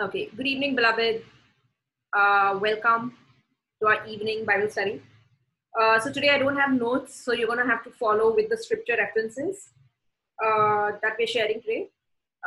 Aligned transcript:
Okay, 0.00 0.30
good 0.36 0.46
evening, 0.46 0.76
beloved. 0.76 1.24
Uh, 2.16 2.56
welcome 2.62 3.14
to 3.80 3.88
our 3.88 4.06
evening 4.06 4.44
Bible 4.44 4.70
study. 4.70 5.02
Uh, 5.76 5.98
so 5.98 6.12
today 6.12 6.28
I 6.28 6.38
don't 6.38 6.56
have 6.56 6.72
notes, 6.72 7.16
so 7.16 7.32
you're 7.32 7.48
going 7.48 7.58
to 7.58 7.66
have 7.66 7.82
to 7.82 7.90
follow 7.90 8.32
with 8.32 8.48
the 8.48 8.56
scripture 8.56 8.94
references 8.96 9.70
uh, 10.40 10.92
that 11.02 11.16
we're 11.18 11.26
sharing 11.26 11.60
today. 11.62 11.88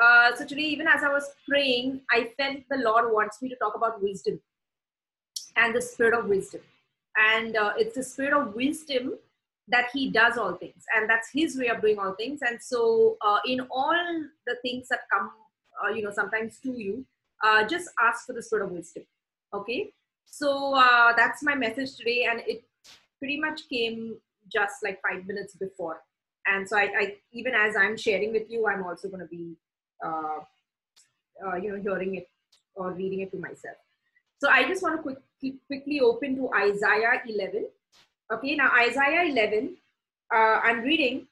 Uh, 0.02 0.34
so 0.34 0.46
today, 0.46 0.62
even 0.62 0.88
as 0.88 1.04
I 1.04 1.10
was 1.10 1.30
praying, 1.46 2.00
I 2.10 2.32
felt 2.38 2.60
the 2.70 2.78
Lord 2.78 3.14
wants 3.14 3.42
me 3.42 3.50
to 3.50 3.58
talk 3.58 3.76
about 3.76 4.02
wisdom 4.02 4.40
and 5.58 5.76
the 5.76 5.82
spirit 5.82 6.18
of 6.18 6.28
wisdom. 6.28 6.62
And 7.18 7.58
uh, 7.58 7.74
it's 7.76 7.96
the 7.96 8.04
spirit 8.04 8.32
of 8.32 8.56
wisdom 8.56 9.16
that 9.68 9.90
He 9.92 10.10
does 10.10 10.38
all 10.38 10.54
things, 10.54 10.86
and 10.96 11.10
that's 11.10 11.28
His 11.34 11.58
way 11.58 11.68
of 11.68 11.82
doing 11.82 12.00
all 12.00 12.14
things. 12.14 12.40
And 12.44 12.64
so, 12.64 13.18
uh, 13.20 13.40
in 13.46 13.60
all 13.70 14.24
the 14.48 14.56
things 14.62 14.88
that 14.88 15.02
come, 15.12 15.32
you 15.94 16.02
know, 16.02 16.12
sometimes 16.12 16.58
to 16.64 16.72
you, 16.72 17.06
just 17.68 17.90
ask 18.02 18.26
for 18.26 18.34
the 18.34 18.42
spirit 18.42 18.66
of 18.66 18.72
wisdom. 18.72 19.04
Okay, 19.54 19.92
so 20.26 20.74
that's 21.18 21.44
my 21.44 21.56
message 21.56 21.96
today, 21.96 22.28
and 22.30 22.42
it 22.48 22.64
pretty 23.20 23.40
much 23.40 23.70
came 23.70 24.18
just 24.52 24.84
like 24.84 25.00
five 25.02 25.26
minutes 25.26 25.56
before. 25.56 26.02
And 26.48 26.68
so 26.68 26.78
I, 26.78 26.90
I, 27.02 27.16
even 27.32 27.54
as 27.54 27.76
i'm 27.76 27.96
sharing 27.96 28.32
with 28.32 28.50
you 28.50 28.68
i'm 28.68 28.84
also 28.84 29.08
going 29.08 29.22
to 29.22 29.28
be 29.28 29.56
uh, 30.04 30.40
uh, 31.46 31.56
you 31.56 31.70
know 31.72 31.82
hearing 31.82 32.16
it 32.16 32.28
or 32.76 32.92
reading 32.92 33.22
it 33.22 33.32
to 33.32 33.38
myself. 33.38 33.78
So 34.40 34.50
i 34.50 34.68
just 34.68 34.82
want 34.82 34.96
to 34.98 35.02
quickly, 35.02 35.60
quickly 35.68 36.00
open 36.00 36.36
to 36.38 36.50
isaiah 36.54 37.22
11 37.28 37.68
okay? 38.34 38.56
Now 38.56 38.72
isaiah 38.80 39.24
11 39.30 39.78
uh, 40.34 40.60
i'm 40.64 40.82
reading. 40.82 41.28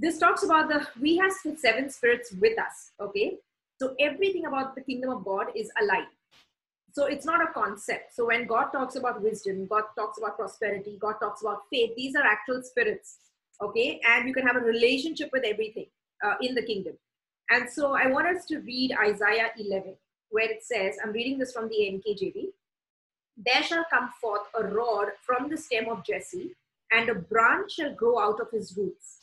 This 0.00 0.18
talks 0.18 0.44
about 0.44 0.68
the 0.68 0.86
we 1.00 1.16
have 1.16 1.32
seven 1.32 1.90
spirits 1.90 2.32
with 2.40 2.58
us 2.58 2.92
okay 3.00 3.38
so 3.80 3.94
everything 4.00 4.46
about 4.46 4.74
the 4.74 4.82
kingdom 4.82 5.10
of 5.10 5.24
god 5.24 5.46
is 5.54 5.70
alive 5.80 6.08
so 6.92 7.06
it's 7.06 7.26
not 7.26 7.42
a 7.42 7.52
concept. 7.52 8.14
So 8.14 8.26
when 8.26 8.46
God 8.46 8.70
talks 8.72 8.96
about 8.96 9.22
wisdom, 9.22 9.66
God 9.66 9.84
talks 9.96 10.18
about 10.18 10.36
prosperity, 10.36 10.98
God 11.00 11.14
talks 11.20 11.42
about 11.42 11.62
faith, 11.70 11.92
these 11.96 12.16
are 12.16 12.24
actual 12.24 12.62
spirits. 12.62 13.18
Okay. 13.62 14.00
And 14.04 14.26
you 14.26 14.34
can 14.34 14.46
have 14.46 14.56
a 14.56 14.60
relationship 14.60 15.30
with 15.32 15.44
everything 15.44 15.86
uh, 16.24 16.34
in 16.40 16.54
the 16.54 16.62
kingdom. 16.62 16.94
And 17.50 17.68
so 17.70 17.94
I 17.94 18.08
want 18.08 18.26
us 18.26 18.44
to 18.46 18.58
read 18.58 18.96
Isaiah 19.00 19.50
11, 19.58 19.94
where 20.30 20.50
it 20.50 20.62
says, 20.62 20.96
I'm 21.02 21.12
reading 21.12 21.38
this 21.38 21.52
from 21.52 21.68
the 21.68 21.76
NKJV. 21.76 22.46
There 23.46 23.62
shall 23.62 23.84
come 23.90 24.10
forth 24.20 24.42
a 24.58 24.64
rod 24.64 25.08
from 25.24 25.48
the 25.48 25.56
stem 25.56 25.88
of 25.88 26.04
Jesse, 26.04 26.54
and 26.90 27.08
a 27.08 27.14
branch 27.14 27.72
shall 27.72 27.94
grow 27.94 28.18
out 28.18 28.40
of 28.40 28.50
his 28.50 28.76
roots. 28.76 29.18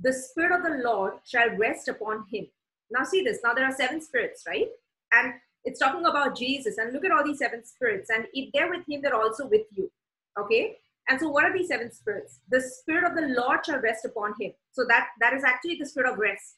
The 0.00 0.12
Spirit 0.12 0.58
of 0.58 0.64
the 0.64 0.82
Lord 0.82 1.14
shall 1.24 1.50
rest 1.50 1.88
upon 1.88 2.24
him. 2.30 2.48
Now, 2.90 3.04
see 3.04 3.22
this. 3.22 3.38
Now, 3.44 3.54
there 3.54 3.64
are 3.64 3.72
seven 3.72 4.00
spirits, 4.00 4.44
right? 4.46 4.68
And 5.12 5.34
it's 5.64 5.78
talking 5.78 6.04
about 6.06 6.36
Jesus. 6.36 6.78
And 6.78 6.92
look 6.92 7.04
at 7.04 7.12
all 7.12 7.24
these 7.24 7.38
seven 7.38 7.64
spirits. 7.64 8.10
And 8.10 8.26
if 8.32 8.50
they're 8.52 8.70
with 8.70 8.88
him, 8.88 9.02
they're 9.02 9.14
also 9.14 9.46
with 9.46 9.66
you. 9.74 9.90
Okay? 10.38 10.76
And 11.08 11.18
so 11.20 11.28
what 11.28 11.44
are 11.44 11.52
these 11.56 11.68
seven 11.68 11.92
spirits? 11.92 12.38
The 12.50 12.60
spirit 12.60 13.04
of 13.04 13.16
the 13.16 13.34
Lord 13.40 13.66
shall 13.66 13.80
rest 13.80 14.04
upon 14.04 14.34
him. 14.40 14.52
So 14.72 14.84
that 14.88 15.08
that 15.20 15.34
is 15.34 15.42
actually 15.44 15.76
the 15.76 15.86
spirit 15.86 16.12
of 16.12 16.18
rest. 16.18 16.56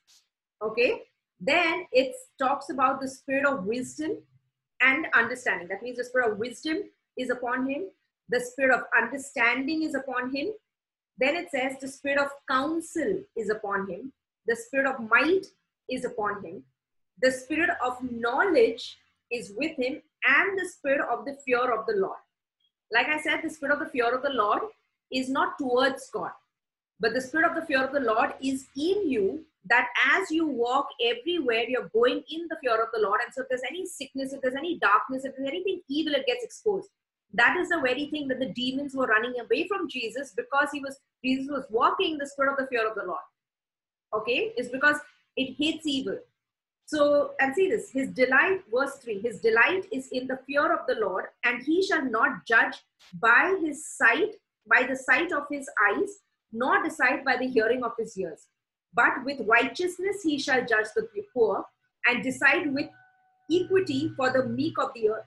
Okay? 0.63 1.03
Then 1.41 1.87
it 1.91 2.15
talks 2.39 2.71
about 2.71 3.01
the 3.01 3.09
spirit 3.09 3.47
of 3.47 3.65
wisdom 3.65 4.19
and 4.81 5.07
understanding. 5.15 5.69
That 5.69 5.83
means 5.83 5.97
the 5.97 6.05
spirit 6.05 6.33
of 6.33 6.39
wisdom 6.39 6.83
is 7.17 7.31
upon 7.31 7.69
him. 7.69 7.89
The 8.29 8.41
spirit 8.41 8.75
of 8.75 8.83
understanding 8.97 9.83
is 9.83 9.95
upon 9.95 10.35
him. 10.35 10.49
Then 11.19 11.37
it 11.37 11.51
says 11.51 11.77
the 11.81 11.89
spirit 11.89 12.19
of 12.19 12.29
counsel 12.49 13.21
is 13.37 13.51
upon 13.51 13.89
him. 13.89 14.13
The 14.47 14.57
spirit 14.57 14.87
of 14.87 15.01
might 15.09 15.47
is 15.95 16.05
upon 16.05 16.45
him 16.45 16.63
the 17.23 17.31
spirit 17.31 17.71
of 17.85 17.99
knowledge 18.11 18.99
is 19.31 19.53
with 19.57 19.77
him 19.79 20.03
and 20.25 20.59
the 20.59 20.69
spirit 20.69 21.01
of 21.11 21.25
the 21.25 21.37
fear 21.45 21.73
of 21.73 21.87
the 21.87 21.95
Lord. 21.97 22.19
Like 22.93 23.07
I 23.07 23.21
said, 23.23 23.41
the 23.43 23.51
spirit 23.51 23.73
of 23.73 23.81
the 23.81 23.91
fear 23.91 24.15
of 24.15 24.23
the 24.23 24.31
Lord 24.31 24.63
is 25.11 25.29
not 25.29 25.59
towards 25.59 26.11
God, 26.13 26.33
but 27.01 27.15
the 27.15 27.21
spirit 27.21 27.49
of 27.49 27.55
the 27.55 27.67
fear 27.67 27.83
of 27.83 27.93
the 27.93 28.01
Lord 28.01 28.35
is 28.43 28.67
in 28.77 29.09
you 29.09 29.45
that 29.67 29.89
as 30.13 30.31
you 30.31 30.47
walk 30.47 30.89
everywhere, 31.01 31.65
you're 31.69 31.91
going 31.95 32.23
in 32.31 32.49
the 32.51 32.57
fear 32.61 32.83
of 32.83 32.89
the 32.93 33.01
Lord. 33.01 33.21
And 33.25 33.33
so 33.33 33.43
if 33.43 33.49
there's 33.49 33.63
any 33.69 33.87
sickness, 33.87 34.33
if 34.33 34.41
there's 34.43 34.57
any 34.57 34.79
darkness, 34.81 35.25
if 35.25 35.35
there's 35.37 35.49
anything 35.49 35.81
evil, 35.89 36.15
it 36.15 36.27
gets 36.27 36.45
exposed. 36.45 36.89
That 37.35 37.57
is 37.57 37.69
the 37.69 37.81
very 37.81 38.07
thing 38.11 38.29
that 38.29 38.41
the 38.41 38.53
demons 38.53 38.95
were 38.95 39.07
running 39.07 39.35
away 39.41 39.69
from 39.69 39.89
Jesus 39.89 40.35
because 40.37 40.69
he 40.73 40.81
was 40.81 40.99
Jesus 41.25 41.47
was 41.49 41.65
walking 41.71 42.19
the 42.19 42.27
spirit 42.27 42.51
of 42.53 42.59
the 42.59 42.67
fear 42.67 42.87
of 42.87 42.97
the 42.97 43.05
Lord. 43.05 43.21
Okay, 44.15 44.53
it's 44.57 44.69
because 44.69 44.97
it 45.37 45.55
hates 45.57 45.87
evil. 45.87 46.19
So, 46.87 47.33
and 47.41 47.55
see 47.55 47.71
this, 47.71 47.91
his 47.91 48.11
delight, 48.11 48.61
verse 48.73 48.97
3, 49.03 49.21
his 49.21 49.41
delight 49.41 49.87
is 49.91 50.09
in 50.13 50.27
the 50.27 50.39
fear 50.47 50.73
of 50.73 50.87
the 50.87 50.97
Lord, 51.01 51.27
and 51.45 51.63
he 51.63 51.83
shall 51.83 52.05
not 52.05 52.45
judge 52.47 52.77
by 53.21 53.57
his 53.63 53.87
sight, 53.87 54.35
by 54.67 54.87
the 54.87 54.97
sight 54.97 55.33
of 55.33 55.45
his 55.51 55.69
eyes, 55.91 56.21
nor 56.53 56.83
decide 56.83 57.25
by 57.25 57.37
the 57.37 57.49
hearing 57.49 57.83
of 57.83 57.93
his 57.99 58.17
ears. 58.19 58.49
But 58.95 59.25
with 59.25 59.41
righteousness 59.47 60.23
he 60.23 60.39
shall 60.39 60.67
judge 60.67 60.89
the 60.95 61.09
poor, 61.33 61.65
and 62.07 62.23
decide 62.23 62.75
with 62.75 62.91
equity 63.51 64.11
for 64.17 64.31
the 64.31 64.47
meek 64.47 64.79
of 64.79 64.91
the 64.95 65.11
earth. 65.11 65.27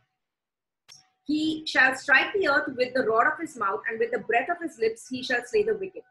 He 1.25 1.65
shall 1.65 1.95
strike 1.95 2.31
the 2.33 2.47
earth 2.47 2.67
with 2.75 2.93
the 2.93 3.03
rod 3.03 3.25
of 3.25 3.39
his 3.39 3.57
mouth, 3.57 3.81
and 3.89 3.99
with 3.99 4.11
the 4.11 4.19
breath 4.19 4.49
of 4.49 4.61
his 4.61 4.77
lips 4.77 5.07
he 5.09 5.23
shall 5.23 5.41
slay 5.45 5.63
the 5.63 5.73
wicked. 5.73 6.03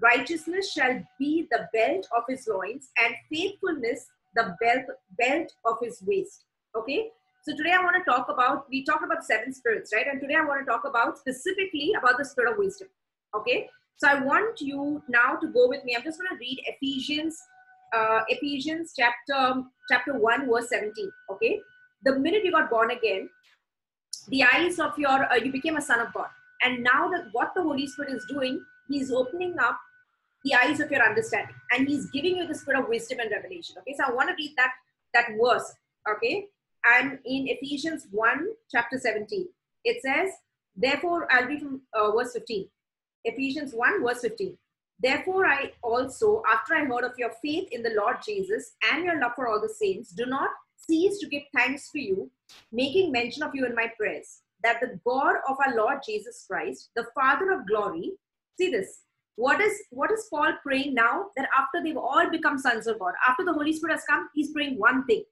Righteousness 0.00 0.72
shall 0.72 1.02
be 1.18 1.48
the 1.50 1.68
belt 1.72 2.06
of 2.16 2.24
his 2.28 2.48
loins, 2.48 2.90
and 3.02 3.14
faithfulness 3.30 4.06
the 4.34 4.56
belt 4.60 4.84
belt 5.18 5.52
of 5.64 5.76
his 5.82 6.02
waist. 6.06 6.44
Okay? 6.76 7.10
So 7.44 7.56
today 7.56 7.72
i 7.72 7.82
want 7.82 7.96
to 7.96 8.10
talk 8.10 8.28
about 8.28 8.66
we 8.70 8.84
talked 8.84 9.04
about 9.04 9.24
seven 9.24 9.52
spirits 9.52 9.92
right? 9.92 10.06
And 10.10 10.20
today 10.20 10.34
i 10.34 10.44
want 10.44 10.64
to 10.64 10.70
talk 10.70 10.84
about 10.84 11.18
specifically 11.18 11.92
about 11.98 12.18
the 12.18 12.24
spirit 12.24 12.52
of 12.52 12.58
wisdom. 12.58 12.88
Okay? 13.34 13.68
So 13.96 14.08
i 14.08 14.20
want 14.20 14.60
you 14.60 15.02
now 15.08 15.36
to 15.36 15.48
go 15.48 15.68
with 15.68 15.84
me. 15.84 15.94
I'm 15.96 16.02
just 16.02 16.18
going 16.18 16.30
to 16.30 16.36
read 16.36 16.62
ephesians 16.66 17.38
uh, 17.94 18.20
ephesians 18.28 18.94
chapter 18.98 19.62
chapter 19.90 20.18
1 20.18 20.48
verse 20.48 20.68
17 20.70 21.10
okay? 21.32 21.60
The 22.04 22.18
minute 22.18 22.44
you 22.44 22.52
got 22.52 22.70
born 22.70 22.90
again 22.90 23.28
the 24.28 24.44
eyes 24.44 24.78
of 24.78 24.96
your 24.98 25.30
uh, 25.30 25.36
you 25.36 25.52
became 25.52 25.76
a 25.76 25.82
son 25.82 26.00
of 26.00 26.12
god. 26.14 26.28
And 26.64 26.82
now 26.82 27.10
that 27.10 27.24
what 27.32 27.52
the 27.54 27.62
holy 27.62 27.86
spirit 27.86 28.12
is 28.12 28.24
doing 28.28 28.64
he's 28.92 29.10
opening 29.10 29.54
up 29.58 29.78
the 30.44 30.54
eyes 30.54 30.80
of 30.80 30.90
your 30.90 31.02
understanding 31.02 31.54
and 31.72 31.88
he's 31.88 32.10
giving 32.10 32.36
you 32.36 32.46
the 32.46 32.54
spirit 32.54 32.80
of 32.80 32.88
wisdom 32.88 33.20
and 33.20 33.30
revelation. 33.30 33.76
Okay 33.78 33.94
so 33.96 34.04
i 34.06 34.12
want 34.12 34.28
to 34.28 34.34
read 34.36 34.54
that 34.56 34.72
that 35.14 35.28
verse 35.40 35.72
okay? 36.10 36.46
And 36.84 37.18
in 37.24 37.46
ephesians 37.48 38.08
1 38.10 38.46
chapter 38.70 38.98
17 38.98 39.46
it 39.84 40.02
says 40.02 40.30
therefore 40.76 41.28
i'll 41.30 41.46
be 41.46 41.58
from 41.58 41.82
uh, 41.94 42.10
verse 42.12 42.32
15 42.32 42.66
ephesians 43.24 43.72
1 43.72 44.02
verse 44.02 44.22
15 44.22 44.56
therefore 45.00 45.46
i 45.46 45.70
also 45.82 46.42
after 46.50 46.74
i 46.74 46.84
heard 46.84 47.04
of 47.04 47.18
your 47.18 47.30
faith 47.42 47.68
in 47.70 47.82
the 47.82 47.94
lord 47.96 48.16
jesus 48.24 48.72
and 48.90 49.04
your 49.04 49.20
love 49.20 49.32
for 49.36 49.48
all 49.48 49.60
the 49.60 49.68
saints 49.68 50.10
do 50.10 50.26
not 50.26 50.50
cease 50.76 51.18
to 51.18 51.28
give 51.28 51.42
thanks 51.54 51.88
for 51.90 51.98
you 51.98 52.30
making 52.72 53.12
mention 53.12 53.42
of 53.42 53.54
you 53.54 53.64
in 53.66 53.74
my 53.74 53.86
prayers 53.96 54.40
that 54.64 54.80
the 54.80 54.98
god 55.04 55.36
of 55.48 55.56
our 55.64 55.76
lord 55.76 55.98
jesus 56.04 56.44
christ 56.48 56.90
the 56.96 57.06
father 57.14 57.52
of 57.52 57.66
glory 57.66 58.12
see 58.58 58.70
this. 58.70 59.00
What 59.36 59.60
is 59.60 59.82
what 59.90 60.10
is 60.10 60.26
paul 60.30 60.52
praying 60.62 60.94
now? 60.94 61.26
That 61.36 61.48
after 61.58 61.82
they've 61.82 61.96
all 61.96 62.30
become 62.30 62.58
sons 62.58 62.86
of 62.86 62.98
god 62.98 63.14
after 63.26 63.44
the 63.44 63.52
holy 63.52 63.72
spirit 63.72 63.94
has 63.94 64.04
come 64.08 64.28
he's 64.34 64.52
praying 64.52 64.78
one 64.78 65.04
thing. 65.06 65.24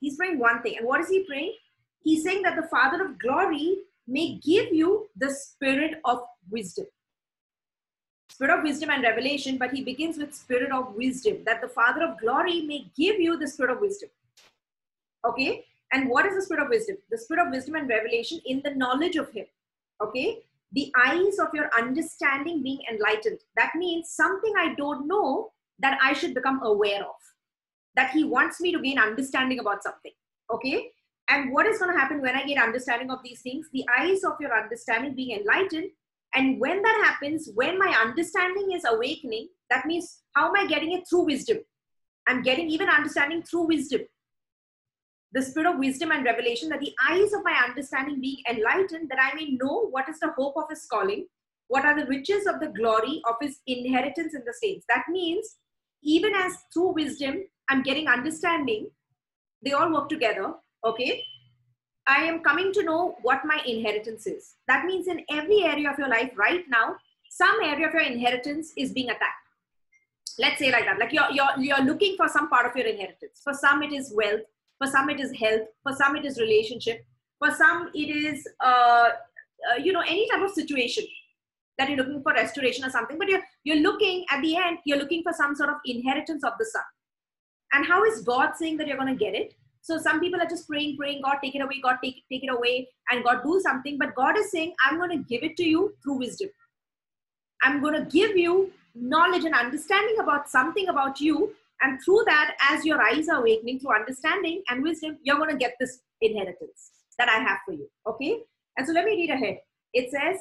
He's 0.00 0.16
praying 0.16 0.38
one 0.38 0.62
thing. 0.62 0.76
And 0.78 0.86
what 0.86 1.00
is 1.00 1.08
he 1.08 1.24
praying? 1.24 1.54
He's 2.02 2.22
saying 2.22 2.42
that 2.42 2.56
the 2.56 2.68
father 2.68 3.04
of 3.04 3.18
glory 3.18 3.78
may 4.06 4.38
give 4.44 4.72
you 4.72 5.08
the 5.16 5.30
spirit 5.30 6.00
of 6.04 6.20
wisdom. 6.50 6.86
Spirit 8.28 8.58
of 8.58 8.64
wisdom 8.64 8.90
and 8.90 9.02
revelation 9.02 9.56
but 9.56 9.70
he 9.70 9.82
begins 9.82 10.18
with 10.18 10.34
spirit 10.34 10.70
of 10.70 10.94
wisdom 10.94 11.38
that 11.46 11.62
the 11.62 11.68
father 11.68 12.04
of 12.04 12.18
glory 12.18 12.62
may 12.62 12.86
give 12.96 13.18
you 13.20 13.38
the 13.38 13.48
spirit 13.48 13.72
of 13.72 13.80
wisdom. 13.80 14.10
Okay? 15.24 15.64
And 15.92 16.10
what 16.10 16.26
is 16.26 16.34
the 16.34 16.42
spirit 16.42 16.64
of 16.64 16.68
wisdom? 16.68 16.96
The 17.10 17.16
spirit 17.16 17.46
of 17.46 17.52
wisdom 17.52 17.76
and 17.76 17.88
revelation 17.88 18.40
in 18.44 18.60
the 18.62 18.74
knowledge 18.74 19.16
of 19.16 19.30
him. 19.30 19.46
Okay 20.02 20.42
the 20.74 20.92
eyes 21.06 21.38
of 21.38 21.48
your 21.54 21.70
understanding 21.76 22.62
being 22.62 22.80
enlightened. 22.90 23.38
That 23.56 23.72
means 23.76 24.10
something 24.10 24.52
I 24.58 24.74
don't 24.74 25.06
know 25.06 25.52
that 25.78 25.98
I 26.02 26.12
should 26.12 26.34
become 26.34 26.60
aware 26.62 27.00
of. 27.00 27.14
That 27.96 28.10
He 28.10 28.24
wants 28.24 28.60
me 28.60 28.72
to 28.72 28.82
gain 28.82 28.98
understanding 28.98 29.60
about 29.60 29.82
something. 29.82 30.12
Okay? 30.52 30.90
And 31.30 31.52
what 31.52 31.66
is 31.66 31.78
going 31.78 31.94
to 31.94 31.98
happen 31.98 32.20
when 32.20 32.36
I 32.36 32.44
get 32.44 32.62
understanding 32.62 33.10
of 33.10 33.20
these 33.24 33.40
things? 33.40 33.68
The 33.72 33.86
eyes 33.98 34.24
of 34.24 34.34
your 34.40 34.56
understanding 34.56 35.14
being 35.14 35.38
enlightened. 35.38 35.90
And 36.34 36.60
when 36.60 36.82
that 36.82 37.02
happens, 37.04 37.48
when 37.54 37.78
my 37.78 37.96
understanding 38.04 38.72
is 38.72 38.84
awakening, 38.84 39.48
that 39.70 39.86
means 39.86 40.22
how 40.34 40.48
am 40.48 40.56
I 40.56 40.66
getting 40.66 40.92
it 40.92 41.04
through 41.08 41.26
wisdom? 41.26 41.58
I'm 42.26 42.42
getting 42.42 42.68
even 42.68 42.88
understanding 42.88 43.42
through 43.42 43.68
wisdom 43.68 44.00
the 45.34 45.42
spirit 45.42 45.68
of 45.68 45.78
wisdom 45.78 46.12
and 46.12 46.24
revelation, 46.24 46.68
that 46.68 46.80
the 46.80 46.94
eyes 47.10 47.32
of 47.32 47.42
my 47.44 47.54
understanding 47.68 48.20
being 48.20 48.38
enlightened, 48.48 49.10
that 49.10 49.18
I 49.20 49.34
may 49.34 49.50
know 49.60 49.88
what 49.90 50.08
is 50.08 50.20
the 50.20 50.30
hope 50.30 50.54
of 50.56 50.70
his 50.70 50.86
calling, 50.86 51.26
what 51.66 51.84
are 51.84 51.98
the 51.98 52.06
riches 52.06 52.46
of 52.46 52.60
the 52.60 52.68
glory 52.68 53.20
of 53.28 53.34
his 53.40 53.58
inheritance 53.66 54.34
in 54.34 54.44
the 54.46 54.54
saints. 54.62 54.86
That 54.88 55.04
means, 55.10 55.56
even 56.04 56.34
as 56.34 56.58
through 56.72 56.94
wisdom, 56.94 57.44
I'm 57.68 57.82
getting 57.82 58.06
understanding, 58.06 58.90
they 59.64 59.72
all 59.72 59.92
work 59.92 60.08
together. 60.08 60.54
Okay. 60.84 61.24
I 62.06 62.24
am 62.24 62.40
coming 62.40 62.72
to 62.74 62.84
know 62.84 63.16
what 63.22 63.40
my 63.44 63.60
inheritance 63.66 64.26
is. 64.26 64.54
That 64.68 64.84
means 64.84 65.08
in 65.08 65.24
every 65.30 65.64
area 65.64 65.90
of 65.90 65.98
your 65.98 66.08
life 66.08 66.30
right 66.36 66.62
now, 66.68 66.96
some 67.30 67.56
area 67.62 67.88
of 67.88 67.94
your 67.94 68.02
inheritance 68.02 68.72
is 68.76 68.92
being 68.92 69.08
attacked. 69.08 69.48
Let's 70.38 70.58
say 70.58 70.70
like 70.70 70.84
that. 70.84 70.98
Like 71.00 71.12
you're, 71.12 71.30
you're, 71.32 71.58
you're 71.58 71.84
looking 71.84 72.16
for 72.16 72.28
some 72.28 72.50
part 72.50 72.66
of 72.66 72.76
your 72.76 72.86
inheritance. 72.86 73.40
For 73.42 73.54
some, 73.54 73.82
it 73.82 73.92
is 73.92 74.12
wealth. 74.14 74.42
For 74.78 74.86
some, 74.88 75.10
it 75.10 75.20
is 75.20 75.32
health. 75.38 75.62
For 75.82 75.94
some, 75.94 76.16
it 76.16 76.24
is 76.24 76.38
relationship. 76.38 77.04
For 77.38 77.50
some, 77.54 77.90
it 77.94 78.10
is, 78.10 78.46
uh, 78.60 79.08
uh, 79.70 79.76
you 79.82 79.92
know, 79.92 80.00
any 80.00 80.28
type 80.30 80.42
of 80.42 80.50
situation 80.50 81.04
that 81.78 81.88
you're 81.88 81.98
looking 81.98 82.22
for 82.22 82.32
restoration 82.32 82.84
or 82.84 82.90
something. 82.90 83.18
But 83.18 83.28
you're, 83.28 83.42
you're 83.64 83.82
looking 83.82 84.24
at 84.30 84.42
the 84.42 84.56
end, 84.56 84.78
you're 84.84 84.98
looking 84.98 85.22
for 85.22 85.32
some 85.32 85.54
sort 85.54 85.70
of 85.70 85.76
inheritance 85.84 86.44
of 86.44 86.52
the 86.58 86.64
son. 86.64 86.82
And 87.72 87.86
how 87.86 88.04
is 88.04 88.22
God 88.22 88.52
saying 88.56 88.76
that 88.78 88.86
you're 88.86 88.96
going 88.96 89.16
to 89.16 89.24
get 89.24 89.34
it? 89.34 89.54
So 89.82 89.98
some 89.98 90.18
people 90.20 90.40
are 90.40 90.46
just 90.46 90.66
praying, 90.66 90.96
praying, 90.96 91.20
God, 91.22 91.38
take 91.42 91.54
it 91.54 91.60
away, 91.60 91.80
God, 91.82 91.98
take, 92.02 92.22
take 92.32 92.42
it 92.42 92.50
away, 92.50 92.88
and 93.10 93.22
God, 93.22 93.42
do 93.42 93.60
something. 93.62 93.98
But 93.98 94.14
God 94.14 94.38
is 94.38 94.50
saying, 94.50 94.72
I'm 94.86 94.96
going 94.96 95.10
to 95.10 95.24
give 95.28 95.42
it 95.42 95.56
to 95.58 95.64
you 95.64 95.94
through 96.02 96.20
wisdom. 96.20 96.48
I'm 97.62 97.82
going 97.82 97.94
to 97.94 98.10
give 98.10 98.36
you 98.36 98.72
knowledge 98.94 99.44
and 99.44 99.54
understanding 99.54 100.16
about 100.20 100.48
something 100.48 100.88
about 100.88 101.20
you. 101.20 101.54
And 101.80 102.00
through 102.04 102.22
that, 102.26 102.56
as 102.70 102.84
your 102.84 103.02
eyes 103.02 103.28
are 103.28 103.40
awakening 103.40 103.80
through 103.80 103.94
understanding 103.94 104.62
and 104.70 104.82
wisdom, 104.82 105.18
you're 105.22 105.36
going 105.36 105.50
to 105.50 105.56
get 105.56 105.74
this 105.78 106.00
inheritance 106.20 106.90
that 107.18 107.28
I 107.28 107.38
have 107.38 107.58
for 107.66 107.72
you. 107.72 107.88
Okay? 108.06 108.40
And 108.76 108.86
so 108.86 108.92
let 108.92 109.04
me 109.04 109.12
read 109.12 109.30
ahead. 109.30 109.58
It 109.92 110.10
says, 110.10 110.40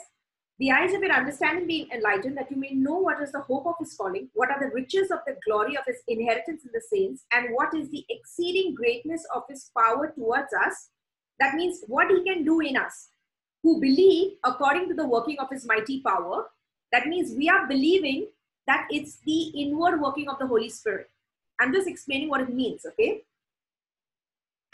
the 0.60 0.72
eyes 0.72 0.94
of 0.94 1.02
your 1.02 1.12
understanding 1.12 1.68
being 1.68 1.90
enlightened, 1.92 2.38
that 2.38 2.50
you 2.52 2.58
may 2.58 2.72
know 2.72 2.98
what 2.98 3.22
is 3.22 3.32
the 3.32 3.42
hope 3.42 3.66
of 3.66 3.76
his 3.80 3.96
calling, 3.96 4.30
what 4.34 4.52
are 4.52 4.60
the 4.60 4.74
riches 4.74 5.10
of 5.10 5.20
the 5.26 5.36
glory 5.46 5.76
of 5.76 5.84
his 5.86 5.98
inheritance 6.08 6.64
in 6.64 6.72
the 6.74 6.82
saints, 6.92 7.26
and 7.34 7.48
what 7.52 7.74
is 7.74 7.90
the 7.90 8.06
exceeding 8.10 8.76
greatness 8.76 9.26
of 9.36 9.44
his 9.50 9.72
power 9.78 10.14
towards 10.16 10.54
us. 10.66 10.90
That 11.40 11.56
means 11.56 11.84
what 11.88 12.10
he 12.10 12.24
can 12.24 12.46
do 12.46 12.60
in 12.60 12.78
us 12.78 13.10
who 13.64 13.82
believe 13.82 14.34
according 14.44 14.90
to 14.90 14.94
the 14.94 15.08
working 15.08 15.38
of 15.40 15.50
his 15.50 15.66
mighty 15.66 16.02
power. 16.02 16.46
That 16.92 17.08
means 17.08 17.36
we 17.36 17.50
are 17.50 17.68
believing 17.68 18.28
that 18.68 18.88
it's 18.92 19.18
the 19.26 19.48
inward 19.60 20.00
working 20.00 20.30
of 20.30 20.38
the 20.38 20.48
Holy 20.48 20.70
Spirit. 20.70 21.10
I'm 21.60 21.74
just 21.74 21.88
explaining 21.88 22.30
what 22.30 22.42
it 22.42 22.54
means, 22.54 22.86
okay? 22.86 23.22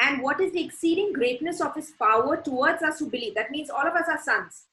And 0.01 0.21
what 0.21 0.39
is 0.39 0.53
the 0.53 0.63
exceeding 0.63 1.13
greatness 1.13 1.59
of 1.61 1.75
his 1.75 1.91
power 1.91 2.37
towards 2.37 2.81
us 2.83 2.99
who 2.99 3.09
believe? 3.09 3.35
That 3.35 3.51
means 3.51 3.69
all 3.69 3.85
of 3.85 3.95
us 3.95 4.07
are 4.07 4.21
sons 4.21 4.65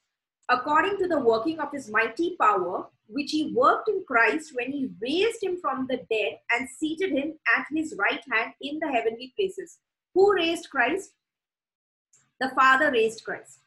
according 0.49 0.97
to 0.97 1.07
the 1.07 1.19
working 1.19 1.59
of 1.59 1.71
his 1.71 1.89
mighty 1.89 2.35
power, 2.39 2.85
which 3.07 3.31
he 3.31 3.53
worked 3.53 3.89
in 3.89 4.03
Christ 4.07 4.53
when 4.55 4.71
he 4.71 4.89
raised 5.01 5.43
him 5.43 5.57
from 5.61 5.87
the 5.87 5.97
dead 6.09 6.39
and 6.51 6.69
seated 6.69 7.11
him 7.11 7.33
at 7.57 7.65
his 7.73 7.95
right 7.97 8.21
hand 8.31 8.53
in 8.61 8.79
the 8.79 8.87
heavenly 8.87 9.33
places. 9.35 9.79
Who 10.13 10.33
raised 10.33 10.69
Christ? 10.69 11.11
The 12.39 12.49
Father 12.49 12.91
raised 12.91 13.23
Christ. 13.23 13.59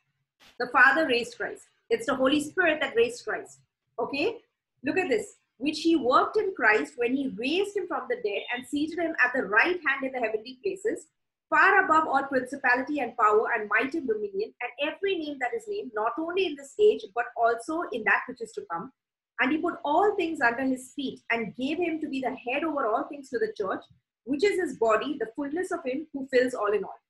The 0.58 0.68
Father 0.68 1.06
raised 1.06 1.36
Christ. 1.36 1.64
It's 1.90 2.06
the 2.06 2.14
Holy 2.14 2.40
Spirit 2.40 2.78
that 2.80 2.96
raised 2.96 3.24
Christ. 3.24 3.58
Okay? 3.98 4.36
Look 4.84 4.98
at 4.98 5.08
this. 5.08 5.36
Which 5.60 5.80
he 5.80 5.94
worked 5.94 6.36
in 6.38 6.54
Christ 6.56 6.94
when 6.96 7.14
he 7.14 7.34
raised 7.36 7.76
him 7.76 7.86
from 7.86 8.06
the 8.08 8.16
dead 8.16 8.42
and 8.54 8.66
seated 8.66 8.98
him 8.98 9.14
at 9.24 9.32
the 9.34 9.44
right 9.44 9.78
hand 9.86 10.04
in 10.04 10.12
the 10.12 10.18
heavenly 10.18 10.58
places 10.64 11.06
far 11.50 11.84
above 11.84 12.06
all 12.06 12.22
principality 12.22 13.00
and 13.00 13.16
power 13.16 13.48
and 13.54 13.68
might 13.68 13.92
and 13.92 14.06
dominion, 14.06 14.54
and 14.62 14.88
every 14.88 15.16
name 15.16 15.36
that 15.40 15.54
is 15.54 15.64
named, 15.68 15.90
not 15.94 16.12
only 16.18 16.46
in 16.46 16.54
this 16.56 16.74
age, 16.80 17.02
but 17.14 17.26
also 17.36 17.82
in 17.92 18.04
that 18.04 18.22
which 18.28 18.40
is 18.40 18.52
to 18.52 18.62
come. 18.70 18.92
And 19.40 19.50
he 19.50 19.58
put 19.58 19.74
all 19.84 20.14
things 20.16 20.40
under 20.40 20.62
his 20.62 20.92
feet 20.94 21.20
and 21.30 21.56
gave 21.56 21.78
him 21.78 22.00
to 22.00 22.08
be 22.08 22.20
the 22.20 22.36
head 22.36 22.62
over 22.62 22.86
all 22.86 23.08
things 23.08 23.28
to 23.30 23.38
the 23.38 23.52
church, 23.56 23.82
which 24.24 24.44
is 24.44 24.60
his 24.60 24.78
body, 24.78 25.16
the 25.18 25.32
fullness 25.34 25.72
of 25.72 25.80
him 25.84 26.06
who 26.12 26.28
fills 26.32 26.54
all 26.54 26.72
in 26.72 26.84
all. 26.84 27.00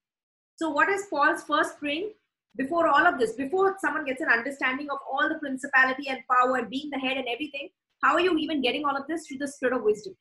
So, 0.57 0.71
what 0.71 0.89
is 0.89 1.07
Paul's 1.11 1.43
first 1.43 1.79
praying? 1.79 2.13
Before 2.57 2.89
all 2.89 3.07
of 3.07 3.19
this, 3.19 3.35
before 3.35 3.77
someone 3.81 4.05
gets 4.07 4.21
an 4.21 4.29
understanding 4.29 4.89
of 4.91 4.99
all 5.11 5.29
the 5.29 5.39
principality 5.39 6.09
and 6.09 6.21
power 6.29 6.57
and 6.57 6.71
being 6.71 6.91
the 6.91 6.99
head 6.99 7.17
and 7.17 7.27
everything, 7.29 7.69
how 8.03 8.15
are 8.15 8.21
you 8.21 8.37
even 8.39 8.63
getting 8.63 8.85
all 8.85 8.97
of 8.97 9.07
this? 9.07 9.27
Through 9.27 9.39
the 9.39 9.49
spirit 9.49 9.77
of 9.77 9.83
wisdom. 9.83 10.15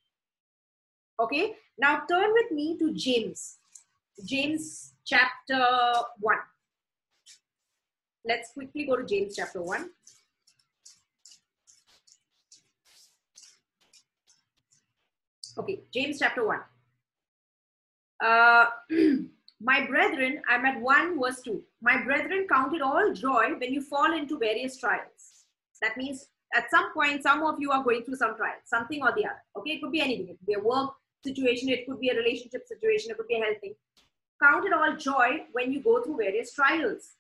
Okay, 1.20 1.56
now 1.78 2.04
turn 2.10 2.32
with 2.34 2.52
me 2.52 2.78
to 2.78 2.94
James 2.94 3.60
James 4.26 4.94
chapter 5.06 5.66
1. 6.20 6.38
Let's 8.26 8.52
quickly 8.54 8.86
go 8.86 8.98
to 8.98 9.06
James 9.06 9.36
chapter 9.36 9.62
1. 9.62 9.90
Okay, 15.58 15.82
James 15.94 16.20
chapter 16.20 16.46
1. 16.46 16.60
Uh, 18.24 18.66
my 19.62 19.86
brethren, 19.88 20.42
I'm 20.48 20.66
at 20.66 20.80
1 20.80 21.20
verse 21.20 21.42
2. 21.42 21.62
My 21.82 22.04
brethren, 22.04 22.46
count 22.50 22.74
it 22.74 22.82
all 22.82 23.14
joy 23.14 23.56
when 23.58 23.74
you 23.74 23.82
fall 23.82 24.14
into 24.14 24.38
various 24.38 24.78
trials. 24.78 25.46
That 25.82 25.98
means 25.98 26.28
at 26.56 26.70
some 26.72 26.94
point, 26.94 27.24
some 27.24 27.44
of 27.44 27.56
you 27.60 27.72
are 27.72 27.84
going 27.84 28.04
through 28.04 28.16
some 28.16 28.36
trial, 28.36 28.56
something 28.66 29.02
or 29.02 29.12
the 29.16 29.26
other. 29.26 29.44
Okay, 29.58 29.72
it 29.72 29.82
could 29.82 29.92
be 29.92 30.02
anything. 30.02 30.30
It 30.30 30.38
could 30.40 30.48
be 30.48 30.54
a 30.54 30.60
work 30.60 30.92
situation, 31.24 31.70
it 31.70 31.86
could 31.86 32.00
be 32.00 32.10
a 32.10 32.16
relationship 32.16 32.66
situation, 32.66 33.12
it 33.12 33.18
could 33.18 33.28
be 33.28 33.36
a 33.36 33.44
health 33.44 33.60
thing 33.62 33.76
count 34.42 34.66
it 34.66 34.74
all 34.74 34.96
joy 34.96 35.44
when 35.52 35.72
you 35.72 35.82
go 35.82 36.02
through 36.02 36.18
various 36.18 36.54
trials 36.54 37.16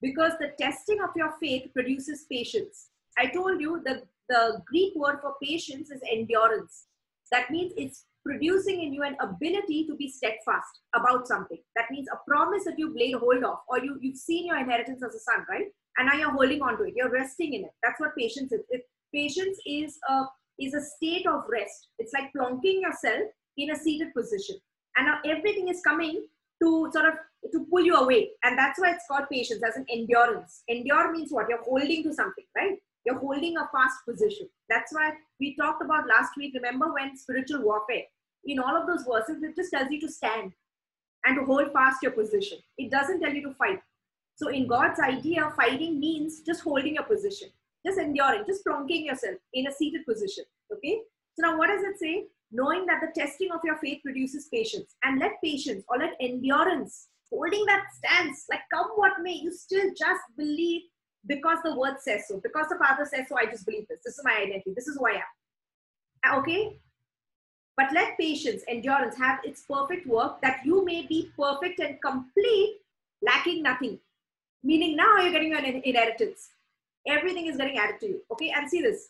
because 0.00 0.32
the 0.40 0.52
testing 0.60 1.00
of 1.00 1.10
your 1.14 1.34
faith 1.40 1.72
produces 1.72 2.26
patience. 2.30 2.88
I 3.18 3.26
told 3.26 3.60
you 3.60 3.82
that 3.84 4.04
the 4.28 4.62
Greek 4.66 4.94
word 4.96 5.18
for 5.20 5.34
patience 5.42 5.90
is 5.90 6.00
endurance. 6.10 6.86
That 7.30 7.50
means 7.50 7.72
it's 7.76 8.04
producing 8.24 8.82
in 8.82 8.92
you 8.92 9.02
an 9.02 9.16
ability 9.20 9.86
to 9.86 9.96
be 9.96 10.08
steadfast 10.08 10.80
about 10.94 11.26
something. 11.26 11.58
That 11.76 11.90
means 11.90 12.08
a 12.12 12.18
promise 12.28 12.64
that 12.64 12.78
you've 12.78 12.96
laid 12.96 13.14
hold 13.14 13.44
of, 13.44 13.58
or 13.68 13.78
you, 13.78 13.98
you've 14.00 14.16
seen 14.16 14.46
your 14.46 14.58
inheritance 14.58 15.02
as 15.02 15.14
a 15.14 15.18
son, 15.18 15.44
right? 15.48 15.66
And 15.98 16.08
now 16.08 16.18
you're 16.18 16.30
holding 16.30 16.62
on 16.62 16.78
to 16.78 16.84
it. 16.84 16.94
You're 16.96 17.10
resting 17.10 17.54
in 17.54 17.64
it. 17.64 17.72
That's 17.82 18.00
what 18.00 18.16
patience 18.16 18.52
is. 18.52 18.60
It, 18.70 18.86
patience 19.14 19.58
is 19.66 19.98
a 20.08 20.24
is 20.58 20.74
a 20.74 20.80
state 20.80 21.26
of 21.26 21.44
rest. 21.48 21.88
It's 21.98 22.12
like 22.12 22.30
plonking 22.36 22.82
yourself 22.82 23.30
in 23.56 23.70
a 23.70 23.76
seated 23.76 24.14
position. 24.14 24.56
And 24.96 25.06
now 25.06 25.18
everything 25.24 25.68
is 25.68 25.80
coming 25.82 26.26
to 26.62 26.90
sort 26.92 27.06
of 27.06 27.14
to 27.52 27.66
pull 27.70 27.84
you 27.84 27.96
away 27.96 28.30
and 28.44 28.56
that's 28.56 28.78
why 28.78 28.90
it's 28.92 29.04
called 29.10 29.24
patience 29.30 29.62
as 29.68 29.76
an 29.76 29.84
endurance 29.90 30.62
endure 30.68 31.10
means 31.10 31.32
what 31.32 31.48
you're 31.48 31.62
holding 31.64 32.02
to 32.04 32.14
something 32.14 32.44
right 32.56 32.78
you're 33.04 33.18
holding 33.18 33.56
a 33.56 33.68
fast 33.72 33.98
position 34.08 34.48
that's 34.68 34.92
why 34.92 35.10
we 35.40 35.56
talked 35.56 35.82
about 35.82 36.06
last 36.06 36.36
week 36.36 36.52
remember 36.54 36.92
when 36.92 37.16
spiritual 37.16 37.62
warfare 37.62 38.04
in 38.44 38.60
all 38.60 38.76
of 38.76 38.86
those 38.86 39.04
verses 39.04 39.42
it 39.42 39.56
just 39.56 39.72
tells 39.72 39.90
you 39.90 40.00
to 40.00 40.08
stand 40.08 40.52
and 41.24 41.36
to 41.36 41.44
hold 41.44 41.72
fast 41.72 42.02
your 42.02 42.12
position 42.12 42.58
it 42.78 42.90
doesn't 42.90 43.20
tell 43.20 43.32
you 43.32 43.42
to 43.42 43.54
fight 43.54 43.80
so 44.34 44.48
in 44.48 44.66
god's 44.66 45.00
idea 45.00 45.52
fighting 45.56 45.98
means 46.00 46.40
just 46.40 46.62
holding 46.62 46.94
your 46.94 47.04
position 47.04 47.48
just 47.86 47.98
enduring 47.98 48.44
just 48.46 48.64
plonking 48.64 49.06
yourself 49.06 49.36
in 49.54 49.66
a 49.66 49.72
seated 49.72 50.04
position 50.06 50.44
okay 50.72 51.00
so 51.34 51.46
now 51.46 51.56
what 51.58 51.68
does 51.68 51.82
it 51.82 51.98
say 51.98 52.26
knowing 52.52 52.84
that 52.86 53.00
the 53.00 53.20
testing 53.20 53.50
of 53.50 53.60
your 53.64 53.76
faith 53.78 54.00
produces 54.04 54.48
patience. 54.52 54.94
And 55.02 55.18
let 55.18 55.42
patience 55.42 55.84
or 55.88 55.98
let 55.98 56.12
endurance, 56.20 57.08
holding 57.30 57.64
that 57.66 57.84
stance, 57.96 58.44
like 58.50 58.60
come 58.72 58.90
what 58.94 59.12
may, 59.22 59.34
you 59.34 59.52
still 59.52 59.90
just 59.98 60.20
believe 60.36 60.82
because 61.26 61.58
the 61.64 61.74
word 61.74 61.96
says 62.00 62.28
so. 62.28 62.40
Because 62.42 62.66
the 62.68 62.76
Father 62.76 63.06
says 63.06 63.26
so, 63.28 63.36
I 63.38 63.46
just 63.46 63.64
believe 63.64 63.88
this. 63.88 64.00
This 64.04 64.18
is 64.18 64.24
my 64.24 64.36
identity. 64.42 64.72
This 64.76 64.86
is 64.86 64.98
who 64.98 65.06
I 65.06 65.22
am. 65.22 66.34
Uh, 66.34 66.40
okay? 66.40 66.78
But 67.76 67.86
let 67.94 68.18
patience, 68.18 68.62
endurance 68.68 69.16
have 69.16 69.38
its 69.44 69.62
perfect 69.62 70.06
work 70.06 70.42
that 70.42 70.60
you 70.64 70.84
may 70.84 71.06
be 71.06 71.30
perfect 71.38 71.80
and 71.80 71.96
complete, 72.02 72.80
lacking 73.22 73.62
nothing. 73.62 73.98
Meaning 74.62 74.96
now 74.96 75.16
you're 75.16 75.32
getting 75.32 75.54
an 75.54 75.64
inheritance. 75.64 76.50
Everything 77.06 77.46
is 77.46 77.56
getting 77.56 77.78
added 77.78 78.00
to 78.00 78.06
you. 78.06 78.20
Okay? 78.30 78.52
And 78.54 78.68
see 78.68 78.80
this. 78.80 79.08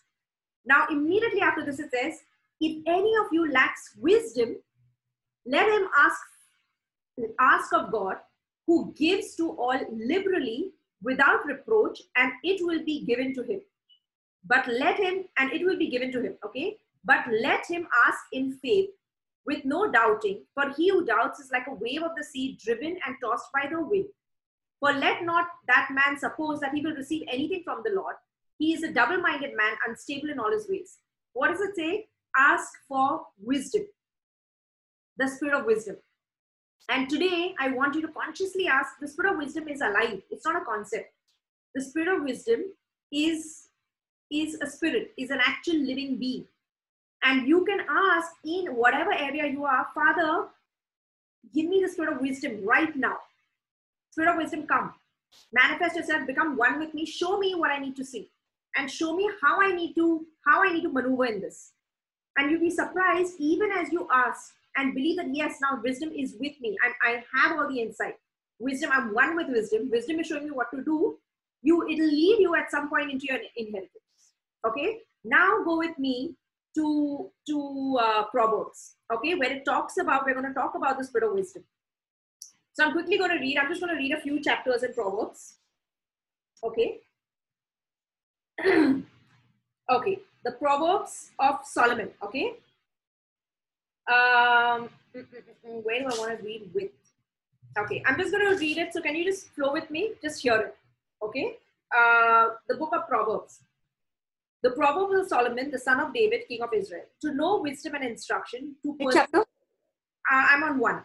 Now, 0.64 0.86
immediately 0.90 1.40
after 1.40 1.64
this, 1.64 1.78
it 1.78 1.90
says, 1.90 2.20
if 2.60 2.82
any 2.86 3.12
of 3.16 3.26
you 3.32 3.50
lacks 3.50 3.96
wisdom, 3.98 4.56
let 5.44 5.66
him 5.66 5.88
ask, 5.98 6.20
ask 7.40 7.72
of 7.72 7.90
God, 7.90 8.16
who 8.66 8.94
gives 8.96 9.34
to 9.36 9.50
all 9.50 9.78
liberally 9.92 10.70
without 11.02 11.44
reproach, 11.44 12.00
and 12.16 12.32
it 12.44 12.64
will 12.64 12.84
be 12.84 13.04
given 13.04 13.34
to 13.34 13.42
him. 13.42 13.60
But 14.46 14.66
let 14.68 14.96
him, 14.96 15.24
and 15.38 15.52
it 15.52 15.64
will 15.64 15.76
be 15.76 15.90
given 15.90 16.12
to 16.12 16.22
him, 16.22 16.34
okay? 16.44 16.76
But 17.04 17.24
let 17.40 17.66
him 17.66 17.88
ask 18.06 18.20
in 18.32 18.52
faith 18.52 18.90
with 19.44 19.64
no 19.64 19.90
doubting, 19.90 20.42
for 20.54 20.70
he 20.76 20.90
who 20.90 21.04
doubts 21.04 21.40
is 21.40 21.50
like 21.50 21.66
a 21.66 21.74
wave 21.74 22.02
of 22.02 22.12
the 22.16 22.22
sea 22.22 22.56
driven 22.64 22.96
and 23.04 23.16
tossed 23.20 23.50
by 23.52 23.68
the 23.68 23.80
wind. 23.80 24.06
For 24.82 24.92
let 24.92 25.24
not 25.24 25.46
that 25.68 25.90
man 25.92 26.18
suppose 26.18 26.60
that 26.60 26.74
he 26.74 26.82
will 26.82 26.96
receive 26.96 27.22
anything 27.30 27.62
from 27.64 27.82
the 27.84 27.92
Lord. 27.94 28.16
He 28.58 28.74
is 28.74 28.82
a 28.82 28.92
double 28.92 29.18
minded 29.18 29.56
man, 29.56 29.76
unstable 29.88 30.28
in 30.28 30.40
all 30.40 30.52
his 30.52 30.68
ways. 30.68 30.98
What 31.32 31.48
does 31.48 31.60
it 31.60 31.76
say? 31.76 32.08
ask 32.36 32.72
for 32.88 33.26
wisdom, 33.40 33.82
the 35.16 35.28
spirit 35.28 35.58
of 35.58 35.66
wisdom. 35.66 35.96
And 36.88 37.08
today, 37.08 37.54
I 37.60 37.70
want 37.70 37.94
you 37.94 38.02
to 38.02 38.08
consciously 38.08 38.66
ask 38.66 38.92
the 39.00 39.08
spirit 39.08 39.32
of 39.32 39.38
wisdom 39.38 39.68
is 39.68 39.80
alive, 39.80 40.20
it's 40.30 40.44
not 40.44 40.60
a 40.60 40.64
concept. 40.64 41.12
The 41.74 41.82
spirit 41.82 42.08
of 42.08 42.24
wisdom 42.24 42.64
is, 43.12 43.68
is 44.30 44.58
a 44.60 44.66
spirit, 44.66 45.12
is 45.16 45.30
an 45.30 45.40
actual 45.44 45.76
living 45.76 46.18
being. 46.18 46.46
And 47.22 47.46
you 47.46 47.64
can 47.64 47.80
ask 47.88 48.32
in 48.44 48.74
whatever 48.74 49.12
area 49.12 49.46
you 49.46 49.64
are, 49.64 49.86
Father, 49.94 50.48
give 51.54 51.66
me 51.66 51.82
the 51.82 51.88
spirit 51.88 52.14
of 52.14 52.20
wisdom 52.20 52.64
right 52.64 52.94
now. 52.96 53.18
Spirit 54.12 54.32
of 54.32 54.36
wisdom, 54.36 54.66
come. 54.66 54.92
Manifest 55.52 55.96
yourself, 55.96 56.26
become 56.26 56.56
one 56.56 56.78
with 56.78 56.92
me, 56.92 57.06
show 57.06 57.38
me 57.38 57.54
what 57.54 57.70
I 57.70 57.78
need 57.78 57.96
to 57.96 58.04
see, 58.04 58.30
and 58.76 58.90
show 58.90 59.16
me 59.16 59.28
how 59.40 59.60
I 59.60 59.74
need 59.74 59.94
to 59.94 60.26
how 60.46 60.62
I 60.62 60.70
need 60.72 60.82
to 60.82 60.92
maneuver 60.92 61.24
in 61.26 61.40
this. 61.40 61.72
And 62.36 62.50
you'll 62.50 62.60
be 62.60 62.70
surprised, 62.70 63.36
even 63.38 63.70
as 63.72 63.90
you 63.90 64.06
ask 64.12 64.52
and 64.76 64.94
believe 64.94 65.16
that 65.16 65.34
yes, 65.34 65.58
now 65.62 65.80
wisdom 65.82 66.10
is 66.10 66.36
with 66.38 66.60
me 66.60 66.76
and 66.84 66.94
I 67.02 67.24
have 67.34 67.58
all 67.58 67.68
the 67.68 67.80
insight. 67.80 68.16
Wisdom, 68.58 68.90
I'm 68.92 69.14
one 69.14 69.34
with 69.34 69.48
wisdom. 69.48 69.90
Wisdom 69.90 70.20
is 70.20 70.26
showing 70.26 70.44
you 70.44 70.54
what 70.54 70.70
to 70.74 70.82
do. 70.84 71.18
You 71.62 71.88
it'll 71.88 72.06
lead 72.06 72.38
you 72.40 72.54
at 72.54 72.70
some 72.70 72.90
point 72.90 73.10
into 73.10 73.26
your 73.30 73.38
inheritance. 73.56 73.90
Okay. 74.66 74.98
Now 75.24 75.62
go 75.64 75.78
with 75.78 75.98
me 75.98 76.34
to 76.74 77.30
to 77.48 77.98
uh, 77.98 78.24
Proverbs. 78.24 78.96
Okay, 79.12 79.34
where 79.34 79.52
it 79.52 79.64
talks 79.64 79.96
about 79.96 80.26
we're 80.26 80.34
going 80.34 80.46
to 80.46 80.54
talk 80.54 80.74
about 80.74 80.98
the 80.98 81.04
spirit 81.04 81.28
of 81.28 81.34
wisdom. 81.34 81.64
So 82.74 82.84
I'm 82.84 82.92
quickly 82.92 83.18
going 83.18 83.30
to 83.30 83.38
read. 83.38 83.58
I'm 83.58 83.68
just 83.68 83.80
going 83.80 83.92
to 83.92 83.98
read 83.98 84.12
a 84.12 84.20
few 84.20 84.40
chapters 84.40 84.82
in 84.82 84.94
Proverbs. 84.94 85.56
Okay. 86.64 87.00
okay, 89.90 90.18
the 90.44 90.52
Proverbs 90.52 91.30
of 91.38 91.60
Solomon. 91.64 92.10
Okay. 92.22 92.54
Um, 94.08 94.88
mm, 95.14 95.16
mm, 95.16 95.42
mm, 95.66 95.84
where 95.84 96.00
do 96.00 96.06
I 96.06 96.18
want 96.18 96.38
to 96.38 96.44
read 96.44 96.70
with? 96.74 96.90
Okay, 97.78 98.02
I'm 98.06 98.18
just 98.18 98.32
going 98.32 98.48
to 98.48 98.56
read 98.58 98.78
it. 98.78 98.92
So 98.92 99.00
can 99.00 99.16
you 99.16 99.24
just 99.24 99.48
flow 99.50 99.72
with 99.72 99.90
me? 99.90 100.12
Just 100.22 100.42
hear 100.42 100.56
it. 100.56 100.76
Okay. 101.22 101.56
Uh, 101.94 102.48
the 102.68 102.76
book 102.76 102.90
of 102.94 103.06
Proverbs. 103.06 103.60
The 104.62 104.70
Proverbs 104.70 105.20
of 105.20 105.28
Solomon, 105.28 105.70
the 105.70 105.78
son 105.78 106.00
of 106.00 106.14
David, 106.14 106.42
king 106.48 106.62
of 106.62 106.70
Israel. 106.72 107.04
To 107.22 107.34
know 107.34 107.60
wisdom 107.60 107.94
and 107.96 108.04
instruction. 108.04 108.76
To 108.82 108.92
Which 108.92 109.14
chapter? 109.14 109.40
Uh, 109.40 109.44
I'm 110.30 110.62
on 110.62 110.78
one. 110.78 111.04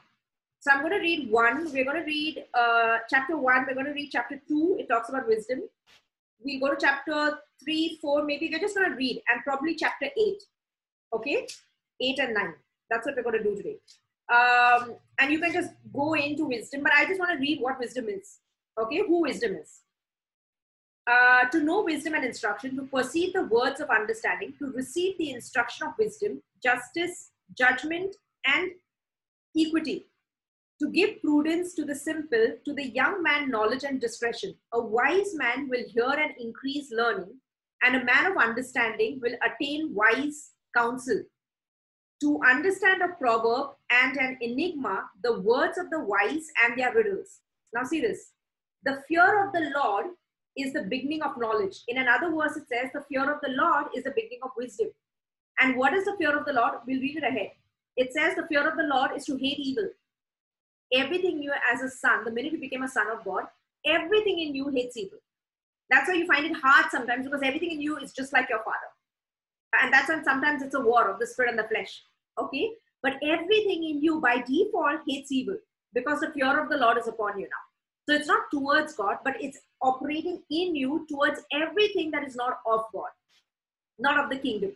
So 0.60 0.72
I'm 0.72 0.82
going 0.82 0.94
to 0.94 1.00
read 1.00 1.32
one. 1.32 1.72
We're 1.72 1.86
going 1.86 2.02
to 2.02 2.06
read 2.06 2.44
uh, 2.54 2.98
chapter 3.10 3.38
one. 3.38 3.66
We're 3.68 3.76
going 3.76 3.86
to 3.86 3.94
read 3.94 4.10
chapter 4.12 4.42
two. 4.48 4.78
It 4.80 4.88
talks 4.88 5.10
about 5.10 5.28
wisdom. 5.28 5.62
We'll 6.44 6.60
go 6.60 6.74
to 6.74 6.78
chapter 6.80 7.40
three, 7.64 7.98
four. 8.02 8.24
Maybe 8.24 8.50
we're 8.52 8.60
just 8.60 8.76
going 8.76 8.90
to 8.90 8.96
read, 8.96 9.22
and 9.30 9.44
probably 9.44 9.76
chapter 9.76 10.08
eight. 10.18 10.44
Okay, 11.14 11.48
eight 12.02 12.20
and 12.20 12.34
nine. 12.34 12.54
That's 12.90 13.06
what 13.06 13.16
we're 13.16 13.24
going 13.24 13.38
to 13.38 13.44
do 13.44 13.56
today. 13.56 13.78
Um, 14.30 14.96
and 15.20 15.32
you 15.32 15.40
can 15.40 15.54
just 15.54 15.72
go 15.94 16.14
into 16.14 16.46
wisdom, 16.46 16.84
but 16.84 16.92
I 16.92 17.06
just 17.06 17.20
want 17.20 17.32
to 17.32 17.38
read 17.38 17.62
what 17.62 17.80
wisdom 17.80 18.10
is. 18.10 18.40
Okay, 18.80 19.04
who 19.08 19.22
wisdom 19.22 19.56
is. 19.56 19.82
Uh, 21.10 21.46
to 21.50 21.62
know 21.62 21.84
wisdom 21.84 22.16
and 22.16 22.26
instruction, 22.26 22.76
to 22.76 22.84
perceive 22.84 23.32
the 23.32 23.44
words 23.44 23.80
of 23.80 23.90
understanding, 23.90 24.54
to 24.60 24.72
receive 24.72 25.18
the 25.18 25.32
instruction 25.32 25.88
of 25.88 25.94
wisdom, 25.98 26.42
justice, 26.62 27.32
judgment, 27.58 28.18
and 28.46 28.72
equity, 29.58 30.06
to 30.80 30.90
give 30.92 31.22
prudence 31.22 31.74
to 31.74 31.86
the 31.86 31.96
simple, 31.96 32.54
to 32.64 32.74
the 32.74 32.90
young 32.90 33.24
man 33.24 33.50
knowledge 33.50 33.84
and 33.84 34.00
discretion. 34.00 34.56
A 34.74 34.82
wise 34.82 35.34
man 35.34 35.68
will 35.70 35.84
hear 35.88 36.10
and 36.10 36.34
increase 36.40 36.92
learning, 36.92 37.36
and 37.84 37.96
a 37.96 38.06
man 38.06 38.32
of 38.32 38.38
understanding 38.38 39.20
will 39.22 39.36
attain 39.44 39.94
wise 39.94 40.52
counsel. 40.76 41.24
To 42.22 42.40
understand 42.48 43.02
a 43.02 43.16
proverb 43.20 43.72
and 43.92 44.18
an 44.18 44.38
enigma, 44.42 45.06
the 45.24 45.40
words 45.40 45.78
of 45.78 45.90
the 45.90 46.00
wise 46.00 46.48
and 46.64 46.78
their 46.78 46.94
riddles. 46.94 47.40
Now, 47.74 47.84
see 47.84 48.02
this 48.02 48.32
the 48.84 49.02
fear 49.08 49.46
of 49.46 49.54
the 49.54 49.72
Lord 49.76 50.06
is 50.56 50.74
the 50.74 50.84
beginning 50.84 51.22
of 51.22 51.38
knowledge. 51.38 51.84
In 51.88 51.98
another 51.98 52.32
verse, 52.32 52.58
it 52.58 52.68
says, 52.68 52.90
The 52.94 53.04
fear 53.10 53.32
of 53.32 53.42
the 53.42 53.52
Lord 53.52 53.88
is 53.96 54.04
the 54.04 54.12
beginning 54.16 54.40
of 54.44 54.52
wisdom. 54.58 54.88
And 55.60 55.76
what 55.76 55.94
is 55.94 56.06
the 56.06 56.16
fear 56.18 56.38
of 56.38 56.46
the 56.46 56.54
Lord? 56.54 56.74
We'll 56.88 57.02
read 57.02 57.18
it 57.18 57.24
ahead. 57.24 57.52
It 57.96 58.14
says, 58.14 58.36
The 58.36 58.48
fear 58.48 58.68
of 58.68 58.78
the 58.78 58.84
Lord 58.84 59.12
is 59.16 59.26
to 59.26 59.38
hate 59.38 59.60
evil 59.60 59.90
everything 60.94 61.42
you 61.42 61.52
as 61.72 61.82
a 61.82 61.90
son, 61.90 62.24
the 62.24 62.32
minute 62.32 62.54
you 62.54 62.60
became 62.60 62.84
a 62.84 62.88
son 62.88 63.08
of 63.10 63.24
God, 63.24 63.44
everything 63.86 64.40
in 64.40 64.56
you 64.56 64.70
hates 64.70 64.98
evil. 64.98 65.20
That's 65.90 66.08
why 66.08 66.16
you 66.16 66.28
find 66.28 66.46
it 66.46 66.58
hard 66.62 66.88
sometimes 66.92 67.26
because 67.26 67.42
everything 67.44 67.72
in 67.72 67.82
you 67.82 67.98
is 67.98 68.14
just 68.14 68.34
like 68.34 68.50
your 68.50 68.64
father. 68.64 68.78
And 69.82 69.94
that's 69.94 70.10
when 70.10 70.24
sometimes 70.24 70.62
it's 70.62 70.76
a 70.76 70.80
war 70.80 71.10
of 71.10 71.20
the 71.20 71.28
spirit 71.28 71.52
and 71.52 71.60
the 71.60 71.68
flesh. 71.68 72.02
Okay? 72.40 72.72
But 73.02 73.14
everything 73.24 73.84
in 73.84 74.02
you 74.02 74.20
by 74.20 74.44
default 74.46 75.02
hates 75.08 75.32
evil 75.32 75.58
because 75.94 76.20
the 76.20 76.32
fear 76.32 76.62
of 76.62 76.70
the 76.70 76.78
Lord 76.78 76.98
is 76.98 77.08
upon 77.08 77.40
you 77.40 77.46
now. 77.46 77.64
So 78.10 78.16
it's 78.16 78.28
not 78.28 78.50
towards 78.52 78.94
God, 78.94 79.18
but 79.24 79.36
it's 79.42 79.60
operating 79.82 80.42
in 80.50 80.76
you 80.76 81.06
towards 81.10 81.42
everything 81.52 82.12
that 82.12 82.26
is 82.26 82.36
not 82.36 82.60
of 82.66 82.86
God, 82.94 83.10
not 84.00 84.24
of 84.24 84.30
the 84.30 84.38
kingdom. 84.38 84.72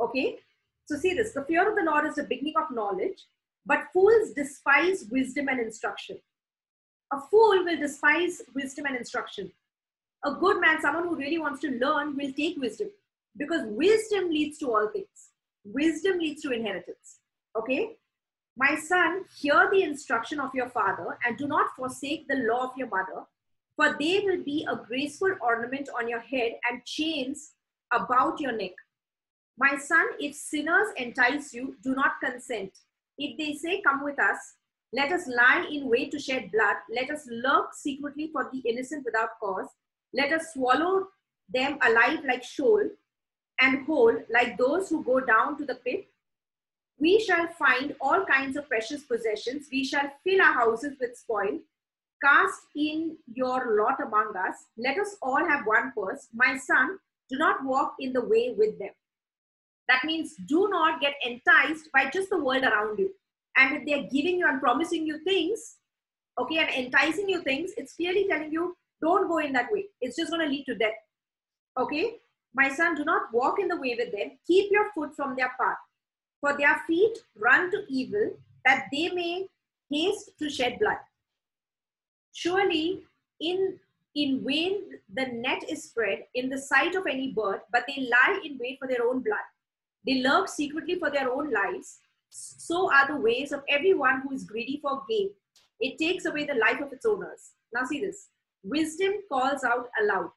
Okay? 0.00 0.38
So 0.86 0.96
see 0.96 1.14
this 1.14 1.32
the 1.32 1.44
fear 1.44 1.68
of 1.68 1.76
the 1.76 1.90
Lord 1.90 2.06
is 2.06 2.16
the 2.16 2.24
beginning 2.24 2.54
of 2.56 2.74
knowledge, 2.74 3.24
but 3.64 3.84
fools 3.92 4.32
despise 4.34 5.06
wisdom 5.10 5.48
and 5.48 5.60
instruction. 5.60 6.18
A 7.12 7.20
fool 7.30 7.64
will 7.64 7.78
despise 7.78 8.42
wisdom 8.54 8.86
and 8.86 8.96
instruction. 8.96 9.52
A 10.24 10.32
good 10.32 10.60
man, 10.60 10.80
someone 10.80 11.08
who 11.08 11.16
really 11.16 11.38
wants 11.38 11.60
to 11.60 11.70
learn, 11.70 12.16
will 12.16 12.32
take 12.32 12.58
wisdom 12.58 12.88
because 13.36 13.62
wisdom 13.66 14.30
leads 14.30 14.58
to 14.58 14.66
all 14.66 14.88
things. 14.92 15.30
Wisdom 15.64 16.18
leads 16.18 16.42
to 16.42 16.50
inheritance. 16.50 17.18
Okay? 17.56 17.96
My 18.56 18.76
son, 18.76 19.24
hear 19.38 19.68
the 19.70 19.82
instruction 19.82 20.38
of 20.40 20.54
your 20.54 20.68
father 20.68 21.18
and 21.24 21.36
do 21.38 21.46
not 21.46 21.74
forsake 21.76 22.28
the 22.28 22.36
law 22.36 22.64
of 22.64 22.76
your 22.76 22.88
mother, 22.88 23.24
for 23.76 23.96
they 23.98 24.20
will 24.20 24.42
be 24.42 24.66
a 24.70 24.76
graceful 24.76 25.34
ornament 25.40 25.88
on 25.98 26.08
your 26.08 26.20
head 26.20 26.52
and 26.70 26.84
chains 26.84 27.52
about 27.92 28.40
your 28.40 28.52
neck. 28.52 28.72
My 29.58 29.76
son, 29.76 30.04
if 30.18 30.34
sinners 30.34 30.88
entice 30.96 31.52
you, 31.52 31.76
do 31.82 31.94
not 31.94 32.12
consent. 32.22 32.72
If 33.18 33.38
they 33.38 33.54
say, 33.54 33.82
Come 33.82 34.04
with 34.04 34.18
us, 34.18 34.54
let 34.92 35.12
us 35.12 35.26
lie 35.26 35.66
in 35.70 35.88
wait 35.88 36.10
to 36.12 36.18
shed 36.18 36.50
blood, 36.52 36.76
let 36.94 37.10
us 37.10 37.26
lurk 37.30 37.74
secretly 37.74 38.28
for 38.32 38.50
the 38.52 38.58
innocent 38.68 39.04
without 39.04 39.40
cause, 39.40 39.68
let 40.12 40.32
us 40.32 40.52
swallow 40.52 41.08
them 41.52 41.78
alive 41.82 42.20
like 42.26 42.44
Sheol 42.44 42.90
and 43.60 43.86
whole 43.86 44.16
like 44.30 44.58
those 44.58 44.88
who 44.88 45.02
go 45.04 45.20
down 45.20 45.56
to 45.58 45.64
the 45.64 45.76
pit. 45.76 46.08
We 46.98 47.18
shall 47.18 47.48
find 47.58 47.96
all 48.00 48.24
kinds 48.24 48.56
of 48.56 48.68
precious 48.68 49.02
possessions. 49.02 49.68
We 49.72 49.84
shall 49.84 50.10
fill 50.24 50.42
our 50.42 50.52
houses 50.52 50.96
with 51.00 51.16
spoil. 51.16 51.58
Cast 52.22 52.60
in 52.76 53.16
your 53.32 53.76
lot 53.76 54.00
among 54.00 54.34
us. 54.36 54.66
Let 54.76 54.98
us 54.98 55.16
all 55.20 55.44
have 55.48 55.66
one 55.66 55.92
purse. 55.96 56.28
My 56.32 56.56
son, 56.56 56.98
do 57.28 57.38
not 57.38 57.64
walk 57.64 57.94
in 57.98 58.12
the 58.12 58.24
way 58.24 58.54
with 58.56 58.78
them. 58.78 58.90
That 59.92 60.04
means 60.04 60.34
do 60.46 60.68
not 60.70 61.02
get 61.02 61.14
enticed 61.22 61.90
by 61.92 62.08
just 62.08 62.30
the 62.30 62.42
world 62.42 62.64
around 62.64 62.98
you. 62.98 63.10
And 63.58 63.76
if 63.76 63.86
they're 63.86 64.08
giving 64.10 64.38
you 64.38 64.48
and 64.48 64.58
promising 64.58 65.06
you 65.06 65.18
things, 65.22 65.76
okay, 66.40 66.58
and 66.58 66.70
enticing 66.70 67.28
you 67.28 67.42
things, 67.42 67.72
it's 67.76 67.92
clearly 67.92 68.26
telling 68.26 68.50
you 68.50 68.74
don't 69.02 69.28
go 69.28 69.38
in 69.38 69.52
that 69.52 69.70
way. 69.70 69.84
It's 70.00 70.16
just 70.16 70.30
going 70.30 70.40
to 70.46 70.50
lead 70.50 70.64
to 70.64 70.76
death. 70.76 70.94
Okay? 71.78 72.14
My 72.54 72.70
son, 72.70 72.94
do 72.94 73.04
not 73.04 73.34
walk 73.34 73.58
in 73.58 73.68
the 73.68 73.76
way 73.76 73.94
with 73.98 74.12
them. 74.12 74.38
Keep 74.46 74.72
your 74.72 74.90
foot 74.94 75.14
from 75.14 75.36
their 75.36 75.52
path. 75.60 75.76
For 76.40 76.56
their 76.56 76.80
feet 76.86 77.18
run 77.36 77.70
to 77.72 77.84
evil, 77.88 78.30
that 78.64 78.86
they 78.90 79.10
may 79.10 79.46
haste 79.90 80.30
to 80.38 80.48
shed 80.48 80.78
blood. 80.78 80.98
Surely, 82.32 83.02
in 83.40 83.78
in 84.14 84.44
vain 84.44 84.74
the 85.14 85.26
net 85.26 85.62
is 85.70 85.84
spread 85.84 86.24
in 86.34 86.50
the 86.50 86.58
sight 86.58 86.94
of 86.94 87.06
any 87.06 87.32
bird, 87.32 87.60
but 87.72 87.84
they 87.86 88.08
lie 88.10 88.40
in 88.44 88.58
wait 88.60 88.78
for 88.78 88.86
their 88.88 89.06
own 89.06 89.20
blood. 89.20 89.46
They 90.06 90.22
lurk 90.22 90.48
secretly 90.48 90.96
for 90.98 91.10
their 91.10 91.30
own 91.30 91.52
lives. 91.52 92.00
So 92.30 92.92
are 92.92 93.06
the 93.06 93.16
ways 93.16 93.52
of 93.52 93.62
everyone 93.68 94.22
who 94.22 94.34
is 94.34 94.44
greedy 94.44 94.78
for 94.82 95.02
gain. 95.08 95.30
It 95.80 95.98
takes 95.98 96.24
away 96.24 96.44
the 96.44 96.54
life 96.54 96.80
of 96.80 96.92
its 96.92 97.04
owners. 97.04 97.52
Now, 97.72 97.84
see 97.84 98.00
this 98.00 98.28
wisdom 98.64 99.14
calls 99.30 99.64
out 99.64 99.88
aloud. 100.00 100.30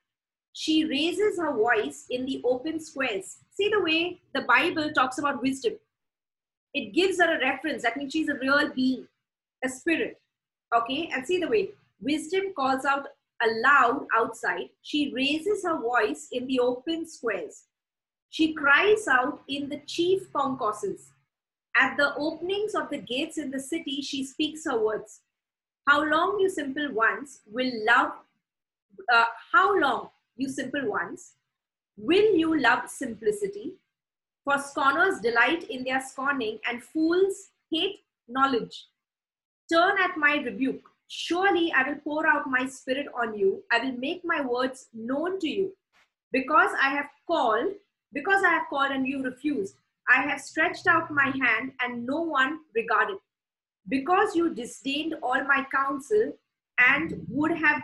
She 0.53 0.85
raises 0.85 1.37
her 1.37 1.53
voice 1.53 2.05
in 2.09 2.25
the 2.25 2.41
open 2.43 2.79
squares. 2.79 3.37
See 3.53 3.69
the 3.69 3.81
way 3.81 4.21
the 4.33 4.41
Bible 4.41 4.91
talks 4.93 5.17
about 5.17 5.41
wisdom. 5.41 5.73
It 6.73 6.93
gives 6.93 7.19
her 7.19 7.35
a 7.35 7.39
reference. 7.39 7.83
That 7.83 7.97
means 7.97 8.13
she's 8.13 8.29
a 8.29 8.35
real 8.35 8.69
being, 8.73 9.07
a 9.63 9.69
spirit. 9.69 10.19
Okay? 10.75 11.09
And 11.13 11.25
see 11.25 11.39
the 11.39 11.47
way 11.47 11.69
wisdom 12.01 12.53
calls 12.55 12.85
out 12.85 13.07
aloud 13.41 14.07
outside. 14.17 14.69
She 14.81 15.11
raises 15.13 15.63
her 15.63 15.79
voice 15.79 16.29
in 16.31 16.47
the 16.47 16.59
open 16.59 17.07
squares. 17.07 17.63
She 18.29 18.53
cries 18.53 19.07
out 19.07 19.41
in 19.47 19.69
the 19.69 19.81
chief 19.85 20.31
concourses. 20.33 21.11
At 21.77 21.97
the 21.97 22.15
openings 22.15 22.73
of 22.73 22.89
the 22.89 22.97
gates 22.97 23.37
in 23.37 23.51
the 23.51 23.59
city, 23.59 24.01
she 24.01 24.23
speaks 24.23 24.65
her 24.65 24.79
words. 24.79 25.21
How 25.87 26.03
long, 26.03 26.39
you 26.39 26.49
simple 26.49 26.91
ones, 26.93 27.41
will 27.45 27.71
love, 27.85 28.11
uh, 29.13 29.25
how 29.51 29.77
long, 29.79 30.09
you 30.35 30.49
simple 30.49 30.89
ones, 30.89 31.33
will 31.97 32.33
you 32.33 32.59
love 32.59 32.89
simplicity? 32.89 33.73
For 34.43 34.57
scorners 34.59 35.19
delight 35.21 35.63
in 35.69 35.83
their 35.83 36.01
scorning, 36.01 36.59
and 36.69 36.83
fools 36.83 37.49
hate 37.71 37.99
knowledge. 38.27 38.87
Turn 39.71 39.95
at 40.01 40.17
my 40.17 40.35
rebuke. 40.35 40.89
Surely 41.07 41.71
I 41.73 41.87
will 41.87 41.99
pour 42.03 42.25
out 42.27 42.47
my 42.47 42.67
spirit 42.67 43.07
on 43.15 43.37
you. 43.37 43.63
I 43.71 43.79
will 43.79 43.97
make 43.97 44.21
my 44.23 44.41
words 44.41 44.87
known 44.93 45.39
to 45.39 45.47
you. 45.47 45.75
Because 46.31 46.71
I 46.81 46.89
have 46.89 47.09
called, 47.27 47.73
because 48.15 48.43
I 48.43 48.49
have 48.49 48.67
called 48.69 48.91
and 48.91 49.07
you 49.07 49.23
refused, 49.23 49.75
I 50.09 50.23
have 50.23 50.41
stretched 50.41 50.87
out 50.87 51.11
my 51.11 51.31
hand 51.43 51.73
and 51.81 52.05
no 52.07 52.21
one 52.21 52.59
regarded. 52.75 53.17
because 53.93 54.35
you 54.35 54.53
disdained 54.57 55.15
all 55.23 55.43
my 55.49 55.65
counsel 55.73 56.33
and 56.87 57.13
would 57.29 57.51
have 57.63 57.81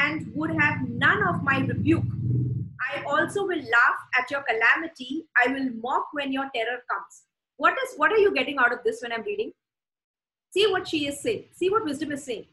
and 0.00 0.30
would 0.34 0.52
have 0.60 0.88
none 0.88 1.22
of 1.30 1.42
my 1.48 1.58
rebuke. 1.70 2.04
I 2.88 3.02
also 3.04 3.46
will 3.46 3.64
laugh 3.76 4.00
at 4.18 4.30
your 4.30 4.42
calamity. 4.50 5.26
I 5.44 5.48
will 5.52 5.70
mock 5.86 6.08
when 6.12 6.32
your 6.32 6.48
terror 6.54 6.78
comes. 6.92 7.22
What 7.56 7.74
is 7.84 7.94
what 7.96 8.12
are 8.12 8.18
you 8.18 8.34
getting 8.34 8.58
out 8.58 8.72
of 8.72 8.84
this 8.84 9.02
when 9.02 9.12
I'm 9.12 9.22
reading? 9.22 9.52
See 10.54 10.66
what 10.70 10.88
she 10.88 11.06
is 11.08 11.20
saying. 11.20 11.44
See 11.54 11.70
what 11.70 11.84
wisdom 11.84 12.12
is 12.12 12.24
saying. 12.24 12.46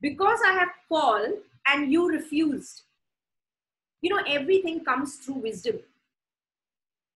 Because 0.00 0.40
I 0.46 0.52
have 0.52 0.70
called 0.88 1.38
and 1.66 1.92
you 1.92 2.08
refused. 2.08 2.82
You 4.00 4.14
know, 4.14 4.22
everything 4.26 4.84
comes 4.84 5.16
through 5.16 5.36
wisdom. 5.36 5.80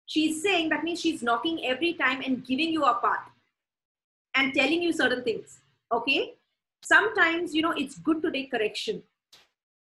She's 0.09 0.41
saying 0.41 0.69
that 0.69 0.83
means 0.83 1.01
she's 1.01 1.21
knocking 1.21 1.63
every 1.63 1.93
time 1.93 2.23
and 2.25 2.43
giving 2.43 2.69
you 2.69 2.83
a 2.83 2.95
path 2.95 3.29
and 4.35 4.51
telling 4.55 4.81
you 4.81 4.91
certain 4.91 5.23
things. 5.23 5.59
Okay? 5.91 6.33
Sometimes, 6.81 7.53
you 7.53 7.61
know, 7.61 7.73
it's 7.73 7.99
good 7.99 8.23
to 8.23 8.31
take 8.31 8.49
correction 8.49 9.03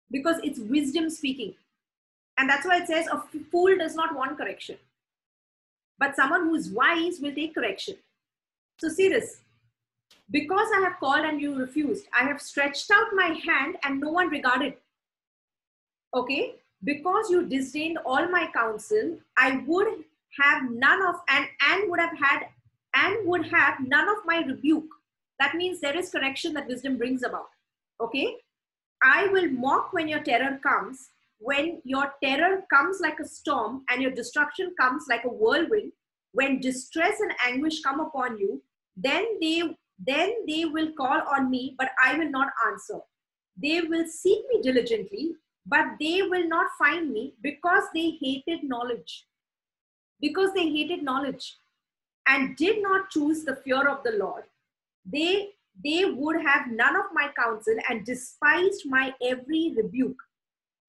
because 0.10 0.38
it's 0.44 0.58
wisdom 0.58 1.12
speaking. 1.12 1.53
And 2.39 2.50
that's 2.50 2.65
why 2.65 2.77
it 2.77 2.88
says 2.88 3.05
a 3.05 3.22
fool 3.51 3.77
does 3.77 3.94
not 3.94 4.15
want 4.15 4.36
correction. 4.36 4.77
But 6.00 6.15
someone 6.15 6.46
who's 6.46 6.72
wise 6.72 7.20
will 7.20 7.36
take 7.36 7.53
correction. 7.53 7.96
So 8.79 8.89
see 8.89 9.10
this. 9.10 9.41
Because 10.32 10.67
I 10.75 10.82
have 10.82 11.00
called 11.00 11.24
and 11.24 11.39
you 11.39 11.55
refused, 11.55 12.08
I 12.20 12.24
have 12.24 12.41
stretched 12.41 12.89
out 12.89 13.13
my 13.13 13.39
hand 13.46 13.77
and 13.84 14.01
no 14.01 14.10
one 14.10 14.29
regarded. 14.29 14.74
Okay? 16.15 16.55
Because 16.84 17.29
you 17.29 17.46
disdained 17.46 18.00
all 18.03 18.27
my 18.27 18.50
counsel, 18.55 19.20
I 19.38 19.63
would 19.67 20.03
have 20.41 20.63
none 20.69 21.01
of 21.01 21.15
and 21.29 21.45
and 21.67 21.89
would 21.89 21.99
have 21.99 22.17
had 22.17 22.47
and 22.93 23.27
would 23.27 23.45
have 23.47 23.75
none 23.85 24.07
of 24.09 24.17
my 24.25 24.43
rebuke. 24.43 24.89
That 25.39 25.55
means 25.55 25.79
there 25.79 25.97
is 25.97 26.09
correction 26.09 26.53
that 26.53 26.67
wisdom 26.67 26.97
brings 26.97 27.23
about. 27.23 27.49
Okay? 28.01 28.35
I 29.03 29.27
will 29.27 29.49
mock 29.49 29.93
when 29.93 30.07
your 30.07 30.23
terror 30.23 30.59
comes. 30.63 31.09
When 31.39 31.81
your 31.83 32.13
terror 32.23 32.63
comes 32.73 32.99
like 33.01 33.19
a 33.19 33.27
storm 33.27 33.83
and 33.89 34.01
your 34.01 34.11
destruction 34.11 34.73
comes 34.79 35.05
like 35.09 35.25
a 35.25 35.29
whirlwind, 35.29 35.91
when 36.31 36.61
distress 36.61 37.19
and 37.19 37.33
anguish 37.45 37.81
come 37.81 37.99
upon 37.99 38.37
you, 38.37 38.61
then 38.95 39.25
they 39.41 39.63
then 39.97 40.33
they 40.47 40.65
will 40.65 40.91
call 40.97 41.21
on 41.27 41.49
me, 41.49 41.75
but 41.77 41.89
I 42.03 42.17
will 42.17 42.29
not 42.29 42.49
answer. 42.67 42.99
They 43.61 43.81
will 43.81 44.05
seek 44.07 44.43
me 44.49 44.61
diligently, 44.61 45.35
but 45.65 45.85
they 45.99 46.21
will 46.21 46.47
not 46.47 46.67
find 46.77 47.11
me 47.11 47.33
because 47.41 47.83
they 47.93 48.17
hated 48.21 48.63
knowledge. 48.63 49.25
Because 50.22 50.53
they 50.53 50.69
hated 50.69 51.03
knowledge 51.03 51.57
and 52.27 52.55
did 52.55 52.81
not 52.81 53.10
choose 53.10 53.43
the 53.43 53.57
fear 53.57 53.88
of 53.88 54.03
the 54.03 54.12
Lord, 54.12 54.43
they 55.05 55.50
they 55.84 56.05
would 56.05 56.41
have 56.41 56.72
none 56.72 56.95
of 56.95 57.05
my 57.13 57.29
counsel 57.38 57.75
and 57.89 58.05
despised 58.05 58.84
my 58.86 59.13
every 59.22 59.74
rebuke. 59.75 60.17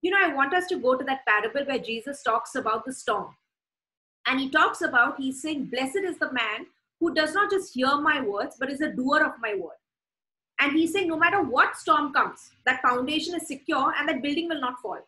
You 0.00 0.12
know, 0.12 0.18
I 0.22 0.32
want 0.32 0.54
us 0.54 0.66
to 0.68 0.78
go 0.78 0.96
to 0.96 1.04
that 1.04 1.26
parable 1.26 1.64
where 1.66 1.80
Jesus 1.80 2.22
talks 2.22 2.54
about 2.54 2.84
the 2.84 2.92
storm. 2.92 3.34
And 4.28 4.38
he 4.38 4.48
talks 4.48 4.82
about, 4.82 5.16
he's 5.18 5.42
saying, 5.42 5.66
Blessed 5.66 6.04
is 6.04 6.18
the 6.18 6.32
man 6.32 6.66
who 7.00 7.14
does 7.14 7.34
not 7.34 7.50
just 7.50 7.74
hear 7.74 7.96
my 7.96 8.20
words, 8.20 8.56
but 8.58 8.70
is 8.70 8.80
a 8.80 8.92
doer 8.92 9.24
of 9.24 9.32
my 9.40 9.54
word. 9.54 9.76
And 10.60 10.72
he's 10.72 10.92
saying, 10.92 11.08
no 11.08 11.18
matter 11.18 11.42
what 11.42 11.76
storm 11.76 12.12
comes, 12.12 12.50
that 12.64 12.80
foundation 12.80 13.34
is 13.34 13.46
secure 13.46 13.92
and 13.98 14.08
that 14.08 14.22
building 14.22 14.48
will 14.48 14.60
not 14.60 14.80
fall. 14.80 14.98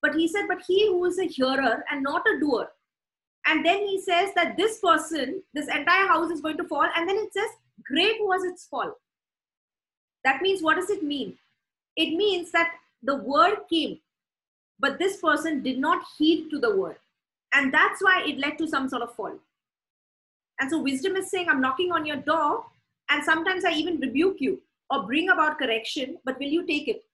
But 0.00 0.14
he 0.14 0.28
said, 0.28 0.44
but 0.48 0.62
he 0.66 0.86
who 0.86 1.04
is 1.06 1.18
a 1.18 1.24
hearer 1.24 1.84
and 1.90 2.02
not 2.02 2.22
a 2.26 2.38
doer. 2.38 2.68
And 3.46 3.64
then 3.66 3.78
he 3.80 4.00
says 4.00 4.30
that 4.34 4.56
this 4.56 4.78
person, 4.78 5.42
this 5.52 5.68
entire 5.68 6.06
house 6.06 6.30
is 6.30 6.40
going 6.40 6.56
to 6.58 6.64
fall. 6.64 6.86
And 6.96 7.08
then 7.08 7.16
it 7.16 7.32
says, 7.32 7.48
great 7.84 8.16
was 8.20 8.44
its 8.44 8.66
fall. 8.66 8.92
That 10.24 10.42
means, 10.42 10.62
what 10.62 10.76
does 10.76 10.90
it 10.90 11.02
mean? 11.02 11.36
It 11.96 12.16
means 12.16 12.52
that 12.52 12.70
the 13.02 13.16
word 13.16 13.56
came, 13.68 13.98
but 14.78 14.98
this 14.98 15.16
person 15.16 15.62
did 15.62 15.78
not 15.78 16.04
heed 16.16 16.50
to 16.50 16.60
the 16.60 16.76
word. 16.76 16.96
And 17.52 17.74
that's 17.74 18.02
why 18.02 18.22
it 18.24 18.38
led 18.38 18.58
to 18.58 18.68
some 18.68 18.88
sort 18.88 19.02
of 19.02 19.14
fall. 19.14 19.34
And 20.60 20.70
so 20.70 20.80
wisdom 20.80 21.16
is 21.16 21.30
saying, 21.30 21.48
I'm 21.48 21.60
knocking 21.60 21.90
on 21.90 22.06
your 22.06 22.16
door, 22.16 22.64
and 23.10 23.24
sometimes 23.24 23.64
I 23.64 23.72
even 23.72 23.98
rebuke 23.98 24.36
you 24.38 24.62
or 24.90 25.02
bring 25.02 25.28
about 25.28 25.58
correction, 25.58 26.18
but 26.24 26.38
will 26.38 26.46
you 26.46 26.64
take 26.64 26.86
it? 26.86 27.04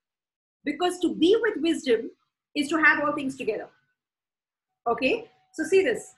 Because 0.64 0.98
to 1.00 1.14
be 1.14 1.36
with 1.40 1.62
wisdom 1.62 2.10
is 2.54 2.68
to 2.68 2.76
have 2.76 3.02
all 3.02 3.14
things 3.14 3.36
together. 3.36 3.68
Okay? 4.86 5.30
So 5.54 5.64
see 5.64 5.82
this. 5.82 6.12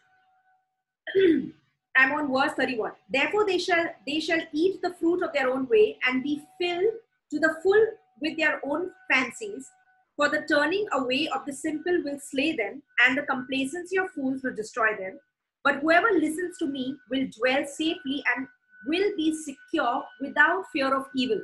I'm 1.96 2.12
on 2.12 2.32
verse 2.32 2.52
31. 2.56 2.92
Therefore 3.12 3.46
they 3.46 3.58
shall 3.58 3.86
they 4.06 4.20
shall 4.20 4.40
eat 4.52 4.80
the 4.82 4.94
fruit 4.94 5.22
of 5.22 5.32
their 5.32 5.50
own 5.50 5.68
way 5.68 5.98
and 6.06 6.22
be 6.22 6.42
filled 6.60 6.94
to 7.30 7.38
the 7.38 7.56
full 7.62 7.86
with 8.20 8.36
their 8.36 8.60
own 8.64 8.90
fancies. 9.10 9.70
For 10.16 10.28
the 10.28 10.42
turning 10.48 10.86
away 10.92 11.28
of 11.34 11.46
the 11.46 11.52
simple 11.52 12.02
will 12.04 12.18
slay 12.20 12.54
them, 12.54 12.82
and 13.06 13.16
the 13.16 13.22
complacency 13.22 13.96
of 13.96 14.10
fools 14.10 14.42
will 14.42 14.54
destroy 14.54 14.94
them. 14.98 15.18
But 15.64 15.76
whoever 15.76 16.10
listens 16.12 16.58
to 16.58 16.66
me 16.66 16.96
will 17.10 17.26
dwell 17.38 17.64
safely 17.66 18.22
and 18.36 18.46
will 18.86 19.10
be 19.16 19.34
secure 19.34 20.04
without 20.20 20.64
fear 20.72 20.94
of 20.94 21.06
evil. 21.14 21.40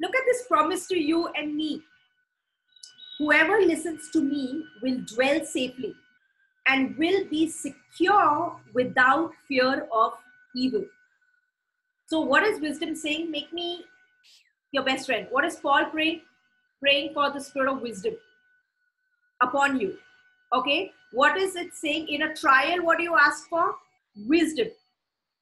Look 0.00 0.14
at 0.14 0.24
this 0.26 0.46
promise 0.48 0.86
to 0.88 0.98
you 0.98 1.28
and 1.28 1.54
me. 1.54 1.82
Whoever 3.18 3.60
listens 3.60 4.10
to 4.10 4.20
me 4.20 4.64
will 4.82 5.00
dwell 5.14 5.44
safely 5.44 5.94
and 6.66 6.96
will 6.96 7.24
be 7.26 7.48
secure 7.48 8.60
without 8.72 9.32
fear 9.48 9.86
of 9.92 10.12
evil. 10.56 10.84
So, 12.06 12.20
what 12.20 12.42
is 12.42 12.60
wisdom 12.60 12.94
saying? 12.94 13.30
Make 13.30 13.52
me 13.52 13.84
your 14.72 14.84
best 14.84 15.06
friend. 15.06 15.26
What 15.30 15.44
is 15.44 15.56
Paul 15.56 15.86
praying? 15.86 16.22
Praying 16.80 17.14
for 17.14 17.30
the 17.30 17.40
spirit 17.40 17.72
of 17.72 17.80
wisdom 17.80 18.14
upon 19.42 19.80
you. 19.80 19.96
Okay, 20.52 20.92
what 21.12 21.36
is 21.36 21.56
it 21.56 21.74
saying? 21.74 22.08
In 22.08 22.22
a 22.22 22.34
trial, 22.34 22.84
what 22.84 22.98
do 22.98 23.04
you 23.04 23.16
ask 23.16 23.48
for? 23.48 23.74
Wisdom. 24.26 24.68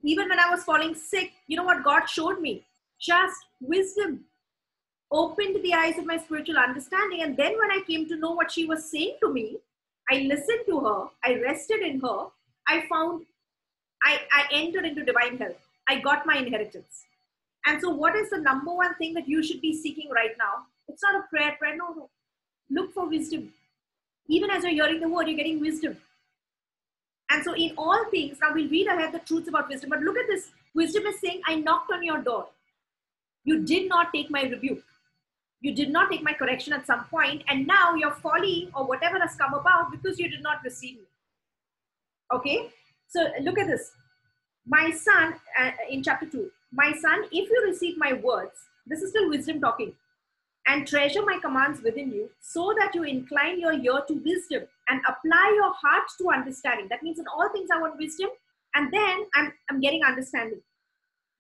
Even 0.02 0.28
when 0.28 0.38
I 0.38 0.50
was 0.50 0.64
falling 0.64 0.94
sick, 0.94 1.32
you 1.46 1.56
know 1.56 1.64
what 1.64 1.84
God 1.84 2.06
showed 2.06 2.40
me? 2.40 2.64
Just 3.00 3.36
wisdom. 3.60 4.24
Opened 5.10 5.62
the 5.62 5.74
eyes 5.74 5.98
of 5.98 6.06
my 6.06 6.16
spiritual 6.16 6.56
understanding. 6.56 7.22
And 7.22 7.36
then 7.36 7.58
when 7.58 7.70
I 7.70 7.82
came 7.86 8.08
to 8.08 8.16
know 8.16 8.32
what 8.32 8.50
she 8.50 8.66
was 8.66 8.90
saying 8.90 9.16
to 9.20 9.32
me, 9.32 9.58
I 10.12 10.18
listened 10.32 10.64
to 10.68 10.80
her, 10.80 11.08
I 11.24 11.40
rested 11.40 11.80
in 11.80 12.00
her, 12.00 12.26
I 12.68 12.84
found 12.88 13.24
I, 14.02 14.20
I 14.32 14.44
entered 14.52 14.84
into 14.84 15.04
divine 15.04 15.38
health. 15.38 15.56
I 15.88 16.00
got 16.00 16.26
my 16.26 16.36
inheritance. 16.36 17.04
And 17.66 17.80
so, 17.80 17.90
what 17.90 18.16
is 18.16 18.30
the 18.30 18.38
number 18.38 18.74
one 18.74 18.94
thing 18.96 19.14
that 19.14 19.28
you 19.28 19.42
should 19.42 19.60
be 19.60 19.74
seeking 19.76 20.10
right 20.10 20.32
now? 20.38 20.66
It's 20.88 21.02
not 21.02 21.14
a 21.14 21.24
prayer, 21.30 21.56
prayer, 21.58 21.76
no, 21.76 21.94
no. 21.94 22.10
Look 22.70 22.92
for 22.94 23.08
wisdom. 23.08 23.52
Even 24.28 24.50
as 24.50 24.64
you're 24.64 24.72
hearing 24.72 25.00
the 25.00 25.08
word, 25.08 25.28
you're 25.28 25.36
getting 25.36 25.60
wisdom. 25.60 25.96
And 27.30 27.44
so, 27.44 27.54
in 27.54 27.74
all 27.78 28.04
things, 28.10 28.38
now 28.40 28.52
we'll 28.52 28.68
read 28.68 28.88
ahead 28.88 29.12
the 29.12 29.20
truths 29.20 29.48
about 29.48 29.68
wisdom. 29.68 29.90
But 29.90 30.00
look 30.00 30.16
at 30.18 30.26
this 30.28 30.50
wisdom 30.74 31.06
is 31.06 31.20
saying, 31.20 31.42
I 31.46 31.56
knocked 31.56 31.92
on 31.92 32.02
your 32.02 32.18
door. 32.18 32.48
You 33.44 33.64
did 33.64 33.88
not 33.88 34.12
take 34.12 34.30
my 34.30 34.42
rebuke. 34.42 34.84
You 35.62 35.74
did 35.74 35.90
not 35.90 36.10
take 36.10 36.22
my 36.22 36.32
correction 36.32 36.72
at 36.72 36.86
some 36.86 37.04
point, 37.04 37.44
and 37.48 37.66
now 37.66 37.94
your 37.94 38.10
folly 38.10 38.68
or 38.74 38.84
whatever 38.84 39.18
has 39.20 39.36
come 39.36 39.54
about 39.54 39.92
because 39.92 40.18
you 40.18 40.28
did 40.28 40.42
not 40.42 40.62
receive 40.64 40.96
me. 40.96 41.06
Okay? 42.32 42.68
So, 43.08 43.28
look 43.40 43.58
at 43.58 43.68
this. 43.68 43.92
My 44.66 44.90
son, 44.90 45.34
uh, 45.58 45.70
in 45.88 46.02
chapter 46.02 46.26
2, 46.26 46.50
my 46.72 46.92
son, 47.00 47.24
if 47.30 47.48
you 47.48 47.64
receive 47.64 47.96
my 47.96 48.12
words, 48.14 48.58
this 48.86 49.02
is 49.02 49.10
still 49.10 49.28
wisdom 49.30 49.60
talking 49.60 49.94
and 50.66 50.86
treasure 50.86 51.22
my 51.22 51.38
commands 51.38 51.80
within 51.82 52.12
you, 52.12 52.30
so 52.40 52.74
that 52.78 52.94
you 52.94 53.02
incline 53.02 53.60
your 53.60 53.72
ear 53.72 54.02
to 54.06 54.14
wisdom 54.24 54.62
and 54.88 55.00
apply 55.08 55.52
your 55.56 55.72
heart 55.74 56.04
to 56.18 56.30
understanding. 56.30 56.86
That 56.88 57.02
means 57.02 57.18
in 57.18 57.26
all 57.26 57.48
things 57.52 57.68
I 57.72 57.80
want 57.80 57.98
wisdom, 57.98 58.30
and 58.74 58.92
then 58.92 59.26
I'm, 59.34 59.52
I'm 59.70 59.80
getting 59.80 60.02
understanding. 60.04 60.60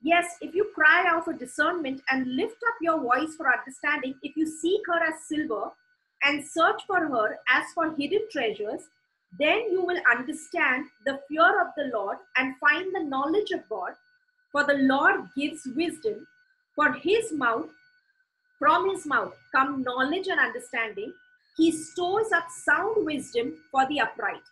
Yes, 0.02 0.36
if 0.40 0.54
you 0.54 0.70
cry 0.74 1.04
out 1.08 1.24
for 1.24 1.32
discernment 1.32 2.02
and 2.10 2.36
lift 2.36 2.56
up 2.68 2.74
your 2.80 3.00
voice 3.00 3.36
for 3.36 3.52
understanding, 3.52 4.14
if 4.22 4.36
you 4.36 4.46
seek 4.46 4.80
her 4.86 5.02
as 5.02 5.22
silver 5.28 5.70
and 6.24 6.44
search 6.44 6.82
for 6.86 6.98
her 6.98 7.38
as 7.48 7.64
for 7.74 7.94
hidden 7.94 8.22
treasures, 8.30 8.82
then 9.38 9.70
you 9.70 9.82
will 9.84 10.00
understand 10.10 10.86
the 11.06 11.20
fear 11.28 11.60
of 11.60 11.68
the 11.76 11.90
Lord 11.94 12.18
and 12.36 12.56
find 12.58 12.94
the 12.94 13.04
knowledge 13.04 13.50
of 13.52 13.68
God. 13.68 13.92
For 14.50 14.64
the 14.64 14.74
Lord 14.74 15.28
gives 15.36 15.66
wisdom, 15.74 16.26
for 16.74 16.92
his 16.92 17.32
mouth 17.32 17.70
from 18.58 18.90
his 18.90 19.06
mouth 19.06 19.34
come 19.52 19.82
knowledge 19.82 20.28
and 20.28 20.38
understanding. 20.38 21.12
He 21.56 21.72
stores 21.72 22.30
up 22.32 22.48
sound 22.48 23.04
wisdom 23.04 23.54
for 23.70 23.86
the 23.88 24.00
upright. 24.00 24.42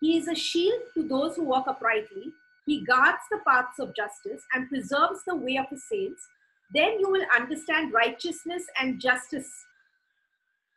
He 0.00 0.16
is 0.16 0.28
a 0.28 0.34
shield 0.34 0.80
to 0.94 1.06
those 1.06 1.36
who 1.36 1.44
walk 1.44 1.66
uprightly. 1.68 2.32
He 2.66 2.84
guards 2.84 3.22
the 3.30 3.40
paths 3.46 3.78
of 3.78 3.94
justice 3.94 4.42
and 4.54 4.68
preserves 4.68 5.24
the 5.26 5.36
way 5.36 5.56
of 5.58 5.68
his 5.70 5.84
saints. 5.88 6.28
Then 6.72 6.98
you 6.98 7.10
will 7.10 7.26
understand 7.36 7.92
righteousness 7.92 8.64
and 8.80 9.00
justice, 9.00 9.50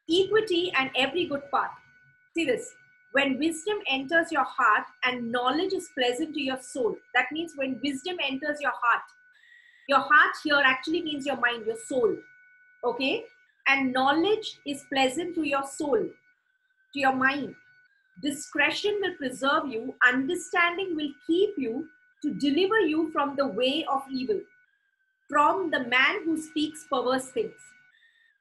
equity, 0.09 0.71
and 0.77 0.89
every 0.95 1.25
good 1.25 1.43
path. 1.53 1.71
See 2.35 2.45
this. 2.45 2.73
When 3.13 3.39
wisdom 3.39 3.77
enters 3.89 4.31
your 4.31 4.43
heart 4.43 4.85
and 5.05 5.31
knowledge 5.31 5.73
is 5.73 5.89
pleasant 5.97 6.33
to 6.35 6.41
your 6.41 6.61
soul, 6.61 6.97
that 7.15 7.31
means 7.31 7.53
when 7.55 7.79
wisdom 7.83 8.17
enters 8.21 8.59
your 8.61 8.73
heart 8.73 9.03
Your 9.87 9.99
heart 9.99 10.35
here 10.43 10.61
actually 10.63 11.01
means 11.01 11.25
your 11.25 11.37
mind, 11.37 11.65
your 11.65 11.77
soul. 11.87 12.15
Okay? 12.83 13.23
And 13.67 13.93
knowledge 13.93 14.59
is 14.65 14.83
pleasant 14.91 15.35
to 15.35 15.43
your 15.43 15.63
soul, 15.65 15.97
to 16.93 16.99
your 16.99 17.13
mind. 17.13 17.55
Discretion 18.21 18.97
will 19.01 19.13
preserve 19.15 19.67
you, 19.67 19.93
understanding 20.07 20.95
will 20.95 21.11
keep 21.27 21.51
you 21.57 21.87
to 22.23 22.33
deliver 22.33 22.79
you 22.79 23.11
from 23.11 23.35
the 23.35 23.47
way 23.47 23.85
of 23.91 24.01
evil, 24.11 24.41
from 25.29 25.69
the 25.69 25.83
man 25.85 26.23
who 26.23 26.41
speaks 26.41 26.87
perverse 26.89 27.29
things, 27.29 27.53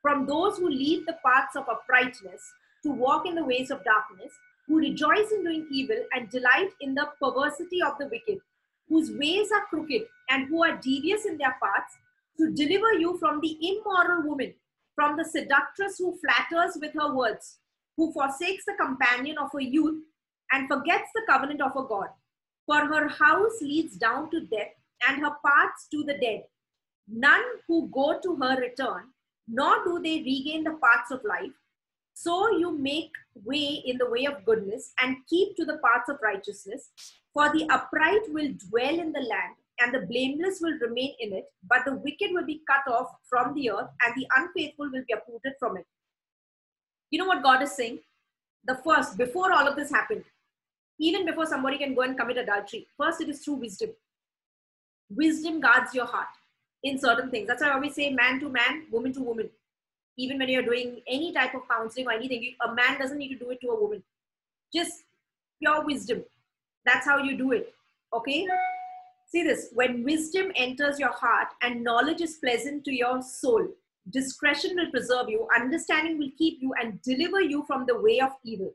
from 0.01 0.25
those 0.25 0.57
who 0.57 0.69
leave 0.69 1.05
the 1.05 1.19
paths 1.25 1.57
of 1.57 1.69
uprightness 1.69 2.41
to 2.83 2.91
walk 2.91 3.27
in 3.27 3.35
the 3.35 3.45
ways 3.45 3.71
of 3.71 3.85
darkness, 3.85 4.33
who 4.67 4.79
rejoice 4.79 5.31
in 5.31 5.45
doing 5.45 5.67
evil 5.71 6.03
and 6.15 6.31
delight 6.31 6.71
in 6.81 6.95
the 6.95 7.09
perversity 7.23 7.83
of 7.83 7.99
the 7.99 8.09
wicked, 8.09 8.39
whose 8.89 9.11
ways 9.13 9.51
are 9.53 9.67
crooked 9.67 10.03
and 10.31 10.49
who 10.49 10.65
are 10.65 10.77
devious 10.79 11.27
in 11.27 11.37
their 11.37 11.57
paths, 11.63 11.99
to 12.39 12.51
deliver 12.53 12.95
you 12.95 13.19
from 13.19 13.41
the 13.41 13.59
immoral 13.61 14.27
woman, 14.27 14.55
from 14.95 15.19
the 15.19 15.25
seductress 15.25 15.99
who 15.99 16.17
flatters 16.19 16.79
with 16.81 16.95
her 16.95 17.15
words, 17.15 17.59
who 17.97 18.13
forsakes 18.13 18.65
the 18.67 18.75
companion 18.79 19.39
of 19.39 19.51
her 19.53 19.61
youth 19.61 20.03
and 20.53 20.69
forgets 20.69 21.09
the 21.15 21.23
covenant 21.29 21.61
of 21.61 21.75
her 21.75 21.83
God. 21.83 22.09
For 22.67 22.85
her 22.87 23.09
house 23.09 23.61
leads 23.61 23.97
down 23.97 24.31
to 24.31 24.41
death, 24.41 24.75
and 25.09 25.21
her 25.23 25.35
paths 25.45 25.87
to 25.93 26.03
the 26.05 26.19
dead. 26.19 26.45
None 27.09 27.45
who 27.69 27.89
go 27.93 28.19
to 28.21 28.37
her 28.37 28.61
return, 28.61 29.05
nor 29.47 29.85
do 29.85 30.01
they 30.03 30.23
regain 30.23 30.65
the 30.65 30.79
paths 30.83 31.11
of 31.11 31.23
life. 31.25 31.53
So 32.15 32.51
you 32.51 32.77
make 32.77 33.11
way 33.45 33.83
in 33.85 33.99
the 33.99 34.11
way 34.11 34.25
of 34.25 34.45
goodness 34.45 34.93
and 35.03 35.19
keep 35.29 35.55
to 35.57 35.65
the 35.65 35.79
paths 35.85 36.09
of 36.09 36.19
righteousness. 36.23 36.91
For 37.33 37.53
the 37.53 37.69
upright 37.71 38.23
will 38.29 38.53
dwell 38.69 38.99
in 38.99 39.13
the 39.13 39.21
land, 39.21 39.55
and 39.81 39.95
the 39.95 40.07
blameless 40.07 40.61
will 40.61 40.79
remain 40.81 41.15
in 41.21 41.35
it, 41.35 41.45
but 41.69 41.85
the 41.85 41.95
wicked 41.95 42.31
will 42.33 42.47
be 42.47 42.63
cut 42.67 42.91
off 42.91 43.11
from 43.29 43.55
the 43.55 43.71
earth, 43.71 43.91
and 44.05 44.15
the 44.17 44.27
unfaithful 44.37 44.91
will 44.91 45.05
be 45.07 45.13
uprooted 45.13 45.53
from 45.59 45.77
it. 45.77 45.87
You 47.11 47.19
know 47.19 47.27
what 47.27 47.43
God 47.43 47.63
is 47.63 47.73
saying? 47.73 48.01
The 48.65 48.77
first, 48.85 49.17
before 49.17 49.53
all 49.53 49.69
of 49.69 49.77
this 49.77 49.91
happened, 49.91 50.25
even 50.99 51.27
before 51.27 51.47
somebody 51.47 51.79
can 51.79 51.95
go 51.95 52.03
and 52.03 52.19
commit 52.19 52.39
adultery, 52.39 52.87
first 52.97 53.21
it 53.21 53.29
is 53.29 53.45
through 53.45 53.55
wisdom. 53.55 53.91
Wisdom 55.11 55.61
guards 55.61 55.95
your 55.95 56.07
heart 56.07 56.29
in 56.83 56.99
certain 56.99 57.31
things. 57.31 57.47
That's 57.47 57.63
why 57.63 57.69
I 57.69 57.75
always 57.75 57.95
say 57.95 58.11
man 58.11 58.41
to 58.41 58.49
man, 58.49 58.87
woman 58.91 59.13
to 59.13 59.21
woman. 59.21 59.51
Even 60.17 60.39
when 60.39 60.49
you're 60.49 60.63
doing 60.63 61.03
any 61.07 61.33
type 61.33 61.55
of 61.55 61.69
counseling 61.69 62.07
or 62.07 62.13
anything, 62.13 62.55
a 62.65 62.75
man 62.75 62.99
doesn't 62.99 63.19
need 63.19 63.29
to 63.35 63.39
do 63.39 63.51
it 63.51 63.61
to 63.61 63.69
a 63.69 63.81
woman. 63.81 64.03
Just 64.75 65.05
pure 65.61 65.85
wisdom. 65.85 66.25
That's 66.85 67.07
how 67.07 67.19
you 67.19 67.37
do 67.37 67.53
it. 67.53 67.75
Okay? 68.13 68.47
See 69.29 69.43
this 69.43 69.69
when 69.75 70.05
wisdom 70.05 70.53
enters 70.55 70.99
your 70.99 71.13
heart 71.13 71.49
and 71.61 71.85
knowledge 71.85 72.21
is 72.21 72.37
pleasant 72.37 72.85
to 72.85 72.93
your 72.95 73.23
soul, 73.23 73.69
discretion 74.11 74.77
will 74.77 74.91
preserve 74.91 75.29
you, 75.29 75.47
understanding 75.55 76.19
will 76.19 76.31
keep 76.39 76.59
you, 76.61 76.73
and 76.81 77.01
deliver 77.03 77.41
you 77.41 77.65
from 77.67 77.87
the 77.87 77.99
way 78.01 78.21
of 78.21 78.33
evil. 78.45 78.73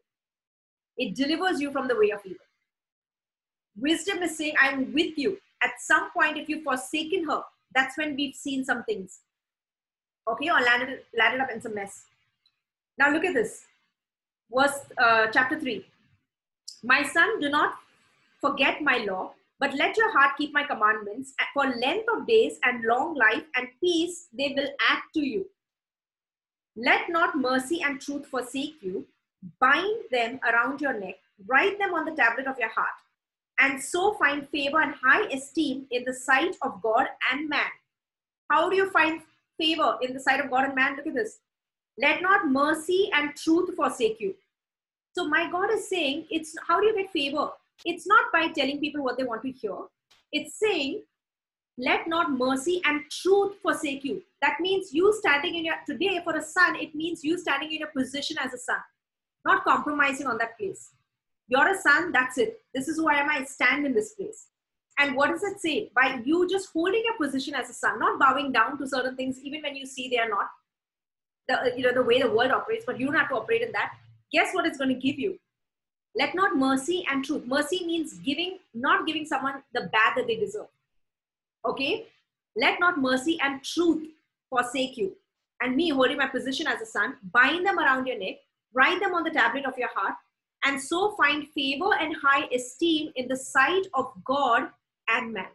It 0.97 1.15
delivers 1.15 1.61
you 1.61 1.71
from 1.71 1.87
the 1.87 1.95
way 1.95 2.11
of 2.11 2.19
evil. 2.25 2.45
Wisdom 3.77 4.21
is 4.23 4.37
saying, 4.37 4.53
I'm 4.61 4.93
with 4.93 5.17
you. 5.17 5.37
At 5.63 5.71
some 5.79 6.11
point, 6.11 6.37
if 6.37 6.49
you've 6.49 6.63
forsaken 6.63 7.25
her, 7.29 7.41
that's 7.73 7.97
when 7.97 8.15
we've 8.15 8.35
seen 8.35 8.65
some 8.65 8.83
things. 8.83 9.19
Okay, 10.27 10.49
or 10.49 10.59
landed, 10.59 10.99
landed 11.17 11.41
up 11.41 11.49
in 11.51 11.61
some 11.61 11.75
mess. 11.75 12.05
Now 12.97 13.11
look 13.11 13.25
at 13.25 13.33
this. 13.33 13.63
Verse 14.53 14.79
uh, 14.97 15.27
chapter 15.31 15.59
3. 15.59 15.85
My 16.83 17.03
son, 17.03 17.39
do 17.39 17.49
not 17.49 17.75
forget 18.41 18.81
my 18.81 18.97
law, 18.97 19.33
but 19.61 19.75
let 19.75 19.95
your 19.95 20.11
heart 20.11 20.31
keep 20.37 20.53
my 20.53 20.63
commandments. 20.63 21.33
For 21.53 21.65
length 21.67 22.07
of 22.13 22.27
days 22.27 22.59
and 22.63 22.83
long 22.83 23.13
life 23.15 23.43
and 23.55 23.67
peace 23.79 24.27
they 24.37 24.53
will 24.57 24.69
add 24.89 25.01
to 25.13 25.21
you. 25.21 25.45
Let 26.75 27.09
not 27.09 27.37
mercy 27.37 27.81
and 27.83 28.01
truth 28.01 28.25
forsake 28.25 28.81
you 28.81 29.05
bind 29.59 30.03
them 30.11 30.39
around 30.47 30.81
your 30.81 30.99
neck, 30.99 31.15
write 31.47 31.77
them 31.79 31.93
on 31.93 32.05
the 32.05 32.11
tablet 32.11 32.47
of 32.47 32.59
your 32.59 32.69
heart, 32.69 32.97
and 33.59 33.81
so 33.81 34.13
find 34.13 34.47
favor 34.49 34.81
and 34.81 34.95
high 35.03 35.27
esteem 35.29 35.85
in 35.91 36.03
the 36.05 36.13
sight 36.13 36.55
of 36.61 36.81
God 36.81 37.07
and 37.31 37.49
man. 37.49 37.71
How 38.49 38.69
do 38.69 38.75
you 38.75 38.89
find 38.89 39.21
favor 39.59 39.97
in 40.01 40.13
the 40.13 40.19
sight 40.19 40.43
of 40.43 40.51
God 40.51 40.65
and 40.65 40.75
man? 40.75 40.95
Look 40.95 41.07
at 41.07 41.15
this. 41.15 41.39
Let 41.97 42.21
not 42.21 42.47
mercy 42.47 43.09
and 43.13 43.35
truth 43.35 43.75
forsake 43.75 44.19
you. 44.19 44.35
So 45.13 45.27
my 45.27 45.49
God 45.51 45.71
is 45.71 45.89
saying, 45.89 46.25
it's 46.29 46.55
how 46.67 46.79
do 46.79 46.87
you 46.87 46.95
get 46.95 47.11
favor? 47.11 47.49
It's 47.85 48.07
not 48.07 48.25
by 48.31 48.49
telling 48.49 48.79
people 48.79 49.03
what 49.03 49.17
they 49.17 49.23
want 49.23 49.41
to 49.43 49.51
hear. 49.51 49.75
It's 50.31 50.59
saying, 50.59 51.03
let 51.77 52.07
not 52.07 52.31
mercy 52.31 52.81
and 52.85 53.01
truth 53.09 53.55
forsake 53.61 54.03
you. 54.03 54.21
That 54.41 54.59
means 54.59 54.93
you 54.93 55.13
standing 55.19 55.55
in 55.55 55.65
your 55.65 55.75
today 55.87 56.19
for 56.23 56.35
a 56.35 56.43
son, 56.43 56.75
it 56.75 56.93
means 56.93 57.23
you 57.23 57.37
standing 57.37 57.71
in 57.71 57.79
your 57.79 57.91
position 57.95 58.37
as 58.39 58.53
a 58.53 58.57
son 58.57 58.77
not 59.45 59.63
compromising 59.63 60.27
on 60.27 60.37
that 60.37 60.57
place. 60.57 60.91
You're 61.47 61.73
a 61.73 61.77
son, 61.77 62.11
that's 62.11 62.37
it. 62.37 62.59
This 62.73 62.87
is 62.87 62.97
who 62.97 63.09
I 63.09 63.15
am. 63.15 63.29
I 63.29 63.43
stand 63.43 63.85
in 63.85 63.93
this 63.93 64.13
place. 64.13 64.47
And 64.99 65.15
what 65.15 65.31
does 65.31 65.43
it 65.43 65.59
say? 65.59 65.91
By 65.95 66.21
you 66.23 66.47
just 66.49 66.69
holding 66.73 67.03
your 67.03 67.17
position 67.17 67.55
as 67.55 67.69
a 67.69 67.73
son, 67.73 67.99
not 67.99 68.19
bowing 68.19 68.51
down 68.51 68.77
to 68.77 68.87
certain 68.87 69.15
things, 69.15 69.39
even 69.41 69.61
when 69.61 69.75
you 69.75 69.85
see 69.85 70.09
they 70.09 70.19
are 70.19 70.29
not 70.29 70.47
the 71.47 71.73
you 71.75 71.83
know 71.83 71.93
the 71.93 72.03
way 72.03 72.21
the 72.21 72.29
world 72.29 72.51
operates, 72.51 72.85
but 72.85 72.99
you 72.99 73.07
don't 73.07 73.15
have 73.15 73.29
to 73.29 73.35
operate 73.35 73.61
in 73.61 73.71
that. 73.71 73.93
Guess 74.31 74.53
what 74.53 74.65
it's 74.65 74.77
going 74.77 74.93
to 74.93 74.99
give 74.99 75.17
you? 75.17 75.37
Let 76.15 76.35
not 76.35 76.57
mercy 76.57 77.05
and 77.09 77.23
truth. 77.23 77.45
Mercy 77.45 77.85
means 77.85 78.13
giving, 78.15 78.59
not 78.73 79.07
giving 79.07 79.25
someone 79.25 79.63
the 79.73 79.89
bad 79.93 80.13
that 80.15 80.27
they 80.27 80.35
deserve. 80.35 80.67
Okay? 81.65 82.07
Let 82.55 82.79
not 82.79 82.99
mercy 82.99 83.39
and 83.41 83.63
truth 83.63 84.09
forsake 84.49 84.97
you. 84.97 85.15
And 85.61 85.75
me 85.75 85.89
holding 85.89 86.17
my 86.17 86.27
position 86.27 86.67
as 86.67 86.81
a 86.81 86.85
son, 86.85 87.15
bind 87.31 87.65
them 87.65 87.79
around 87.79 88.07
your 88.07 88.17
neck, 88.17 88.37
write 88.73 88.99
them 88.99 89.13
on 89.13 89.23
the 89.23 89.29
tablet 89.29 89.65
of 89.65 89.77
your 89.77 89.89
heart, 89.95 90.15
and 90.65 90.81
so 90.81 91.11
find 91.11 91.47
favor 91.49 91.93
and 91.99 92.15
high 92.21 92.47
esteem 92.53 93.11
in 93.15 93.27
the 93.27 93.37
sight 93.37 93.87
of 93.93 94.11
God 94.25 94.69
and 95.09 95.33
man. 95.33 95.47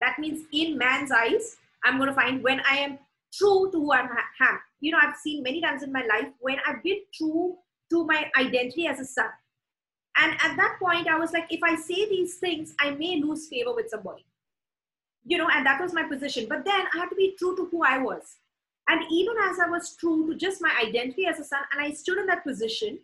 That 0.00 0.18
means 0.18 0.44
in 0.52 0.76
man's 0.76 1.12
eyes, 1.12 1.56
I'm 1.84 1.98
going 1.98 2.08
to 2.08 2.14
find 2.14 2.42
when 2.42 2.60
I 2.60 2.78
am 2.78 2.98
true 3.32 3.70
to 3.72 3.78
who 3.78 3.92
I 3.92 4.00
am. 4.00 4.08
You 4.80 4.92
know, 4.92 4.98
I've 5.00 5.16
seen 5.16 5.42
many 5.42 5.60
times 5.60 5.82
in 5.82 5.92
my 5.92 6.02
life 6.02 6.28
when 6.40 6.56
I've 6.66 6.82
been 6.82 7.00
true 7.14 7.56
to 7.90 8.04
my 8.04 8.30
identity 8.36 8.86
as 8.86 9.00
a 9.00 9.04
son. 9.04 9.30
And 10.18 10.32
at 10.32 10.56
that 10.56 10.76
point, 10.80 11.08
I 11.08 11.18
was 11.18 11.32
like, 11.32 11.46
if 11.50 11.62
I 11.62 11.76
say 11.76 12.08
these 12.08 12.36
things, 12.36 12.74
I 12.80 12.90
may 12.92 13.20
lose 13.22 13.48
favor 13.48 13.74
with 13.74 13.90
somebody. 13.90 14.24
You 15.24 15.38
know, 15.38 15.48
and 15.52 15.66
that 15.66 15.80
was 15.80 15.92
my 15.92 16.04
position. 16.04 16.46
But 16.48 16.64
then 16.64 16.86
I 16.94 16.98
had 16.98 17.08
to 17.08 17.16
be 17.16 17.34
true 17.38 17.56
to 17.56 17.66
who 17.70 17.82
I 17.84 17.98
was. 17.98 18.36
And 18.88 19.02
even 19.10 19.34
as 19.50 19.58
I 19.58 19.68
was 19.68 19.96
true 19.96 20.28
to 20.28 20.36
just 20.36 20.62
my 20.62 20.72
identity 20.80 21.26
as 21.26 21.40
a 21.40 21.44
son, 21.44 21.60
and 21.72 21.82
I 21.84 21.90
stood 21.90 22.18
in 22.18 22.26
that 22.26 22.44
position, 22.44 22.98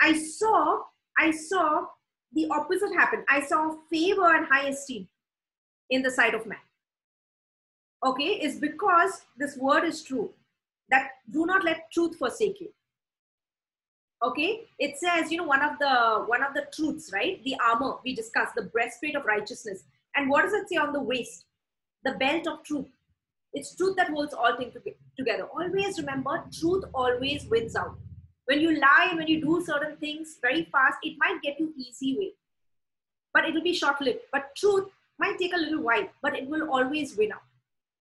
I 0.00 0.18
saw, 0.18 0.80
I 1.18 1.30
saw 1.30 1.86
the 2.32 2.48
opposite 2.50 2.92
happen. 2.94 3.24
I 3.28 3.40
saw 3.42 3.76
favor 3.90 4.34
and 4.34 4.46
high 4.46 4.68
esteem 4.68 5.08
in 5.90 6.02
the 6.02 6.10
sight 6.10 6.34
of 6.34 6.46
man. 6.46 6.58
Okay, 8.04 8.40
is 8.40 8.56
because 8.58 9.22
this 9.36 9.56
word 9.56 9.84
is 9.84 10.02
true. 10.02 10.30
That 10.90 11.10
do 11.30 11.46
not 11.46 11.64
let 11.64 11.92
truth 11.92 12.16
forsake 12.16 12.60
you. 12.60 12.72
Okay, 14.22 14.68
it 14.78 14.98
says, 14.98 15.32
you 15.32 15.38
know, 15.38 15.44
one 15.44 15.62
of 15.62 15.78
the 15.78 16.24
one 16.26 16.42
of 16.42 16.52
the 16.52 16.66
truths, 16.74 17.10
right? 17.12 17.42
The 17.42 17.56
armor 17.66 17.96
we 18.04 18.14
discussed, 18.14 18.54
the 18.54 18.64
breastplate 18.64 19.16
of 19.16 19.24
righteousness. 19.24 19.84
And 20.14 20.28
what 20.28 20.42
does 20.42 20.52
it 20.52 20.68
say 20.68 20.76
on 20.76 20.92
the 20.92 21.00
waist? 21.00 21.46
The 22.04 22.12
belt 22.12 22.46
of 22.46 22.62
truth. 22.62 22.86
It's 23.52 23.74
truth 23.74 23.96
that 23.96 24.10
holds 24.10 24.34
all 24.34 24.56
things 24.56 24.74
together. 25.16 25.44
Always 25.44 25.98
remember, 25.98 26.44
truth 26.52 26.84
always 26.94 27.46
wins 27.46 27.74
out. 27.74 27.98
When 28.44 28.60
you 28.60 28.78
lie, 28.78 29.12
when 29.14 29.26
you 29.26 29.40
do 29.40 29.62
certain 29.64 29.96
things 29.96 30.38
very 30.42 30.68
fast, 30.70 30.98
it 31.02 31.16
might 31.18 31.40
get 31.42 31.58
you 31.58 31.72
easy 31.76 32.16
way, 32.18 32.32
but 33.32 33.44
it 33.44 33.54
will 33.54 33.62
be 33.62 33.72
short 33.72 34.00
lived. 34.00 34.20
But 34.32 34.54
truth 34.56 34.88
might 35.18 35.38
take 35.38 35.54
a 35.54 35.58
little 35.58 35.82
while, 35.82 36.08
but 36.20 36.36
it 36.36 36.48
will 36.48 36.68
always 36.70 37.16
win 37.16 37.32
out. 37.32 37.42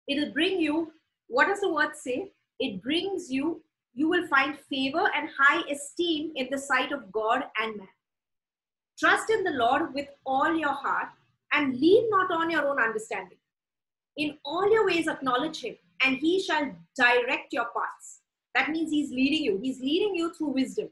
It 0.06 0.20
will 0.20 0.32
bring 0.32 0.60
you, 0.60 0.92
what 1.28 1.48
does 1.48 1.60
the 1.60 1.72
word 1.72 1.96
say? 1.96 2.30
It 2.60 2.82
brings 2.82 3.30
you, 3.30 3.62
you 3.94 4.08
will 4.08 4.26
find 4.26 4.58
favor 4.68 5.08
and 5.14 5.28
high 5.38 5.62
esteem 5.70 6.32
in 6.34 6.48
the 6.50 6.58
sight 6.58 6.92
of 6.92 7.12
God 7.12 7.44
and 7.60 7.76
man. 7.76 7.88
Trust 8.98 9.30
in 9.30 9.44
the 9.44 9.52
Lord 9.52 9.94
with 9.94 10.08
all 10.26 10.54
your 10.54 10.72
heart 10.72 11.08
and 11.52 11.78
lean 11.78 12.10
not 12.10 12.30
on 12.30 12.50
your 12.50 12.66
own 12.66 12.80
understanding. 12.80 13.38
In 14.16 14.38
all 14.44 14.70
your 14.70 14.86
ways, 14.86 15.08
acknowledge 15.08 15.62
him, 15.62 15.76
and 16.04 16.16
he 16.16 16.40
shall 16.40 16.70
direct 16.96 17.52
your 17.52 17.66
paths. 17.66 18.20
That 18.54 18.70
means 18.70 18.90
he's 18.90 19.10
leading 19.10 19.42
you. 19.44 19.58
He's 19.60 19.80
leading 19.80 20.14
you 20.14 20.32
through 20.34 20.54
wisdom. 20.54 20.88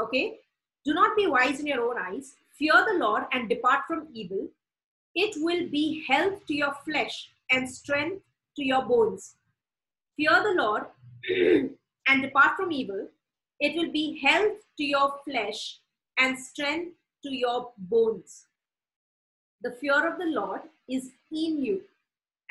Okay? 0.00 0.38
Do 0.84 0.94
not 0.94 1.16
be 1.16 1.26
wise 1.26 1.60
in 1.60 1.66
your 1.66 1.82
own 1.82 1.96
eyes. 1.98 2.34
Fear 2.58 2.86
the 2.86 2.98
Lord 2.98 3.24
and 3.32 3.48
depart 3.48 3.84
from 3.86 4.08
evil. 4.12 4.48
It 5.14 5.34
will 5.38 5.68
be 5.70 6.04
health 6.08 6.46
to 6.46 6.54
your 6.54 6.74
flesh 6.84 7.30
and 7.50 7.68
strength 7.68 8.22
to 8.56 8.64
your 8.64 8.82
bones. 8.82 9.36
Fear 10.16 10.42
the 10.42 10.62
Lord 10.62 10.84
and 12.08 12.22
depart 12.22 12.56
from 12.56 12.72
evil. 12.72 13.08
It 13.60 13.76
will 13.76 13.92
be 13.92 14.20
health 14.20 14.58
to 14.78 14.84
your 14.84 15.14
flesh 15.24 15.78
and 16.18 16.38
strength 16.38 16.96
to 17.22 17.34
your 17.34 17.70
bones. 17.78 18.46
The 19.62 19.72
fear 19.80 20.06
of 20.06 20.18
the 20.18 20.26
Lord 20.26 20.60
is 20.88 21.10
in 21.30 21.64
you 21.64 21.82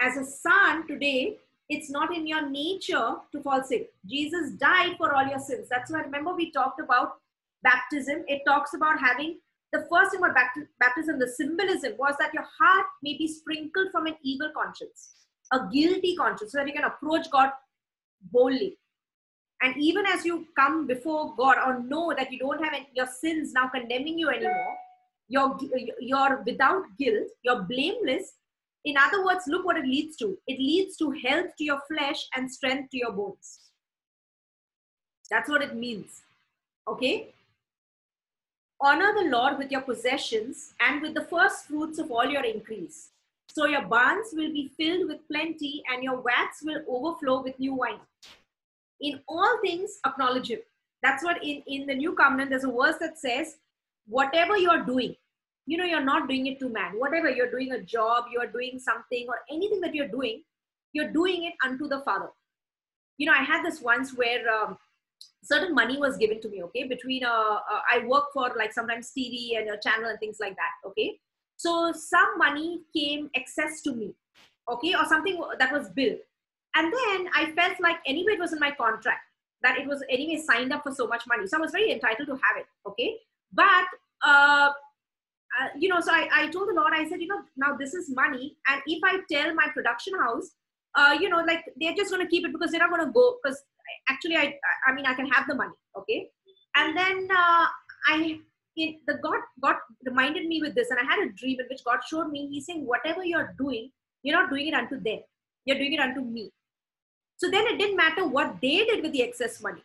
as 0.04 0.18
a 0.18 0.26
son 0.26 0.88
today, 0.88 1.38
it's 1.70 1.90
not 1.90 2.16
in 2.16 2.28
your 2.28 2.50
nature 2.50 3.16
to 3.32 3.42
fall 3.42 3.64
sick. 3.64 3.94
Jesus 4.06 4.52
died 4.52 4.96
for 4.98 5.16
all 5.16 5.26
your 5.26 5.40
sins. 5.40 5.68
That's 5.70 5.92
why 5.92 6.02
remember 6.02 6.36
we 6.36 6.52
talked 6.52 6.82
about 6.82 7.14
baptism. 7.64 8.24
It 8.28 8.42
talks 8.46 8.74
about 8.74 9.00
having 9.00 9.40
the 9.72 9.88
first 9.90 10.12
thing 10.12 10.20
about 10.20 10.36
baptism, 10.80 11.18
the 11.18 11.28
symbolism 11.28 11.94
was 11.98 12.14
that 12.20 12.34
your 12.34 12.46
heart 12.60 12.86
may 13.02 13.18
be 13.18 13.28
sprinkled 13.28 13.92
from 13.92 14.06
an 14.06 14.16
evil 14.22 14.52
conscience, 14.56 15.14
a 15.52 15.68
guilty 15.74 16.16
conscience, 16.16 16.52
so 16.52 16.60
that 16.60 16.68
you 16.68 16.74
can 16.74 16.84
approach 16.84 17.28
God 17.32 17.50
boldly. 18.32 18.78
And 19.64 19.78
even 19.78 20.06
as 20.06 20.26
you 20.26 20.46
come 20.58 20.86
before 20.86 21.34
God 21.38 21.56
or 21.66 21.80
know 21.80 22.14
that 22.18 22.30
you 22.34 22.38
don't 22.38 22.62
have 22.62 22.74
any, 22.74 22.90
your 22.94 23.08
sins 23.08 23.54
now 23.54 23.70
condemning 23.70 24.20
you 24.20 24.30
anymore, 24.30 24.76
you're, 25.30 25.58
you're 26.02 26.44
without 26.46 26.84
guilt, 27.00 27.30
you're 27.44 27.64
blameless. 27.64 28.34
In 28.84 28.98
other 28.98 29.24
words, 29.26 29.46
look 29.48 29.66
what 29.66 29.78
it 29.78 29.86
leads 29.86 30.18
to. 30.18 30.38
It 30.48 30.60
leads 30.60 30.98
to 30.98 31.12
health 31.12 31.56
to 31.58 31.64
your 31.64 31.80
flesh 31.88 32.28
and 32.36 32.52
strength 32.52 32.92
to 32.92 32.98
your 32.98 33.14
bones. 33.14 33.62
That's 35.32 35.50
what 35.50 35.62
it 35.62 35.76
means. 35.78 36.24
Okay? 36.86 37.30
Honor 38.82 39.14
the 39.14 39.30
Lord 39.30 39.58
with 39.58 39.72
your 39.72 39.82
possessions 39.82 40.74
and 40.82 41.02
with 41.02 41.14
the 41.14 41.24
first 41.24 41.68
fruits 41.68 42.00
of 42.00 42.12
all 42.12 42.26
your 42.26 42.44
increase. 42.44 43.12
So 43.48 43.66
your 43.66 43.84
barns 43.84 44.28
will 44.34 44.52
be 44.52 44.74
filled 44.76 45.08
with 45.08 45.26
plenty 45.32 45.84
and 45.90 46.04
your 46.04 46.22
vats 46.22 46.62
will 46.64 46.82
overflow 46.90 47.42
with 47.42 47.58
new 47.60 47.76
wine. 47.76 48.02
In 49.02 49.20
all 49.28 49.60
things, 49.64 50.00
acknowledge 50.06 50.50
Him. 50.50 50.60
That's 51.02 51.24
what 51.24 51.44
in, 51.44 51.62
in 51.68 51.86
the 51.86 51.96
new 51.96 52.14
covenant, 52.14 52.50
there's 52.50 52.64
a 52.64 52.72
verse 52.72 52.96
that 53.00 53.18
says, 53.18 53.58
whatever 54.08 54.58
you're 54.58 54.84
doing, 54.84 55.16
you 55.66 55.78
know, 55.78 55.86
you're 55.86 56.04
not 56.04 56.28
doing 56.28 56.48
it 56.48 56.60
to 56.60 56.70
man. 56.70 56.94
Whatever 56.98 57.30
you're 57.30 57.52
doing 57.52 57.72
a 57.72 57.82
job, 57.82 58.26
you're 58.32 58.48
doing 58.48 58.80
something, 58.80 59.26
or 59.28 59.40
anything 59.50 59.82
that 59.82 59.96
you're 59.96 60.08
doing, 60.08 60.44
you're 60.94 61.12
doing 61.12 61.46
it 61.46 61.54
unto 61.64 61.88
the 61.88 62.02
Father. 62.02 62.30
You 63.18 63.28
know, 63.28 63.34
I 63.34 63.44
had 63.44 63.64
this 63.64 63.82
once 63.82 64.16
where 64.16 64.50
um, 64.50 64.78
certain 65.44 65.76
money 65.76 65.98
was 65.98 66.18
given 66.18 66.40
to 66.42 66.50
me 66.50 66.64
okay 66.64 66.84
between 66.88 67.24
uh, 67.24 67.58
uh, 67.72 67.82
i 67.92 68.00
work 68.08 68.26
for 68.34 68.52
like 68.58 68.74
sometimes 68.74 69.12
tv 69.18 69.58
and 69.58 69.70
a 69.70 69.78
channel 69.78 70.10
and 70.10 70.20
things 70.20 70.38
like 70.40 70.56
that 70.56 70.88
okay 70.88 71.18
so 71.58 71.92
some 71.92 72.38
money 72.38 72.82
came 72.96 73.30
excess 73.36 73.82
to 73.82 73.94
me 73.94 74.14
okay 74.72 74.94
or 74.96 75.06
something 75.06 75.42
that 75.60 75.72
was 75.72 75.90
billed 75.90 76.20
and 76.76 76.92
then 76.94 77.28
i 77.34 77.52
felt 77.56 77.80
like 77.82 77.98
anyway 78.06 78.34
it 78.34 78.40
was 78.40 78.54
in 78.54 78.60
my 78.60 78.72
contract 78.72 79.22
that 79.64 79.78
it 79.78 79.88
was 79.88 80.04
anyway 80.10 80.42
signed 80.46 80.74
up 80.74 80.84
for 80.84 80.94
so 80.94 81.08
much 81.08 81.24
money. 81.28 81.48
So 81.48 81.58
i 81.58 81.62
was 81.62 81.72
very 81.72 81.92
entitled 81.92 82.28
to 82.28 82.34
have 82.34 82.58
it 82.58 82.66
okay? 82.88 83.16
But 83.54 83.86
uh, 84.26 84.72
uh, 85.60 85.68
you 85.78 85.90
know 85.90 86.02
so 86.02 86.12
I, 86.12 86.28
I 86.34 86.48
told 86.48 86.70
the 86.70 86.74
lord 86.74 86.94
i 86.96 87.08
said 87.08 87.22
you 87.22 87.28
know 87.28 87.42
now 87.58 87.76
this 87.80 87.94
is 87.94 88.10
money 88.10 88.56
and 88.68 88.82
if 88.88 89.04
i 89.04 89.20
tell 89.32 89.54
my 89.54 89.68
production 89.74 90.14
house 90.20 90.52
uh, 90.96 91.16
you 91.20 91.30
know 91.30 91.44
like 91.46 91.64
they're 91.80 91.94
just 91.94 92.12
going 92.12 92.26
to 92.26 92.30
keep 92.30 92.46
it 92.46 92.52
because 92.52 92.72
they're 92.72 92.80
not 92.80 92.90
going 92.90 93.06
to 93.06 93.12
go 93.12 93.38
because 93.42 93.62
actually 94.10 94.36
i 94.36 94.54
i 94.88 94.94
mean 94.94 95.06
i 95.06 95.14
can 95.14 95.28
have 95.28 95.48
the 95.48 95.56
money 95.56 95.78
okay? 95.98 96.30
And 96.76 96.98
then 96.98 97.28
uh, 97.32 97.68
i 98.08 98.40
it, 98.76 98.96
the 99.06 99.16
god 99.22 99.42
god 99.62 99.76
reminded 100.06 100.48
me 100.48 100.60
with 100.62 100.74
this 100.74 100.90
and 100.90 101.00
i 101.00 101.04
had 101.04 101.20
a 101.24 101.32
dream 101.34 101.60
in 101.60 101.68
which 101.70 101.84
god 101.86 102.00
showed 102.10 102.32
me 102.32 102.48
he's 102.48 102.66
saying 102.66 102.84
whatever 102.88 103.24
you're 103.24 103.54
doing 103.60 103.92
you're 104.24 104.40
not 104.40 104.50
doing 104.50 104.68
it 104.68 104.74
unto 104.74 105.00
them 105.00 105.20
you're 105.66 105.78
doing 105.78 105.94
it 105.94 106.00
unto 106.00 106.22
me 106.22 106.52
so 107.38 107.50
then 107.50 107.66
it 107.68 107.78
didn't 107.78 107.98
matter 107.98 108.26
what 108.28 108.56
they 108.62 108.78
did 108.86 109.02
with 109.04 109.12
the 109.14 109.24
excess 109.24 109.62
money 109.62 109.84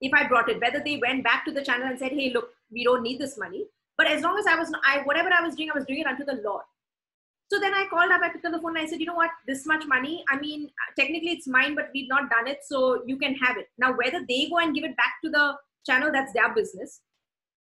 if 0.00 0.12
i 0.14 0.26
brought 0.26 0.48
it 0.48 0.60
whether 0.60 0.80
they 0.84 0.96
went 1.06 1.24
back 1.24 1.44
to 1.44 1.52
the 1.52 1.62
channel 1.62 1.88
and 1.88 1.98
said 1.98 2.12
hey 2.12 2.30
look 2.32 2.50
we 2.70 2.84
don't 2.84 3.02
need 3.02 3.18
this 3.18 3.38
money 3.38 3.64
but 3.96 4.06
as 4.06 4.22
long 4.22 4.38
as 4.38 4.46
i 4.46 4.56
was 4.56 4.72
i 4.86 4.98
whatever 5.04 5.30
i 5.38 5.44
was 5.44 5.54
doing 5.54 5.70
i 5.70 5.78
was 5.78 5.86
doing 5.86 6.00
it 6.00 6.06
unto 6.06 6.24
the 6.24 6.40
lord 6.44 6.62
so 7.50 7.58
then 7.58 7.72
I 7.72 7.86
called 7.88 8.12
up, 8.12 8.20
I 8.22 8.28
picked 8.28 8.44
up 8.44 8.52
the 8.52 8.60
phone 8.60 8.76
and 8.76 8.86
I 8.86 8.90
said, 8.90 9.00
you 9.00 9.06
know 9.06 9.14
what, 9.14 9.30
this 9.46 9.64
much 9.66 9.86
money, 9.86 10.22
I 10.28 10.38
mean, 10.38 10.70
technically 10.98 11.30
it's 11.30 11.46
mine, 11.46 11.74
but 11.74 11.88
we've 11.94 12.08
not 12.08 12.28
done 12.28 12.46
it, 12.46 12.60
so 12.62 13.02
you 13.06 13.16
can 13.16 13.34
have 13.36 13.56
it. 13.56 13.70
Now, 13.78 13.96
whether 13.96 14.20
they 14.28 14.48
go 14.50 14.58
and 14.58 14.74
give 14.74 14.84
it 14.84 14.96
back 14.96 15.14
to 15.24 15.30
the 15.30 15.54
channel, 15.86 16.10
that's 16.12 16.34
their 16.34 16.52
business. 16.54 17.00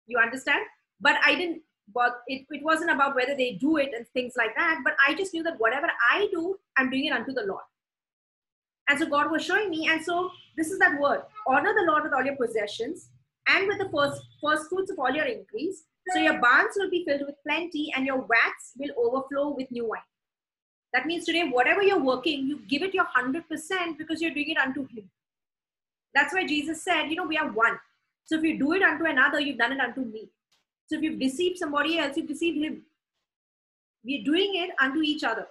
You 0.06 0.18
understand? 0.18 0.60
But 1.00 1.16
I 1.22 1.34
didn't, 1.34 1.60
but 1.94 2.22
it, 2.28 2.46
it 2.48 2.64
wasn't 2.64 2.92
about 2.92 3.14
whether 3.14 3.36
they 3.36 3.58
do 3.60 3.76
it 3.76 3.90
and 3.94 4.06
things 4.14 4.32
like 4.38 4.54
that, 4.56 4.80
but 4.84 4.94
I 5.06 5.14
just 5.14 5.34
knew 5.34 5.42
that 5.42 5.60
whatever 5.60 5.88
I 6.10 6.28
do, 6.32 6.58
I'm 6.78 6.88
doing 6.88 7.04
it 7.04 7.12
unto 7.12 7.32
the 7.32 7.44
Lord. 7.46 7.64
And 8.88 8.98
so 8.98 9.06
God 9.06 9.30
was 9.30 9.44
showing 9.44 9.70
me, 9.70 9.88
and 9.88 10.04
so 10.04 10.30
this 10.56 10.70
is 10.70 10.78
that 10.78 11.00
word 11.00 11.22
honor 11.48 11.74
the 11.74 11.90
Lord 11.90 12.04
with 12.04 12.12
all 12.12 12.24
your 12.24 12.36
possessions 12.36 13.08
and 13.48 13.66
with 13.66 13.78
the 13.78 13.88
first, 13.90 14.22
first 14.42 14.68
fruits 14.68 14.90
of 14.90 14.98
all 14.98 15.10
your 15.10 15.24
increase 15.24 15.84
so 16.12 16.18
your 16.20 16.38
barns 16.38 16.74
will 16.76 16.90
be 16.90 17.04
filled 17.04 17.22
with 17.26 17.36
plenty 17.46 17.92
and 17.96 18.06
your 18.06 18.18
vats 18.18 18.72
will 18.76 18.90
overflow 18.98 19.54
with 19.54 19.70
new 19.70 19.88
wine. 19.88 20.00
That 20.92 21.06
means 21.06 21.24
today, 21.24 21.48
whatever 21.48 21.82
you're 21.82 22.02
working, 22.02 22.46
you 22.46 22.60
give 22.68 22.82
it 22.82 22.94
your 22.94 23.06
100% 23.16 23.98
because 23.98 24.20
you're 24.20 24.34
doing 24.34 24.50
it 24.50 24.58
unto 24.58 24.86
Him. 24.86 25.10
That's 26.14 26.32
why 26.32 26.46
Jesus 26.46 26.84
said, 26.84 27.06
you 27.06 27.16
know, 27.16 27.26
we 27.26 27.38
are 27.38 27.50
one. 27.50 27.78
So 28.26 28.36
if 28.36 28.44
you 28.44 28.58
do 28.58 28.74
it 28.74 28.82
unto 28.82 29.06
another, 29.06 29.40
you've 29.40 29.58
done 29.58 29.72
it 29.72 29.80
unto 29.80 30.02
me. 30.02 30.28
So 30.86 30.96
if 30.96 31.02
you've 31.02 31.18
deceived 31.18 31.58
somebody 31.58 31.98
else, 31.98 32.16
you've 32.16 32.28
deceived 32.28 32.58
Him. 32.58 32.82
We're 34.04 34.24
doing 34.24 34.52
it 34.56 34.70
unto 34.80 35.00
each 35.00 35.24
other. 35.24 35.46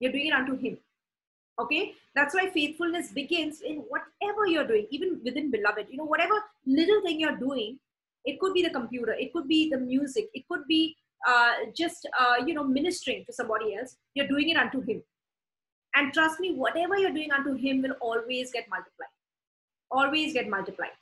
You're 0.00 0.12
doing 0.12 0.28
it 0.28 0.34
unto 0.34 0.56
Him. 0.56 0.78
Okay? 1.58 1.94
That's 2.14 2.34
why 2.34 2.50
faithfulness 2.50 3.10
begins 3.10 3.60
in 3.60 3.78
whatever 3.88 4.46
you're 4.46 4.66
doing, 4.66 4.86
even 4.90 5.20
within 5.24 5.50
beloved. 5.50 5.86
You 5.90 5.98
know, 5.98 6.04
whatever 6.04 6.34
little 6.66 7.02
thing 7.02 7.20
you're 7.20 7.36
doing, 7.36 7.78
it 8.24 8.38
could 8.40 8.54
be 8.54 8.62
the 8.62 8.70
computer 8.70 9.12
it 9.12 9.32
could 9.32 9.48
be 9.48 9.70
the 9.70 9.78
music 9.78 10.28
it 10.34 10.46
could 10.48 10.66
be 10.68 10.96
uh, 11.26 11.52
just 11.76 12.08
uh, 12.20 12.36
you 12.46 12.54
know 12.54 12.64
ministering 12.64 13.24
to 13.24 13.32
somebody 13.32 13.74
else 13.74 13.96
you're 14.14 14.28
doing 14.28 14.50
it 14.50 14.56
unto 14.56 14.80
him. 14.80 15.02
And 15.94 16.12
trust 16.12 16.38
me 16.38 16.54
whatever 16.54 16.96
you're 16.96 17.16
doing 17.18 17.32
unto 17.32 17.54
him 17.54 17.82
will 17.82 17.96
always 18.00 18.52
get 18.52 18.68
multiplied. 18.70 19.14
Always 19.90 20.32
get 20.32 20.48
multiplied. 20.48 20.96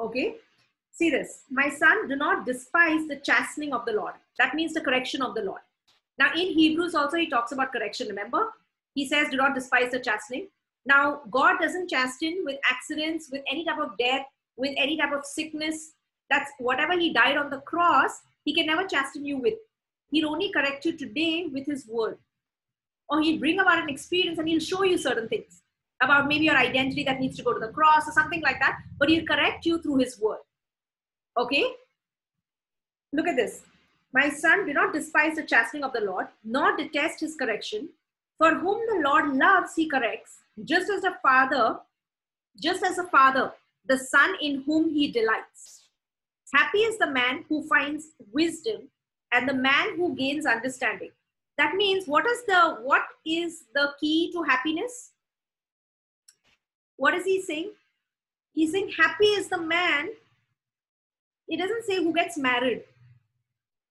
Okay? 0.00 0.36
See 0.92 1.10
this. 1.10 1.42
My 1.50 1.68
son 1.68 2.08
do 2.08 2.16
not 2.16 2.46
despise 2.46 3.06
the 3.08 3.16
chastening 3.16 3.74
of 3.74 3.84
the 3.84 3.92
lord. 3.92 4.14
That 4.38 4.54
means 4.54 4.72
the 4.72 4.80
correction 4.80 5.20
of 5.20 5.34
the 5.34 5.42
lord. 5.42 5.60
Now 6.18 6.30
in 6.32 6.54
hebrews 6.60 6.94
also 6.94 7.16
he 7.16 7.28
talks 7.28 7.52
about 7.52 7.72
correction 7.72 8.08
remember 8.08 8.46
he 8.94 9.06
says 9.06 9.28
do 9.30 9.36
not 9.36 9.54
despise 9.54 9.90
the 9.90 9.98
chastening 9.98 10.48
now 10.86 11.20
god 11.30 11.58
doesn't 11.60 11.88
chasten 11.88 12.42
with 12.44 12.58
accidents 12.70 13.28
with 13.30 13.42
any 13.50 13.64
type 13.64 13.78
of 13.78 13.96
death 13.98 14.26
with 14.56 14.74
any 14.76 14.96
type 14.96 15.12
of 15.12 15.24
sickness 15.24 15.94
that's 16.30 16.50
whatever 16.58 16.98
he 16.98 17.12
died 17.12 17.36
on 17.36 17.50
the 17.50 17.58
cross, 17.58 18.22
he 18.44 18.54
can 18.54 18.66
never 18.66 18.86
chasten 18.86 19.24
you 19.24 19.38
with. 19.38 19.54
He'll 20.10 20.28
only 20.28 20.50
correct 20.52 20.84
you 20.84 20.96
today 20.96 21.46
with 21.52 21.66
his 21.66 21.86
word. 21.86 22.18
Or 23.08 23.20
he'll 23.20 23.38
bring 23.38 23.60
about 23.60 23.82
an 23.82 23.88
experience 23.88 24.38
and 24.38 24.48
he'll 24.48 24.60
show 24.60 24.82
you 24.84 24.96
certain 24.96 25.28
things 25.28 25.62
about 26.02 26.26
maybe 26.26 26.46
your 26.46 26.56
identity 26.56 27.04
that 27.04 27.20
needs 27.20 27.36
to 27.36 27.42
go 27.42 27.52
to 27.52 27.60
the 27.60 27.72
cross 27.72 28.08
or 28.08 28.12
something 28.12 28.40
like 28.42 28.58
that. 28.60 28.78
But 28.98 29.10
he'll 29.10 29.26
correct 29.26 29.66
you 29.66 29.80
through 29.80 29.98
his 29.98 30.18
word. 30.18 30.38
Okay? 31.36 31.64
Look 33.12 33.28
at 33.28 33.36
this. 33.36 33.62
My 34.12 34.30
son, 34.30 34.66
do 34.66 34.72
not 34.72 34.92
despise 34.92 35.36
the 35.36 35.42
chastening 35.42 35.84
of 35.84 35.92
the 35.92 36.00
Lord, 36.00 36.26
nor 36.44 36.76
detest 36.76 37.20
his 37.20 37.36
correction. 37.36 37.88
For 38.38 38.54
whom 38.54 38.80
the 38.88 39.08
Lord 39.08 39.34
loves, 39.34 39.74
he 39.76 39.88
corrects, 39.88 40.38
just 40.64 40.90
as 40.90 41.04
a 41.04 41.18
father, 41.22 41.78
just 42.60 42.84
as 42.84 42.98
a 42.98 43.04
father, 43.04 43.52
the 43.86 43.98
son 43.98 44.34
in 44.40 44.62
whom 44.62 44.90
he 44.90 45.10
delights. 45.10 45.82
Happy 46.52 46.78
is 46.78 46.98
the 46.98 47.10
man 47.10 47.44
who 47.48 47.66
finds 47.66 48.08
wisdom 48.32 48.88
and 49.32 49.48
the 49.48 49.54
man 49.54 49.96
who 49.96 50.14
gains 50.14 50.46
understanding. 50.46 51.10
That 51.58 51.74
means 51.74 52.06
what 52.06 52.26
is 52.26 52.44
the 52.46 52.78
what 52.82 53.02
is 53.24 53.64
the 53.74 53.92
key 54.00 54.32
to 54.32 54.42
happiness? 54.42 55.10
What 56.96 57.14
is 57.14 57.24
he 57.24 57.40
saying? 57.42 57.72
He's 58.52 58.72
saying 58.72 58.92
happy 58.96 59.26
is 59.26 59.48
the 59.48 59.58
man. 59.58 60.10
He 61.48 61.56
doesn't 61.56 61.84
say 61.84 62.02
who 62.02 62.12
gets 62.12 62.38
married, 62.38 62.84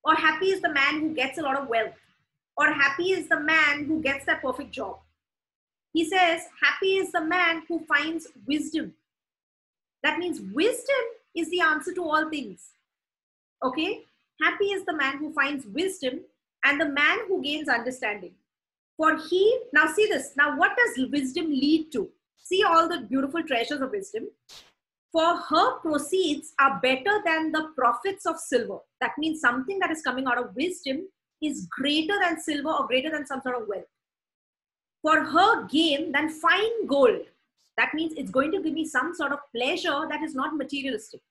or 0.03 0.15
happy 0.15 0.47
is 0.47 0.62
the 0.62 0.73
man 0.73 1.01
who 1.01 1.13
gets 1.13 1.38
a 1.38 1.41
lot 1.41 1.58
of 1.58 1.67
wealth, 1.67 1.93
or 2.58 2.72
happy 2.72 3.12
is 3.12 3.28
the 3.28 3.39
man 3.39 3.86
who 3.86 4.02
gets 4.02 4.26
that 4.26 4.42
perfect 4.42 4.72
job. 4.72 5.00
He 5.94 6.06
says, 6.06 6.42
happy 6.62 6.98
is 6.98 7.12
the 7.12 7.24
man 7.24 7.63
who 7.68 7.86
finds 7.86 8.28
wisdom. 8.48 8.94
That 10.02 10.20
means 10.20 10.42
wisdom 10.54 11.04
is 11.36 11.50
the 11.50 11.62
answer 11.62 11.94
to 11.94 12.04
all 12.04 12.30
things. 12.30 12.72
Okay? 13.63 14.04
Happy 14.42 14.66
is 14.66 14.86
the 14.86 14.96
man 14.96 15.18
who 15.18 15.34
finds 15.34 15.66
wisdom 15.68 16.22
and 16.66 16.80
the 16.80 16.89
man 16.89 17.20
who 17.28 17.42
gains 17.42 17.70
understanding. 17.70 18.34
For 18.98 19.18
he, 19.18 19.60
now 19.72 19.88
see 19.94 20.08
this, 20.08 20.32
now 20.38 20.58
what 20.58 20.72
does 20.78 21.10
wisdom 21.10 21.50
lead 21.50 21.92
to? 21.94 22.10
See 22.38 22.63
all 22.63 22.88
the 22.88 23.02
beautiful 23.02 23.44
treasures 23.44 23.82
of 23.82 23.92
wisdom. 23.92 24.28
For 25.12 25.38
her 25.38 25.80
proceeds 25.80 26.54
are 26.60 26.80
better 26.82 27.22
than 27.24 27.52
the 27.52 27.70
profits 27.78 28.26
of 28.26 28.39
silver. 28.39 28.80
That 29.00 29.12
means 29.18 29.42
something 29.42 29.80
that 29.80 29.92
is 29.92 30.02
coming 30.02 30.26
out 30.26 30.39
of 30.39 30.56
wisdom 30.56 31.08
is 31.43 31.67
greater 31.69 32.17
than 32.19 32.39
silver 32.39 32.69
or 32.69 32.88
greater 32.88 33.10
than 33.10 33.25
some 33.25 33.41
sort 33.41 33.62
of 33.62 33.67
wealth. 33.67 33.86
For 35.01 35.23
her 35.23 35.67
gain 35.67 36.12
than 36.12 36.29
fine 36.29 36.88
gold. 36.88 37.21
That 37.77 37.93
means 37.93 38.13
it's 38.15 38.32
going 38.32 38.51
to 38.51 38.62
give 38.62 38.73
me 38.73 38.86
some 38.86 39.13
sort 39.13 39.32
of 39.32 39.39
pleasure 39.56 40.08
that 40.10 40.21
is 40.21 40.36
not 40.36 40.56
materialistic. 40.56 41.21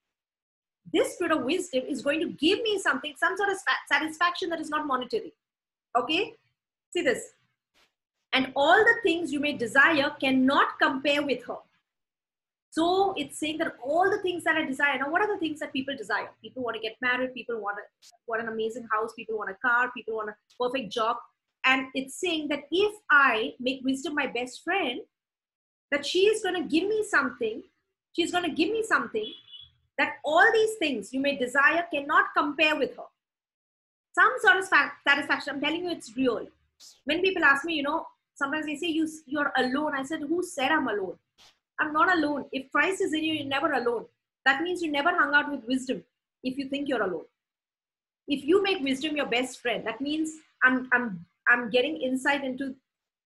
This 0.92 1.14
spirit 1.14 1.32
of 1.32 1.44
wisdom 1.44 1.84
is 1.88 2.02
going 2.02 2.20
to 2.20 2.28
give 2.28 2.60
me 2.62 2.78
something, 2.78 3.14
some 3.16 3.36
sort 3.36 3.50
of 3.50 3.56
satisfaction 3.90 4.50
that 4.50 4.60
is 4.60 4.68
not 4.68 4.86
monetary. 4.86 5.32
Okay? 5.96 6.34
See 6.92 7.02
this. 7.02 7.32
And 8.32 8.52
all 8.56 8.76
the 8.76 8.96
things 9.02 9.32
you 9.32 9.40
may 9.40 9.52
desire 9.52 10.10
cannot 10.20 10.78
compare 10.80 11.22
with 11.22 11.44
her. 11.44 11.58
So 12.72 13.12
it's 13.18 13.38
saying 13.38 13.58
that 13.58 13.74
all 13.84 14.10
the 14.10 14.22
things 14.22 14.44
that 14.44 14.56
I 14.56 14.64
desire. 14.64 14.98
Now, 14.98 15.10
what 15.10 15.20
are 15.20 15.30
the 15.30 15.38
things 15.38 15.60
that 15.60 15.74
people 15.74 15.94
desire? 15.94 16.30
People 16.42 16.62
want 16.62 16.74
to 16.76 16.80
get 16.80 16.96
married. 17.02 17.34
People 17.34 17.60
want, 17.60 17.76
a, 17.76 17.82
want 18.26 18.40
an 18.40 18.48
amazing 18.48 18.88
house. 18.90 19.12
People 19.14 19.36
want 19.36 19.50
a 19.50 19.68
car. 19.68 19.90
People 19.94 20.16
want 20.16 20.30
a 20.30 20.34
perfect 20.58 20.90
job. 20.90 21.18
And 21.66 21.88
it's 21.94 22.18
saying 22.18 22.48
that 22.48 22.60
if 22.70 22.94
I 23.10 23.52
make 23.60 23.82
wisdom 23.84 24.14
my 24.14 24.26
best 24.26 24.64
friend, 24.64 25.00
that 25.90 26.06
she 26.06 26.20
is 26.20 26.42
going 26.42 26.54
to 26.54 26.66
give 26.66 26.88
me 26.88 27.04
something. 27.04 27.62
She's 28.16 28.32
going 28.32 28.44
to 28.44 28.50
give 28.50 28.70
me 28.70 28.82
something 28.82 29.30
that 29.98 30.14
all 30.24 30.50
these 30.54 30.76
things 30.78 31.12
you 31.12 31.20
may 31.20 31.36
desire 31.36 31.84
cannot 31.92 32.28
compare 32.34 32.74
with 32.74 32.96
her. 32.96 33.04
Some 34.14 34.32
sort 34.40 34.56
of 34.56 34.64
satisfaction. 35.06 35.56
I'm 35.56 35.60
telling 35.60 35.84
you, 35.84 35.90
it's 35.90 36.16
real. 36.16 36.46
When 37.04 37.20
people 37.20 37.44
ask 37.44 37.66
me, 37.66 37.74
you 37.74 37.82
know, 37.82 38.06
sometimes 38.34 38.64
they 38.64 38.76
say 38.76 38.86
you 38.86 39.06
you're 39.26 39.52
alone. 39.58 39.92
I 39.94 40.04
said, 40.04 40.20
who 40.20 40.42
said 40.42 40.70
I'm 40.70 40.88
alone? 40.88 41.18
I'm 41.80 41.92
not 41.92 42.16
alone. 42.16 42.46
If 42.52 42.70
Christ 42.70 43.00
is 43.00 43.12
in 43.12 43.24
you, 43.24 43.34
you're 43.34 43.46
never 43.46 43.72
alone. 43.72 44.06
That 44.44 44.62
means 44.62 44.82
you 44.82 44.90
never 44.90 45.10
hung 45.10 45.34
out 45.34 45.50
with 45.50 45.64
wisdom 45.66 46.04
if 46.42 46.58
you 46.58 46.68
think 46.68 46.88
you're 46.88 47.02
alone. 47.02 47.24
If 48.28 48.44
you 48.44 48.62
make 48.62 48.82
wisdom 48.82 49.16
your 49.16 49.26
best 49.26 49.60
friend, 49.60 49.86
that 49.86 50.00
means 50.00 50.30
I'm 50.62 50.88
I'm 50.92 51.24
I'm 51.48 51.70
getting 51.70 51.96
insight 51.96 52.44
into 52.44 52.74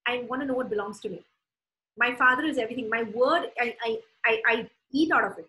I 0.07 0.25
want 0.29 0.43
to 0.43 0.47
know 0.47 0.55
what 0.55 0.71
belongs 0.71 1.01
to 1.01 1.09
me. 1.09 1.25
My 1.97 2.15
father 2.15 2.45
is 2.45 2.59
everything. 2.59 2.89
My 2.89 3.03
word, 3.03 3.51
I, 3.59 3.75
I, 3.83 3.99
I, 4.25 4.43
I 4.47 4.71
eat 4.93 5.11
out 5.11 5.25
of 5.25 5.39
it. 5.39 5.49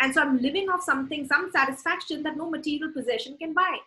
And 0.00 0.12
so 0.12 0.20
I'm 0.20 0.40
living 0.42 0.68
off 0.68 0.82
something, 0.82 1.26
some 1.26 1.50
satisfaction 1.52 2.22
that 2.24 2.36
no 2.36 2.50
material 2.50 2.92
possession 2.92 3.36
can 3.38 3.54
buy. 3.54 3.78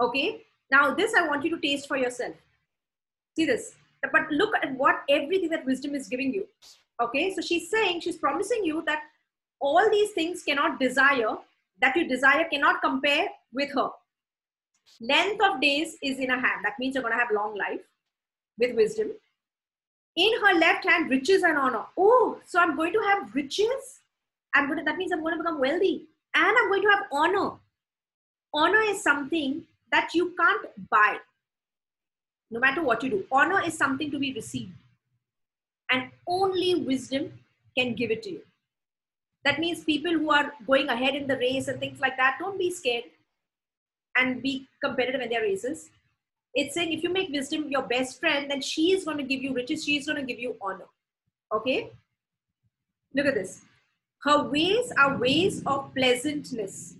Okay? 0.00 0.42
Now, 0.70 0.94
this 0.94 1.14
I 1.14 1.26
want 1.26 1.44
you 1.44 1.50
to 1.50 1.60
taste 1.60 1.88
for 1.88 1.96
yourself. 1.96 2.34
See 3.34 3.46
this. 3.46 3.74
But 4.12 4.30
look 4.30 4.54
at 4.62 4.72
what 4.74 5.02
everything 5.08 5.50
that 5.50 5.64
wisdom 5.66 5.94
is 5.94 6.08
giving 6.08 6.32
you. 6.32 6.46
Okay? 7.00 7.34
So 7.34 7.40
she's 7.42 7.70
saying, 7.70 8.00
she's 8.00 8.16
promising 8.16 8.64
you 8.64 8.82
that 8.86 9.02
all 9.60 9.90
these 9.90 10.12
things 10.12 10.42
cannot 10.42 10.78
desire, 10.78 11.36
that 11.80 11.96
you 11.96 12.08
desire 12.08 12.44
cannot 12.50 12.82
compare 12.82 13.28
with 13.52 13.72
her. 13.74 13.88
Length 15.00 15.42
of 15.42 15.60
days 15.60 15.96
is 16.02 16.18
in 16.18 16.30
a 16.30 16.34
hand. 16.34 16.64
That 16.64 16.78
means 16.78 16.94
you're 16.94 17.02
going 17.02 17.14
to 17.14 17.18
have 17.18 17.30
long 17.34 17.56
life 17.56 17.80
with 18.58 18.76
wisdom. 18.76 19.10
In 20.16 20.32
her 20.40 20.54
left 20.54 20.88
hand, 20.88 21.10
riches 21.10 21.42
and 21.42 21.58
honor. 21.58 21.84
Oh, 21.96 22.38
so 22.46 22.58
I'm 22.58 22.76
going 22.76 22.92
to 22.92 23.00
have 23.00 23.34
riches. 23.34 24.00
I'm 24.54 24.66
going 24.66 24.78
to, 24.78 24.84
that 24.84 24.96
means 24.96 25.12
I'm 25.12 25.20
going 25.20 25.36
to 25.36 25.42
become 25.42 25.60
wealthy. 25.60 26.06
And 26.34 26.56
I'm 26.56 26.68
going 26.68 26.82
to 26.82 26.88
have 26.88 27.04
honor. 27.12 27.50
Honor 28.54 28.80
is 28.80 29.02
something 29.02 29.62
that 29.92 30.14
you 30.14 30.34
can't 30.38 30.66
buy. 30.90 31.18
No 32.50 32.60
matter 32.60 32.82
what 32.82 33.02
you 33.02 33.10
do. 33.10 33.24
Honor 33.30 33.62
is 33.64 33.76
something 33.76 34.10
to 34.10 34.18
be 34.18 34.32
received. 34.32 34.72
And 35.90 36.10
only 36.26 36.74
wisdom 36.74 37.32
can 37.76 37.94
give 37.94 38.10
it 38.10 38.22
to 38.24 38.30
you. 38.30 38.40
That 39.44 39.60
means 39.60 39.84
people 39.84 40.12
who 40.12 40.30
are 40.30 40.52
going 40.66 40.88
ahead 40.88 41.14
in 41.14 41.26
the 41.26 41.36
race 41.36 41.68
and 41.68 41.78
things 41.78 42.00
like 42.00 42.16
that, 42.16 42.36
don't 42.40 42.58
be 42.58 42.70
scared 42.70 43.04
and 44.16 44.42
be 44.42 44.66
competitive 44.82 45.20
in 45.20 45.30
their 45.30 45.42
races. 45.42 45.90
It's 46.54 46.74
saying 46.74 46.92
if 46.92 47.02
you 47.02 47.10
make 47.10 47.30
wisdom 47.30 47.68
your 47.68 47.82
best 47.82 48.18
friend, 48.18 48.50
then 48.50 48.60
she 48.60 48.92
is 48.92 49.04
going 49.04 49.18
to 49.18 49.22
give 49.22 49.42
you 49.42 49.54
riches, 49.54 49.84
she 49.84 49.96
is 49.96 50.06
going 50.06 50.16
to 50.16 50.24
give 50.24 50.40
you 50.40 50.56
honor. 50.60 50.86
Okay? 51.52 51.90
Look 53.14 53.26
at 53.26 53.34
this. 53.34 53.62
Her 54.22 54.42
ways 54.48 54.92
are 54.98 55.18
ways 55.18 55.62
of 55.66 55.94
pleasantness. 55.94 56.94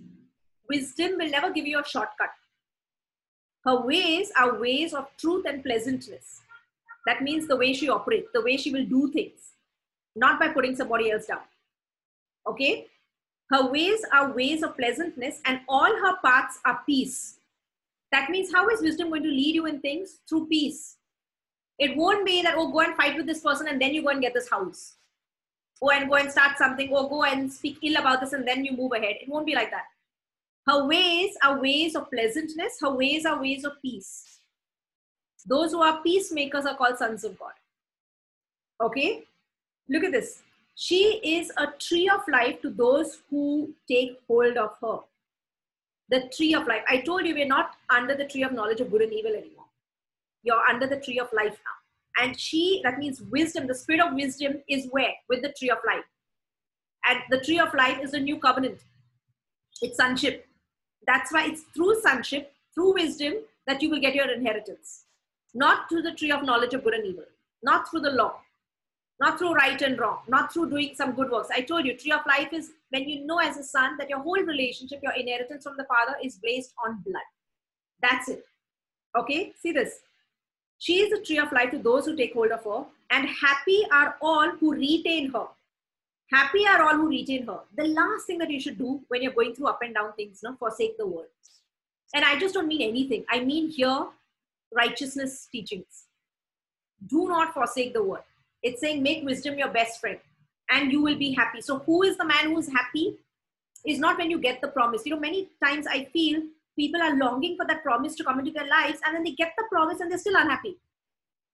Wisdom 0.69 1.17
will 1.17 1.29
never 1.29 1.51
give 1.51 1.65
you 1.65 1.79
a 1.79 1.85
shortcut. 1.85 2.29
Her 3.67 3.81
ways 3.81 4.31
are 4.39 4.57
ways 4.57 4.93
of 4.93 5.09
truth 5.17 5.45
and 5.45 5.61
pleasantness. 5.61 6.39
That 7.05 7.21
means 7.21 7.47
the 7.47 7.57
way 7.57 7.73
she 7.73 7.89
operates, 7.89 8.29
the 8.33 8.41
way 8.41 8.55
she 8.55 8.71
will 8.71 8.85
do 8.85 9.11
things, 9.11 9.51
not 10.15 10.39
by 10.39 10.47
putting 10.47 10.73
somebody 10.73 11.11
else 11.11 11.25
down. 11.25 11.41
Okay? 12.47 12.87
Her 13.49 13.69
ways 13.69 14.05
are 14.13 14.31
ways 14.31 14.63
of 14.63 14.77
pleasantness, 14.77 15.41
and 15.43 15.59
all 15.67 15.93
her 15.93 16.15
paths 16.23 16.59
are 16.63 16.81
peace. 16.85 17.39
That 18.13 18.29
means, 18.29 18.53
how 18.53 18.69
is 18.69 18.81
wisdom 18.81 19.09
going 19.09 19.23
to 19.23 19.29
lead 19.29 19.55
you 19.55 19.65
in 19.65 19.81
things? 19.81 20.19
Through 20.29 20.47
peace. 20.47 20.95
It 21.77 21.97
won't 21.97 22.25
be 22.25 22.41
that, 22.43 22.55
oh, 22.55 22.71
go 22.71 22.79
and 22.79 22.95
fight 22.95 23.17
with 23.17 23.25
this 23.25 23.41
person 23.41 23.67
and 23.67 23.81
then 23.81 23.93
you 23.93 24.01
go 24.01 24.09
and 24.09 24.21
get 24.21 24.33
this 24.33 24.49
house. 24.49 24.93
Go 25.81 25.89
and 25.89 26.09
go 26.09 26.15
and 26.15 26.31
start 26.31 26.57
something, 26.57 26.89
or 26.93 27.09
go 27.09 27.25
and 27.25 27.51
speak 27.51 27.79
ill 27.83 27.97
about 27.97 28.21
this 28.21 28.31
and 28.31 28.47
then 28.47 28.63
you 28.63 28.77
move 28.77 28.93
ahead. 28.93 29.17
It 29.21 29.27
won't 29.27 29.45
be 29.45 29.55
like 29.55 29.71
that. 29.71 29.87
Her 30.67 30.85
ways 30.85 31.31
are 31.43 31.61
ways 31.61 31.95
of 31.95 32.11
pleasantness, 32.11 32.77
her 32.81 32.91
ways 32.91 33.25
are 33.25 33.39
ways 33.39 33.63
of 33.63 33.81
peace. 33.81 34.39
Those 35.45 35.71
who 35.71 35.81
are 35.81 36.01
peacemakers 36.03 36.65
are 36.65 36.75
called 36.75 36.97
sons 36.97 37.23
of 37.23 37.39
God. 37.39 37.53
Okay? 38.81 39.23
Look 39.87 40.03
at 40.03 40.11
this. 40.11 40.41
She 40.75 41.19
is 41.23 41.51
a 41.57 41.67
tree 41.79 42.09
of 42.09 42.21
life 42.27 42.61
to 42.61 42.69
those 42.69 43.19
who 43.29 43.73
take 43.87 44.19
hold 44.27 44.57
of 44.57 44.71
her. 44.81 44.99
The 46.09 46.29
tree 46.35 46.53
of 46.53 46.67
life. 46.67 46.83
I 46.87 46.97
told 46.97 47.25
you 47.25 47.33
we're 47.33 47.47
not 47.47 47.71
under 47.89 48.15
the 48.15 48.25
tree 48.25 48.43
of 48.43 48.51
knowledge 48.51 48.81
of 48.81 48.91
good 48.91 49.01
and 49.01 49.13
evil 49.13 49.31
anymore. 49.31 49.65
You're 50.43 50.61
under 50.69 50.85
the 50.85 50.99
tree 50.99 51.19
of 51.19 51.29
life 51.33 51.57
now. 51.65 52.23
And 52.23 52.39
she, 52.39 52.81
that 52.83 52.99
means 52.99 53.21
wisdom, 53.21 53.67
the 53.67 53.75
spirit 53.75 54.01
of 54.01 54.13
wisdom 54.13 54.61
is 54.67 54.87
where? 54.91 55.13
With 55.29 55.41
the 55.41 55.53
tree 55.57 55.69
of 55.69 55.77
life. 55.85 56.05
And 57.09 57.19
the 57.29 57.39
tree 57.39 57.59
of 57.59 57.73
life 57.73 57.99
is 58.01 58.13
a 58.13 58.19
new 58.19 58.37
covenant. 58.37 58.79
It's 59.81 59.97
sonship. 59.97 60.45
That's 61.05 61.31
why 61.31 61.47
it's 61.47 61.63
through 61.75 62.01
sonship, 62.01 62.53
through 62.73 62.93
wisdom, 62.95 63.35
that 63.65 63.81
you 63.81 63.89
will 63.89 63.99
get 63.99 64.15
your 64.15 64.31
inheritance. 64.31 65.03
Not 65.53 65.89
through 65.89 66.03
the 66.03 66.13
tree 66.13 66.31
of 66.31 66.43
knowledge 66.43 66.73
of 66.73 66.83
good 66.83 66.93
and 66.93 67.05
evil, 67.05 67.25
not 67.63 67.89
through 67.89 68.01
the 68.01 68.11
law 68.11 68.39
not 69.19 69.37
through 69.37 69.53
right 69.53 69.81
and 69.81 69.99
wrong, 69.99 70.19
not 70.27 70.53
through 70.53 70.69
doing 70.69 70.91
some 70.95 71.13
good 71.13 71.31
works. 71.31 71.49
I 71.51 71.61
told 71.61 71.85
you, 71.85 71.97
tree 71.97 72.11
of 72.11 72.21
life 72.27 72.53
is 72.53 72.71
when 72.89 73.09
you 73.09 73.25
know 73.25 73.39
as 73.39 73.57
a 73.57 73.63
son 73.63 73.97
that 73.97 74.09
your 74.09 74.19
whole 74.19 74.41
relationship, 74.43 74.99
your 75.01 75.13
inheritance 75.13 75.63
from 75.63 75.75
the 75.77 75.85
father 75.85 76.15
is 76.23 76.39
based 76.41 76.73
on 76.85 77.03
blood. 77.05 77.23
That's 78.01 78.29
it. 78.29 78.43
Okay, 79.17 79.53
see 79.59 79.71
this. 79.71 79.99
She 80.77 80.99
is 80.99 81.09
the 81.09 81.25
tree 81.25 81.39
of 81.39 81.51
life 81.51 81.71
to 81.71 81.79
those 81.79 82.05
who 82.05 82.15
take 82.15 82.33
hold 82.33 82.51
of 82.51 82.63
her, 82.63 82.85
and 83.09 83.27
happy 83.27 83.83
are 83.91 84.15
all 84.21 84.51
who 84.51 84.73
retain 84.73 85.31
her. 85.31 85.47
Happy 86.31 86.67
are 86.67 86.81
all 86.81 86.95
who 86.95 87.07
retain 87.07 87.45
her. 87.45 87.59
The 87.75 87.85
last 87.85 88.25
thing 88.27 88.37
that 88.39 88.49
you 88.49 88.59
should 88.59 88.77
do 88.77 89.01
when 89.07 89.21
you're 89.21 89.33
going 89.33 89.55
through 89.55 89.67
up 89.67 89.79
and 89.81 89.93
down 89.93 90.13
things, 90.13 90.41
no, 90.43 90.55
forsake 90.55 90.97
the 90.97 91.07
word. 91.07 91.27
And 92.13 92.25
I 92.25 92.37
just 92.37 92.53
don't 92.53 92.67
mean 92.67 92.81
anything. 92.81 93.25
I 93.29 93.39
mean 93.41 93.69
here 93.69 94.07
righteousness 94.75 95.47
teachings. 95.49 96.05
Do 97.05 97.27
not 97.29 97.53
forsake 97.53 97.93
the 97.93 98.03
word 98.03 98.23
it's 98.63 98.81
saying 98.81 99.03
make 99.03 99.23
wisdom 99.23 99.57
your 99.57 99.69
best 99.69 99.99
friend 99.99 100.19
and 100.69 100.91
you 100.91 101.01
will 101.01 101.17
be 101.17 101.31
happy. 101.33 101.61
So, 101.61 101.79
who 101.79 102.03
is 102.03 102.17
the 102.17 102.25
man 102.25 102.53
who's 102.53 102.71
happy? 102.71 103.17
Is 103.85 103.99
not 103.99 104.17
when 104.17 104.29
you 104.29 104.39
get 104.39 104.59
the 104.59 104.67
promise. 104.67 105.05
You 105.05 105.13
know, 105.13 105.19
many 105.19 105.49
times 105.63 105.85
I 105.87 106.05
feel 106.05 106.41
people 106.75 107.01
are 107.01 107.15
longing 107.15 107.55
for 107.55 107.65
that 107.67 107.83
promise 107.83 108.15
to 108.15 108.23
come 108.23 108.39
into 108.39 108.51
their 108.51 108.67
lives 108.67 108.99
and 109.05 109.15
then 109.15 109.23
they 109.23 109.31
get 109.31 109.53
the 109.57 109.63
promise 109.71 110.01
and 110.01 110.11
they're 110.11 110.17
still 110.17 110.35
unhappy. 110.35 110.77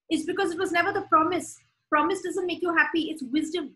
It's 0.08 0.24
because 0.24 0.50
it 0.50 0.58
was 0.58 0.72
never 0.72 0.92
the 0.92 1.02
promise. 1.02 1.60
Promise 1.88 2.22
doesn't 2.22 2.46
make 2.46 2.62
you 2.62 2.74
happy, 2.74 3.10
it's 3.10 3.22
wisdom. 3.22 3.74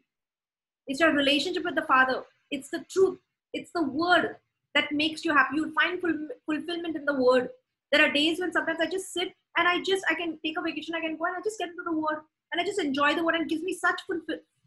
It's 0.89 1.01
your 1.01 1.13
relationship 1.13 1.65
with 1.65 1.75
the 1.75 1.83
Father. 1.83 2.25
It's 2.51 2.71
the 2.71 2.85
truth. 2.91 3.19
It's 3.53 3.71
the 3.73 3.83
word 3.83 4.37
that 4.75 4.91
makes 4.93 5.25
you 5.25 5.35
happy. 5.35 5.57
You'll 5.57 5.73
find 5.73 6.01
ful- 6.01 6.29
fulfillment 6.47 6.97
in 6.97 7.05
the 7.05 7.15
word. 7.15 7.51
There 7.93 8.05
are 8.05 8.13
days 8.13 8.41
when 8.41 8.53
sometimes 8.53 8.81
I 8.81 8.87
just 8.87 9.13
sit 9.13 9.33
and 9.57 9.69
I 9.69 9.83
just, 9.83 10.05
I 10.11 10.15
can 10.15 10.39
take 10.45 10.59
a 10.59 10.63
vacation, 10.63 10.95
I 10.95 11.01
can 11.01 11.17
go 11.17 11.25
and 11.25 11.37
I 11.37 11.41
just 11.43 11.59
get 11.59 11.69
into 11.69 11.83
the 11.85 11.93
word 11.93 12.21
and 12.53 12.61
I 12.61 12.65
just 12.65 12.81
enjoy 12.81 13.15
the 13.15 13.25
word 13.25 13.35
and 13.35 13.49
gives 13.49 13.63
me 13.63 13.75
such 13.75 14.01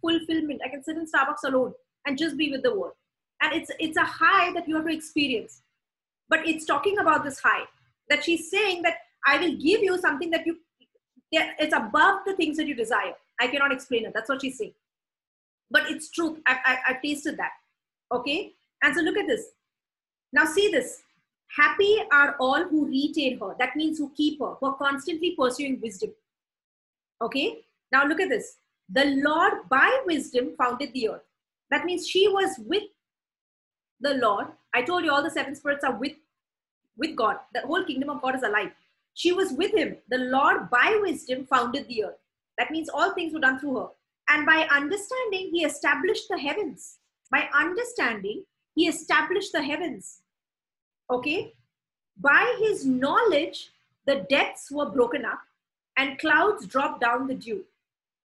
fulfillment. 0.02 0.62
I 0.66 0.70
can 0.70 0.84
sit 0.84 0.98
in 0.98 1.06
Starbucks 1.06 1.44
alone 1.46 1.74
and 2.06 2.18
just 2.18 2.38
be 2.38 2.52
with 2.52 2.64
the 2.64 2.76
word. 2.76 2.94
And 3.42 3.54
it's 3.54 3.72
it's 3.80 3.98
a 3.98 4.04
high 4.04 4.52
that 4.54 4.68
you 4.68 4.76
have 4.76 4.86
to 4.86 4.94
experience. 4.94 5.62
But 6.30 6.48
it's 6.48 6.66
talking 6.66 7.00
about 7.00 7.24
this 7.24 7.40
high 7.40 7.66
that 8.10 8.24
she's 8.24 8.50
saying 8.52 8.84
that 8.84 8.98
I 9.26 9.38
will 9.38 9.56
give 9.56 9.82
you 9.82 9.98
something 10.00 10.30
that 10.32 10.46
you 10.46 10.58
it's 11.32 11.74
above 11.74 12.20
the 12.26 12.36
things 12.36 12.58
that 12.58 12.68
you 12.68 12.76
desire. 12.76 13.14
I 13.40 13.48
cannot 13.48 13.72
explain 13.72 14.06
it. 14.06 14.14
That's 14.14 14.30
what 14.30 14.42
she's 14.42 14.58
saying. 14.58 14.74
But 15.72 15.90
it's 15.90 16.12
truth. 16.12 16.40
I've, 16.46 16.58
I, 16.66 16.78
I've 16.90 17.02
tasted 17.02 17.38
that. 17.38 17.52
Okay. 18.12 18.54
And 18.84 18.96
so 18.96 19.02
look 19.02 19.18
at 19.18 19.28
this. 19.28 19.46
Now 20.34 20.46
see 20.46 20.70
this. 20.70 21.02
Happy 21.58 21.98
are 22.12 22.36
all 22.40 22.64
who 22.66 22.86
retain 22.86 23.40
her. 23.40 23.56
That 23.58 23.76
means 23.76 23.98
who 23.98 24.12
keep 24.16 24.40
her, 24.40 24.54
who 24.60 24.68
are 24.68 24.76
constantly 24.76 25.36
pursuing 25.38 25.80
wisdom. 25.82 26.12
Okay. 27.22 27.64
Now 27.92 28.06
look 28.06 28.22
at 28.22 28.30
this. 28.30 28.58
The 28.90 29.06
Lord 29.24 29.70
by 29.70 30.02
wisdom 30.06 30.54
founded 30.58 30.94
the 30.94 31.10
earth. 31.10 31.22
That 31.70 31.86
means 31.86 32.08
she 32.08 32.28
was 32.28 32.60
with 32.66 32.84
the 34.02 34.16
Lord. 34.16 34.48
I 34.74 34.82
told 34.82 35.06
you 35.06 35.12
all 35.12 35.24
the 35.24 35.30
seven 35.30 35.56
spirits 35.56 35.84
are 35.86 35.96
with, 35.98 36.14
with 36.98 37.16
God. 37.16 37.38
The 37.54 37.62
whole 37.62 37.84
kingdom 37.84 38.10
of 38.10 38.22
God 38.22 38.36
is 38.36 38.44
alive. 38.44 38.72
She 39.14 39.32
was 39.32 39.52
with 39.54 39.74
him. 39.74 39.98
The 40.10 40.18
Lord 40.18 40.70
by 40.70 41.00
wisdom 41.02 41.46
founded 41.46 41.88
the 41.88 42.06
earth. 42.06 42.18
That 42.58 42.72
means 42.72 42.90
all 42.90 43.14
things 43.14 43.34
were 43.34 43.40
done 43.40 43.60
through 43.60 43.78
her. 43.78 43.88
And 44.32 44.46
by 44.46 44.66
understanding, 44.72 45.50
he 45.52 45.66
established 45.66 46.30
the 46.30 46.40
heavens. 46.40 47.00
By 47.30 47.50
understanding, 47.54 48.46
he 48.76 48.88
established 48.88 49.52
the 49.52 49.62
heavens. 49.62 50.22
Okay? 51.10 51.54
By 52.20 52.56
his 52.60 52.86
knowledge, 52.86 53.72
the 54.06 54.26
depths 54.30 54.72
were 54.72 54.90
broken 54.90 55.26
up 55.26 55.42
and 55.98 56.18
clouds 56.18 56.66
drop 56.66 57.02
down 57.02 57.28
the 57.28 57.36
dew. 57.36 57.66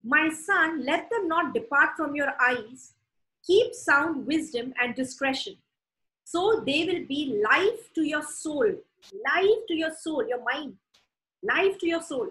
My 0.03 0.30
son, 0.30 0.86
let 0.86 1.11
them 1.11 1.28
not 1.28 1.53
depart 1.53 1.90
from 1.98 2.16
your 2.16 2.32
eyes. 2.40 2.94
Keep 3.46 3.74
sound 3.74 4.26
wisdom 4.26 4.72
and 4.80 4.94
discretion. 4.94 5.57
So 6.24 6.62
they 6.66 6.84
will 6.86 7.05
be 7.07 7.42
life 7.44 7.92
to 7.94 8.03
your 8.03 8.22
soul, 8.22 8.72
life 9.34 9.61
to 9.68 9.74
your 9.74 9.92
soul, 9.92 10.26
your 10.26 10.42
mind, 10.42 10.76
life 11.42 11.76
to 11.80 11.86
your 11.86 12.03
soul, 12.03 12.28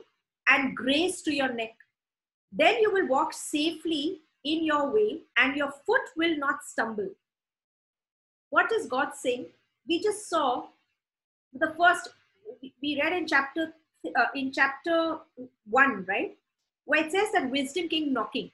and 0.47 0.75
grace 0.75 1.21
to 1.23 1.33
your 1.33 1.53
neck. 1.53 1.75
Then 2.51 2.79
you 2.79 2.91
will 2.91 3.07
walk 3.07 3.33
safely 3.33 4.21
in 4.43 4.63
your 4.63 4.91
way, 4.91 5.21
and 5.37 5.55
your 5.55 5.71
foot 5.85 6.01
will 6.15 6.37
not 6.37 6.63
stumble. 6.63 7.09
What 8.49 8.71
is 8.71 8.87
God 8.87 9.09
saying? 9.15 9.47
We 9.87 10.01
just 10.01 10.29
saw 10.29 10.67
the 11.53 11.73
first, 11.77 12.09
we 12.81 12.99
read 13.01 13.13
in 13.13 13.27
chapter 13.27 13.73
uh, 14.17 14.25
in 14.33 14.51
chapter 14.51 15.17
1, 15.69 16.05
right? 16.07 16.37
Where 16.85 17.05
it 17.05 17.11
says 17.11 17.31
that 17.33 17.51
wisdom 17.51 17.89
came 17.89 18.13
knocking. 18.13 18.51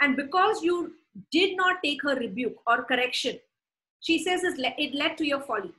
And 0.00 0.16
because 0.16 0.62
you 0.62 0.94
did 1.30 1.56
not 1.56 1.82
take 1.84 2.02
her 2.02 2.14
rebuke 2.14 2.56
or 2.66 2.84
correction, 2.84 3.38
she 4.00 4.22
says 4.22 4.42
it 4.44 4.94
led 4.94 5.18
to 5.18 5.26
your 5.26 5.40
folly. 5.40 5.72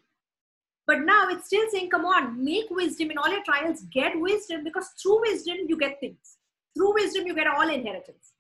But 0.86 1.01
now 1.01 1.28
it's 1.30 1.47
still 1.47 1.66
saying, 1.72 1.89
come 1.89 2.05
on, 2.05 2.43
make 2.43 2.70
wisdom 2.70 3.12
in 3.12 3.18
all 3.18 3.30
your 3.30 3.43
trials, 3.43 3.82
get 3.91 4.20
wisdom 4.20 4.64
because 4.64 4.89
through 5.01 5.22
wisdom 5.22 5.57
you 5.68 5.78
get 5.78 5.99
things. 5.99 6.38
Through 6.76 6.93
wisdom 6.93 7.28
you 7.28 7.36
get 7.36 7.47
all 7.47 7.70
inheritance. 7.70 8.34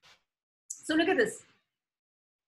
So 0.67 0.95
look 0.95 1.09
at 1.09 1.17
this. 1.17 1.43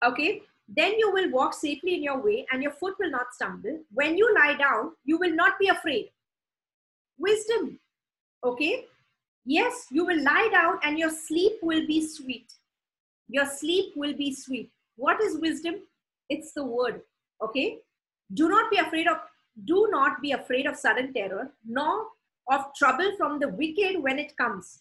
Okay, 0.03 0.41
then 0.67 0.93
you 0.97 1.11
will 1.11 1.29
walk 1.31 1.53
safely 1.53 1.95
in 1.95 2.03
your 2.03 2.21
way 2.21 2.45
and 2.51 2.63
your 2.63 2.71
foot 2.71 2.95
will 2.99 3.11
not 3.11 3.33
stumble. 3.33 3.79
When 3.93 4.17
you 4.17 4.33
lie 4.33 4.55
down, 4.55 4.93
you 5.03 5.17
will 5.17 5.35
not 5.35 5.59
be 5.59 5.67
afraid. 5.67 6.09
Wisdom. 7.17 7.79
Okay? 8.43 8.85
Yes, 9.45 9.87
you 9.91 10.05
will 10.05 10.23
lie 10.23 10.49
down 10.51 10.79
and 10.83 10.97
your 10.97 11.09
sleep 11.09 11.53
will 11.61 11.85
be 11.85 12.07
sweet. 12.07 12.53
Your 13.27 13.45
sleep 13.45 13.93
will 13.95 14.13
be 14.13 14.33
sweet. 14.33 14.71
What 14.95 15.21
is 15.21 15.39
wisdom? 15.39 15.75
It's 16.29 16.53
the 16.53 16.63
word. 16.63 17.01
Okay? 17.43 17.79
Do 18.33 18.47
not 18.47 18.71
be 18.71 18.77
afraid 18.77 19.07
of 19.07 19.17
do 19.65 19.89
not 19.91 20.21
be 20.21 20.31
afraid 20.31 20.65
of 20.65 20.77
sudden 20.77 21.13
terror, 21.13 21.51
nor 21.67 22.05
of 22.49 22.73
trouble 22.73 23.11
from 23.17 23.37
the 23.39 23.49
wicked 23.49 24.01
when 24.01 24.17
it 24.17 24.35
comes. 24.37 24.79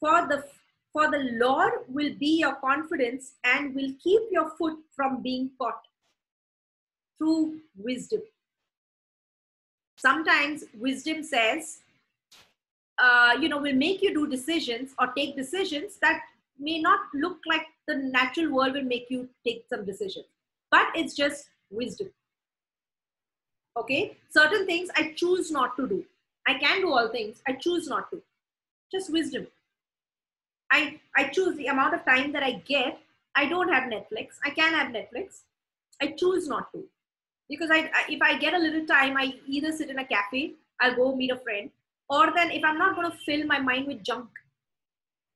For 0.00 0.26
the 0.28 0.44
for 0.92 1.10
the 1.10 1.28
Lord 1.32 1.72
will 1.88 2.14
be 2.18 2.38
your 2.38 2.54
confidence 2.54 3.32
and 3.44 3.74
will 3.74 3.92
keep 4.02 4.22
your 4.30 4.48
foot 4.56 4.78
from 4.94 5.22
being 5.22 5.50
caught 5.60 5.82
through 7.18 7.58
wisdom. 7.76 8.22
Sometimes 9.98 10.64
wisdom 10.78 11.22
says, 11.22 11.80
uh, 12.98 13.36
you 13.38 13.50
know, 13.50 13.58
will 13.58 13.74
make 13.74 14.00
you 14.00 14.14
do 14.14 14.26
decisions 14.26 14.94
or 14.98 15.08
take 15.08 15.36
decisions 15.36 15.98
that 16.00 16.20
may 16.58 16.80
not 16.80 17.00
look 17.14 17.38
like 17.46 17.66
the 17.86 17.96
natural 17.96 18.50
world 18.50 18.72
will 18.72 18.82
make 18.82 19.06
you 19.10 19.28
take 19.46 19.64
some 19.68 19.84
decisions. 19.84 20.24
But 20.70 20.86
it's 20.94 21.14
just 21.14 21.44
wisdom. 21.70 22.08
Okay? 23.76 24.16
Certain 24.30 24.64
things 24.64 24.88
I 24.96 25.12
choose 25.14 25.50
not 25.50 25.76
to 25.76 25.86
do. 25.86 26.04
I 26.46 26.54
can 26.54 26.80
do 26.80 26.92
all 26.92 27.08
things, 27.08 27.42
I 27.46 27.52
choose 27.52 27.86
not 27.86 28.10
to. 28.10 28.22
Just 28.90 29.12
wisdom. 29.12 29.46
I, 30.70 31.00
I 31.16 31.28
choose 31.28 31.56
the 31.56 31.66
amount 31.66 31.94
of 31.94 32.04
time 32.04 32.32
that 32.32 32.42
I 32.42 32.62
get. 32.66 32.98
I 33.34 33.46
don't 33.46 33.72
have 33.72 33.84
Netflix. 33.84 34.28
I 34.44 34.50
can 34.50 34.72
have 34.72 34.92
Netflix. 34.92 35.40
I 36.00 36.08
choose 36.08 36.48
not 36.48 36.72
to. 36.72 36.84
Because 37.48 37.70
I, 37.70 37.90
I 37.94 38.04
if 38.08 38.20
I 38.22 38.38
get 38.38 38.54
a 38.54 38.58
little 38.58 38.86
time, 38.86 39.16
I 39.16 39.34
either 39.46 39.72
sit 39.72 39.90
in 39.90 39.98
a 39.98 40.04
cafe, 40.04 40.52
I'll 40.80 40.96
go 40.96 41.14
meet 41.14 41.30
a 41.30 41.36
friend, 41.36 41.70
or 42.08 42.32
then 42.34 42.50
if 42.50 42.64
i'm 42.64 42.78
not 42.78 42.94
going 42.94 43.10
to 43.10 43.16
fill 43.18 43.44
my 43.46 43.58
mind 43.58 43.86
with 43.86 44.02
junk 44.02 44.28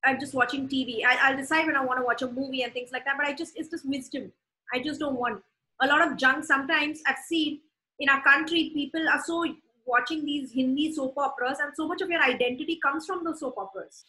i'm 0.04 0.18
just 0.18 0.34
watching 0.34 0.68
tv 0.68 1.00
I, 1.04 1.30
will 1.30 1.38
decide 1.38 1.66
when 1.66 1.76
i 1.76 1.84
want 1.84 1.98
to 1.98 2.04
watch 2.04 2.22
a 2.22 2.28
movie 2.28 2.62
and 2.62 2.72
things 2.72 2.90
like 2.92 3.04
that 3.04 3.16
but 3.16 3.26
i 3.26 3.32
just 3.32 3.56
it's 3.56 3.68
just 3.68 3.88
wisdom 3.88 4.32
i 4.72 4.80
just 4.80 5.00
don't 5.00 5.16
want 5.16 5.42
a 5.80 5.86
lot 5.86 6.06
of 6.06 6.16
junk 6.16 6.44
sometimes 6.44 7.02
i've 7.06 7.18
seen 7.26 7.60
in 7.98 8.08
our 8.08 8.22
country 8.22 8.70
people 8.74 9.08
are 9.08 9.22
so 9.24 9.44
watching 9.86 10.24
these 10.24 10.52
hindi 10.52 10.92
soap 10.92 11.14
operas 11.16 11.58
and 11.60 11.72
so 11.74 11.86
much 11.86 12.00
of 12.00 12.10
your 12.10 12.22
identity 12.22 12.78
comes 12.82 13.06
from 13.06 13.24
those 13.24 13.40
soap 13.40 13.58
operas 13.58 14.04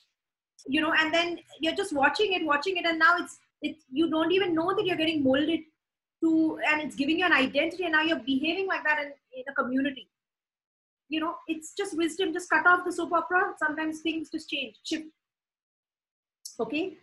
you 0.68 0.82
know 0.82 0.94
and 1.00 1.14
then 1.14 1.40
you're 1.60 1.76
just 1.76 1.94
watching 1.94 2.34
it 2.34 2.46
watching 2.46 2.78
it 2.78 2.86
and 2.86 3.00
now 3.00 3.16
it's 3.18 3.40
it 3.62 3.78
you 3.92 4.10
don't 4.10 4.32
even 4.32 4.54
know 4.54 4.74
that 4.76 4.86
you're 4.86 4.98
getting 4.98 5.24
molded 5.24 5.62
to 6.24 6.60
and 6.70 6.82
it's 6.82 6.96
giving 6.96 7.20
you 7.20 7.26
an 7.26 7.34
identity 7.34 7.84
and 7.84 7.94
now 7.94 8.02
you're 8.02 8.20
behaving 8.20 8.68
like 8.68 8.84
that 8.84 9.00
in, 9.00 9.12
in 9.36 9.44
a 9.50 9.54
community 9.54 10.08
you 11.12 11.20
know, 11.20 11.36
it's 11.48 11.74
just 11.78 11.96
wisdom. 11.98 12.32
Just 12.34 12.50
cut 12.50 12.66
off 12.66 12.86
the 12.86 12.92
soap 12.92 13.12
opera. 13.12 13.54
Sometimes 13.60 14.00
things 14.00 14.30
just 14.32 14.50
change, 14.50 14.78
shift. 14.84 15.08
Okay, 16.60 16.94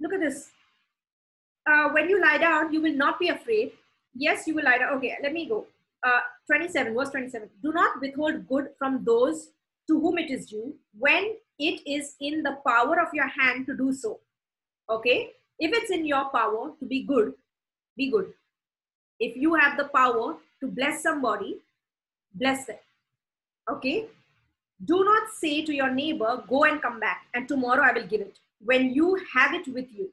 look 0.00 0.14
at 0.14 0.20
this. 0.20 0.50
Uh, 1.68 1.88
when 1.90 2.08
you 2.08 2.20
lie 2.20 2.38
down, 2.38 2.72
you 2.72 2.80
will 2.80 2.94
not 2.94 3.18
be 3.18 3.28
afraid. 3.28 3.72
Yes, 4.14 4.46
you 4.46 4.54
will 4.54 4.64
lie 4.64 4.78
down. 4.78 4.96
Okay, 4.98 5.16
let 5.22 5.32
me 5.32 5.48
go. 5.48 5.66
Uh, 6.06 6.20
27, 6.46 6.94
verse 6.94 7.10
27. 7.10 7.50
Do 7.62 7.72
not 7.72 8.00
withhold 8.00 8.46
good 8.48 8.68
from 8.78 9.02
those 9.04 9.48
to 9.88 10.00
whom 10.00 10.18
it 10.18 10.30
is 10.30 10.46
due 10.46 10.74
when 10.96 11.34
it 11.60 11.82
is 11.86 12.16
in 12.20 12.42
the 12.42 12.56
power 12.66 13.00
of 13.00 13.12
your 13.12 13.28
hand 13.28 13.66
to 13.66 13.76
do 13.76 13.92
so. 13.92 14.18
Okay, 14.88 15.30
if 15.58 15.72
it's 15.72 15.90
in 15.90 16.06
your 16.06 16.24
power 16.30 16.72
to 16.80 16.86
be 16.86 17.02
good, 17.02 17.34
be 17.96 18.10
good. 18.10 18.32
If 19.20 19.36
you 19.36 19.54
have 19.54 19.76
the 19.76 19.84
power 19.84 20.36
to 20.60 20.66
bless 20.66 21.02
somebody, 21.02 21.58
bless 22.34 22.66
them. 22.66 22.78
Okay? 23.70 24.06
Do 24.82 25.04
not 25.04 25.30
say 25.38 25.62
to 25.64 25.74
your 25.74 25.90
neighbor, 25.90 26.42
Go 26.48 26.64
and 26.64 26.80
come 26.80 26.98
back, 26.98 27.26
and 27.34 27.46
tomorrow 27.46 27.82
I 27.82 27.92
will 27.92 28.06
give 28.06 28.22
it. 28.22 28.38
When 28.64 28.94
you 28.94 29.20
have 29.34 29.54
it 29.54 29.68
with 29.68 29.92
you. 29.92 30.10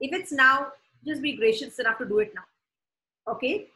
If 0.00 0.14
it's 0.14 0.32
now, 0.32 0.68
just 1.06 1.20
be 1.20 1.36
gracious 1.36 1.78
enough 1.78 1.98
to 1.98 2.06
do 2.06 2.20
it 2.20 2.32
now. 2.34 3.32
Okay? 3.32 3.66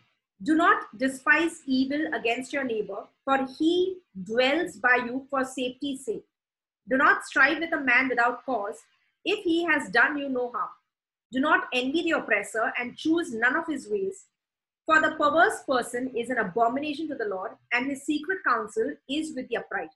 Do 0.43 0.55
not 0.55 0.99
despise 0.99 1.62
evil 1.66 2.12
against 2.12 2.53
your 2.53 2.64
neighbor, 2.64 3.05
for 3.24 3.47
he 3.59 3.99
dwells 4.22 4.76
by 4.76 4.97
you 5.07 5.26
for 5.30 5.45
safety's 5.45 6.05
sake. 6.05 6.26
Do 6.89 6.97
not 6.97 7.24
strive 7.24 7.61
with 7.61 7.72
a 7.72 7.80
man 7.80 8.09
without 8.09 8.45
cause, 8.45 8.82
if 9.24 9.43
he 9.45 9.64
has 9.64 9.91
done 9.91 10.18
you 10.18 10.28
no 10.28 10.51
harm. 10.51 10.70
Do 11.32 11.41
not 11.41 11.68
envy 11.72 12.03
the 12.03 12.18
oppressor 12.18 12.72
and 12.78 12.97
choose 12.97 13.32
none 13.32 13.57
of 13.57 13.66
his 13.66 13.89
ways, 13.89 14.26
for 14.85 15.01
the 15.01 15.12
perverse 15.12 15.62
person 15.66 16.14
is 16.14 16.28
an 16.28 16.39
abomination 16.39 17.09
to 17.09 17.14
the 17.14 17.24
Lord, 17.24 17.53
and 17.72 17.87
his 17.87 18.03
secret 18.03 18.39
counsel 18.47 18.95
is 19.09 19.35
with 19.35 19.49
the 19.49 19.57
upright. 19.57 19.91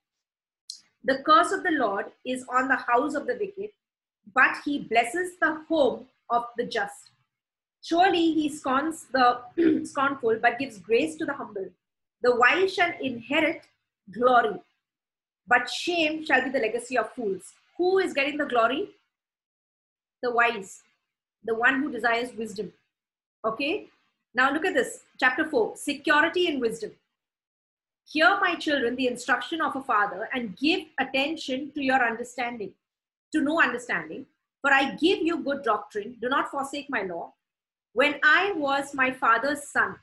The 1.05 1.23
curse 1.25 1.53
of 1.53 1.63
the 1.63 1.73
Lord 1.73 2.07
is 2.25 2.45
on 2.49 2.69
the 2.69 2.77
house 2.77 3.15
of 3.15 3.27
the 3.27 3.37
wicked, 3.39 3.71
but 4.35 4.57
he 4.65 4.79
blesses 4.79 5.33
the 5.41 5.63
home 5.69 6.07
of 6.31 6.45
the 6.57 6.65
just. 6.65 7.11
Surely 7.83 8.33
he 8.33 8.49
scorns 8.49 9.07
the 9.13 9.41
scornful, 9.85 10.39
but 10.43 10.59
gives 10.59 10.79
grace 10.79 11.17
to 11.17 11.25
the 11.25 11.33
humble. 11.35 11.69
The 12.23 12.35
wise 12.37 12.75
shall 12.75 12.93
inherit 13.01 13.63
glory, 14.13 14.61
but 15.47 15.71
shame 15.71 16.25
shall 16.25 16.43
be 16.43 16.51
the 16.51 16.59
legacy 16.59 16.99
of 16.99 17.13
fools. 17.13 17.53
Who 17.77 17.99
is 17.99 18.13
getting 18.13 18.37
the 18.37 18.47
glory? 18.47 18.91
The 20.23 20.33
wise, 20.33 20.83
the 21.45 21.55
one 21.55 21.81
who 21.81 21.93
desires 21.93 22.35
wisdom. 22.37 22.73
Okay? 23.45 23.89
Now 24.35 24.53
look 24.53 24.67
at 24.67 24.75
this, 24.75 25.03
chapter 25.19 25.49
4, 25.49 25.77
security 25.77 26.49
and 26.49 26.61
wisdom. 26.61 26.91
Hear, 28.05 28.39
my 28.41 28.55
children, 28.55 28.97
the 28.97 29.07
instruction 29.07 29.61
of 29.61 29.77
a 29.77 29.83
father 29.83 30.29
and 30.33 30.57
give 30.57 30.81
attention 30.99 31.73
to 31.73 31.83
your 31.83 32.03
understanding, 32.03 32.73
to 33.33 33.41
no 33.41 33.61
understanding. 33.61 34.27
For 34.61 34.73
I 34.73 34.95
give 34.97 35.21
you 35.23 35.45
good 35.45 35.63
doctrine. 35.63 36.17
Do 36.21 36.29
not 36.29 36.51
forsake 36.51 36.89
my 36.89 37.03
law. 37.03 37.35
When 37.93 38.17
I 38.23 38.53
was 38.57 38.95
my 38.95 39.11
father's 39.11 39.69
son, 39.69 39.97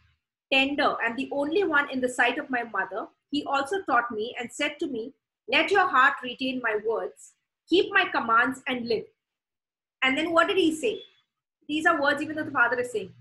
tender 0.52 0.96
and 1.04 1.18
the 1.18 1.30
only 1.32 1.64
one 1.64 1.90
in 1.90 2.02
the 2.02 2.10
sight 2.10 2.38
of 2.38 2.50
my 2.50 2.64
mother, 2.64 3.08
he 3.32 3.44
also 3.46 3.82
taught 3.84 4.12
me 4.12 4.36
and 4.40 4.52
said 4.52 4.76
to 4.80 4.88
me, 4.88 5.14
Let 5.52 5.72
your 5.72 5.88
heart 5.88 6.16
retain 6.24 6.62
my 6.64 6.78
words, 6.88 7.34
keep 7.70 7.92
my 7.92 8.06
commands 8.06 8.62
and 8.68 8.88
live. 8.88 9.06
And 10.04 10.18
then 10.18 10.32
what 10.32 10.48
did 10.48 10.58
he 10.58 10.76
say? 10.76 11.02
These 11.68 11.86
are 11.86 12.02
words 12.02 12.22
even 12.22 12.36
though 12.36 12.44
the 12.44 12.52
father 12.52 12.80
is 12.80 12.92
saying 12.92 13.12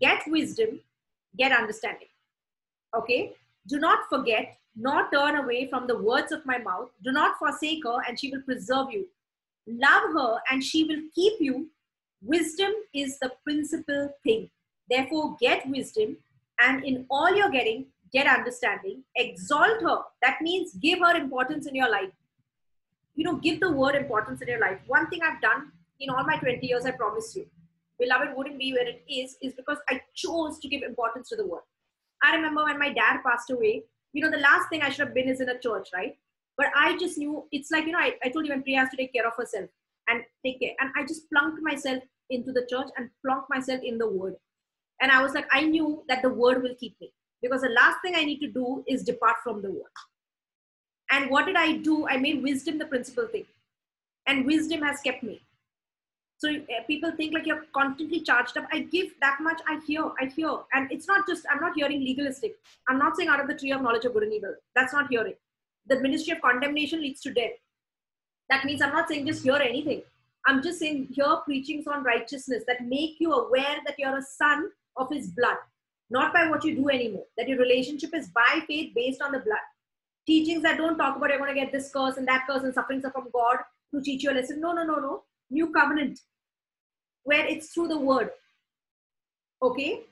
get 0.00 0.22
wisdom, 0.26 0.80
get 1.38 1.52
understanding. 1.52 2.08
Okay? 2.96 3.34
Do 3.68 3.78
not 3.78 4.08
forget, 4.08 4.56
nor 4.74 5.08
turn 5.10 5.36
away 5.36 5.68
from 5.68 5.86
the 5.86 5.96
words 5.96 6.32
of 6.32 6.44
my 6.44 6.58
mouth. 6.58 6.88
Do 7.04 7.12
not 7.12 7.38
forsake 7.38 7.84
her, 7.84 7.98
and 8.08 8.18
she 8.18 8.30
will 8.30 8.42
preserve 8.42 8.90
you. 8.90 9.06
Love 9.68 10.12
her, 10.14 10.38
and 10.50 10.62
she 10.62 10.84
will 10.84 11.02
keep 11.14 11.34
you. 11.40 11.68
Wisdom 12.22 12.72
is 12.94 13.18
the 13.18 13.32
principal 13.44 14.14
thing. 14.22 14.50
Therefore, 14.88 15.36
get 15.40 15.68
wisdom, 15.68 16.16
and 16.60 16.84
in 16.84 17.06
all 17.10 17.34
you're 17.34 17.50
getting, 17.50 17.86
get 18.12 18.26
understanding. 18.26 19.02
Exalt 19.16 19.82
her. 19.82 19.98
That 20.22 20.40
means 20.40 20.74
give 20.74 21.00
her 21.00 21.16
importance 21.16 21.66
in 21.66 21.74
your 21.74 21.90
life. 21.90 22.10
You 23.14 23.24
know, 23.24 23.36
give 23.36 23.60
the 23.60 23.70
word 23.70 23.94
importance 23.94 24.40
in 24.40 24.48
your 24.48 24.60
life. 24.60 24.78
One 24.86 25.08
thing 25.08 25.20
I've 25.22 25.40
done 25.40 25.72
in 26.00 26.10
all 26.10 26.24
my 26.24 26.36
20 26.36 26.66
years, 26.66 26.86
I 26.86 26.92
promise 26.92 27.34
you 27.36 27.46
beloved 28.02 28.36
wouldn't 28.36 28.58
be 28.58 28.72
where 28.72 28.88
it 28.88 29.02
is 29.08 29.36
is 29.40 29.54
because 29.54 29.78
I 29.88 30.00
chose 30.14 30.58
to 30.60 30.68
give 30.68 30.82
importance 30.82 31.28
to 31.28 31.36
the 31.36 31.46
word. 31.46 31.62
I 32.22 32.34
remember 32.34 32.64
when 32.64 32.78
my 32.78 32.92
dad 32.92 33.20
passed 33.24 33.50
away, 33.50 33.84
you 34.12 34.22
know, 34.22 34.30
the 34.30 34.38
last 34.38 34.68
thing 34.68 34.82
I 34.82 34.88
should 34.88 35.06
have 35.06 35.14
been 35.14 35.28
is 35.28 35.40
in 35.40 35.48
a 35.48 35.58
church, 35.58 35.88
right? 35.94 36.16
But 36.56 36.66
I 36.76 36.98
just 36.98 37.18
knew 37.18 37.44
it's 37.52 37.70
like, 37.70 37.86
you 37.86 37.92
know, 37.92 37.98
I, 37.98 38.14
I 38.22 38.28
told 38.28 38.46
you 38.46 38.52
when 38.52 38.62
Priya 38.62 38.80
has 38.80 38.90
to 38.90 38.96
take 38.96 39.12
care 39.12 39.26
of 39.26 39.34
herself 39.36 39.70
and 40.12 40.22
take 40.44 40.60
care. 40.60 40.74
And 40.80 40.90
I 40.96 41.02
just 41.02 41.28
plunked 41.30 41.62
myself 41.62 42.02
into 42.30 42.52
the 42.52 42.66
church 42.70 42.88
and 42.96 43.10
plunked 43.24 43.48
myself 43.50 43.80
in 43.82 43.98
the 43.98 44.08
word. 44.08 44.34
And 45.00 45.10
I 45.10 45.22
was 45.22 45.32
like, 45.34 45.46
I 45.52 45.62
knew 45.62 46.04
that 46.08 46.22
the 46.22 46.28
word 46.28 46.62
will 46.62 46.74
keep 46.78 46.94
me 47.00 47.12
because 47.40 47.62
the 47.62 47.70
last 47.70 47.96
thing 48.02 48.14
I 48.14 48.24
need 48.24 48.40
to 48.40 48.48
do 48.48 48.84
is 48.86 49.02
depart 49.02 49.36
from 49.42 49.62
the 49.62 49.70
word. 49.70 49.96
And 51.10 51.30
what 51.30 51.46
did 51.46 51.56
I 51.56 51.76
do? 51.78 52.06
I 52.06 52.16
made 52.18 52.42
wisdom 52.42 52.78
the 52.78 52.86
principal 52.86 53.26
thing. 53.26 53.46
And 54.26 54.46
wisdom 54.46 54.82
has 54.82 55.00
kept 55.00 55.22
me. 55.22 55.42
So 56.38 56.48
uh, 56.50 56.82
people 56.86 57.12
think 57.16 57.34
like 57.34 57.46
you're 57.46 57.64
constantly 57.72 58.20
charged 58.20 58.56
up. 58.56 58.66
I 58.72 58.80
give 58.80 59.10
that 59.20 59.38
much, 59.40 59.60
I 59.68 59.80
hear, 59.86 60.10
I 60.20 60.26
hear. 60.26 60.56
And 60.72 60.90
it's 60.90 61.06
not 61.06 61.26
just, 61.28 61.44
I'm 61.50 61.60
not 61.60 61.74
hearing 61.76 62.00
legalistic. 62.00 62.56
I'm 62.88 62.98
not 62.98 63.16
saying 63.16 63.28
out 63.28 63.40
of 63.40 63.46
the 63.46 63.54
tree 63.54 63.72
of 63.72 63.82
knowledge 63.82 64.04
of 64.04 64.14
good 64.14 64.24
and 64.24 64.32
evil. 64.32 64.54
That's 64.74 64.92
not 64.92 65.08
hearing. 65.08 65.34
The 65.86 66.00
ministry 66.00 66.34
of 66.34 66.42
condemnation 66.42 67.00
leads 67.00 67.20
to 67.22 67.32
death. 67.32 67.52
That 68.50 68.64
means 68.64 68.82
I'm 68.82 68.92
not 68.92 69.08
saying 69.08 69.26
just 69.26 69.42
hear 69.42 69.56
anything. 69.56 70.02
I'm 70.46 70.62
just 70.62 70.80
saying 70.80 71.08
hear 71.12 71.36
preachings 71.44 71.86
on 71.86 72.02
righteousness 72.02 72.64
that 72.66 72.86
make 72.86 73.16
you 73.18 73.32
aware 73.32 73.76
that 73.86 73.98
you're 73.98 74.16
a 74.16 74.22
son 74.22 74.70
of 74.96 75.08
his 75.10 75.28
blood, 75.28 75.56
not 76.10 76.32
by 76.32 76.48
what 76.48 76.64
you 76.64 76.74
do 76.74 76.88
anymore. 76.88 77.24
That 77.38 77.48
your 77.48 77.58
relationship 77.58 78.14
is 78.14 78.28
by 78.28 78.60
faith 78.66 78.92
based 78.94 79.22
on 79.22 79.32
the 79.32 79.38
blood. 79.38 79.58
Teachings 80.26 80.62
that 80.62 80.76
don't 80.76 80.98
talk 80.98 81.16
about 81.16 81.30
you're 81.30 81.38
going 81.38 81.54
to 81.54 81.60
get 81.60 81.72
this 81.72 81.90
curse 81.92 82.16
and 82.16 82.26
that 82.28 82.46
curse 82.48 82.62
and 82.62 82.74
sufferings 82.74 83.04
are 83.04 83.12
from 83.12 83.28
God 83.32 83.58
to 83.94 84.00
teach 84.00 84.22
you 84.22 84.30
a 84.30 84.34
lesson. 84.34 84.60
No, 84.60 84.72
no, 84.72 84.84
no, 84.84 84.96
no. 84.96 85.22
New 85.50 85.72
covenant, 85.72 86.20
where 87.24 87.46
it's 87.46 87.72
through 87.72 87.88
the 87.88 87.98
word. 87.98 88.30
Okay? 89.62 90.02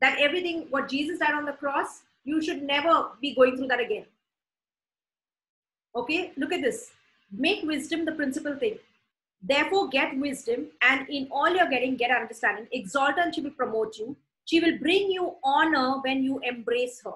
That 0.00 0.18
everything, 0.20 0.66
what 0.70 0.88
Jesus 0.88 1.18
died 1.18 1.34
on 1.34 1.44
the 1.44 1.52
cross, 1.52 2.02
you 2.24 2.42
should 2.42 2.62
never 2.62 3.08
be 3.20 3.34
going 3.34 3.56
through 3.56 3.68
that 3.68 3.80
again. 3.80 4.06
Okay? 5.94 6.32
Look 6.36 6.52
at 6.52 6.62
this. 6.62 6.90
Make 7.32 7.64
wisdom 7.64 8.04
the 8.04 8.12
principal 8.12 8.56
thing. 8.56 8.78
Therefore, 9.42 9.88
get 9.88 10.18
wisdom, 10.18 10.66
and 10.82 11.08
in 11.08 11.28
all 11.30 11.48
you're 11.48 11.70
getting, 11.70 11.96
get 11.96 12.10
understanding. 12.10 12.66
Exalt 12.72 13.16
her, 13.16 13.22
and 13.22 13.34
she 13.34 13.40
will 13.40 13.50
promote 13.52 13.96
you. 13.98 14.16
She 14.44 14.60
will 14.60 14.78
bring 14.78 15.10
you 15.10 15.36
honor 15.42 16.00
when 16.00 16.22
you 16.22 16.40
embrace 16.42 17.00
her. 17.04 17.12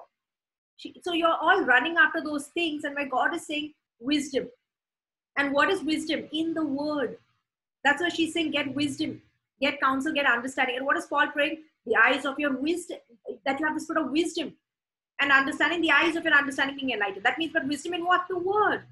She, 0.77 0.95
so 1.03 1.13
you're 1.13 1.37
all 1.39 1.63
running 1.63 1.97
after 1.97 2.21
those 2.21 2.47
things, 2.47 2.83
and 2.83 2.95
my 2.95 3.05
God 3.05 3.35
is 3.35 3.45
saying 3.45 3.73
wisdom. 3.99 4.47
And 5.37 5.53
what 5.53 5.69
is 5.69 5.83
wisdom? 5.83 6.27
In 6.31 6.53
the 6.53 6.65
word. 6.65 7.17
That's 7.83 8.01
why 8.01 8.09
she's 8.09 8.33
saying, 8.33 8.51
get 8.51 8.73
wisdom, 8.73 9.21
get 9.61 9.79
counsel, 9.79 10.13
get 10.13 10.25
understanding. 10.25 10.77
And 10.77 10.85
what 10.85 10.97
is 10.97 11.05
Paul 11.05 11.27
praying? 11.27 11.59
The 11.85 11.95
eyes 11.95 12.25
of 12.25 12.39
your 12.39 12.57
wisdom, 12.57 12.97
that 13.45 13.59
you 13.59 13.65
have 13.65 13.75
the 13.75 13.81
spirit 13.81 14.03
of 14.03 14.11
wisdom 14.11 14.53
and 15.19 15.31
understanding, 15.31 15.81
the 15.81 15.91
eyes 15.91 16.15
of 16.15 16.23
your 16.23 16.33
understanding 16.33 16.77
being 16.77 16.91
enlightened. 16.91 17.23
That 17.23 17.37
means, 17.37 17.53
but 17.53 17.67
wisdom 17.67 17.93
in 17.93 18.05
what? 18.05 18.25
The 18.27 18.39
word. 18.39 18.83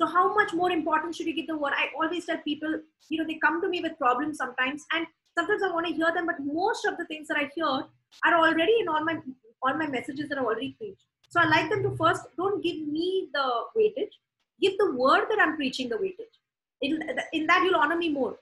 So 0.00 0.06
how 0.06 0.34
much 0.34 0.54
more 0.54 0.70
important 0.70 1.14
should 1.14 1.26
you 1.26 1.34
give 1.34 1.46
the 1.46 1.58
word? 1.58 1.74
I 1.76 1.88
always 1.94 2.24
tell 2.24 2.38
people, 2.38 2.80
you 3.10 3.18
know, 3.18 3.26
they 3.26 3.34
come 3.34 3.60
to 3.60 3.68
me 3.68 3.82
with 3.82 3.98
problems 3.98 4.38
sometimes, 4.38 4.86
and 4.94 5.06
sometimes 5.36 5.62
I 5.62 5.70
want 5.74 5.88
to 5.88 5.92
hear 5.92 6.10
them, 6.14 6.24
but 6.24 6.36
most 6.40 6.86
of 6.86 6.96
the 6.96 7.04
things 7.04 7.28
that 7.28 7.36
I 7.36 7.50
hear 7.54 7.66
are 7.66 8.34
already 8.34 8.76
in 8.80 8.88
all 8.88 9.04
my 9.04 9.18
all 9.62 9.74
my 9.74 9.86
messages 9.86 10.30
that 10.30 10.38
are 10.38 10.46
already 10.46 10.74
preached. 10.78 11.04
So 11.28 11.38
I 11.38 11.44
like 11.48 11.68
them 11.68 11.82
to 11.82 11.94
first 11.98 12.22
don't 12.38 12.64
give 12.64 12.80
me 12.88 13.28
the 13.34 13.44
weightage, 13.76 14.16
give 14.58 14.78
the 14.78 14.90
word 14.92 15.26
that 15.28 15.38
I'm 15.38 15.56
preaching 15.56 15.90
the 15.90 15.96
weightage. 15.96 16.40
In, 16.80 16.98
in 17.34 17.46
that 17.46 17.62
you'll 17.62 17.76
honor 17.76 17.98
me 17.98 18.08
more. 18.08 18.38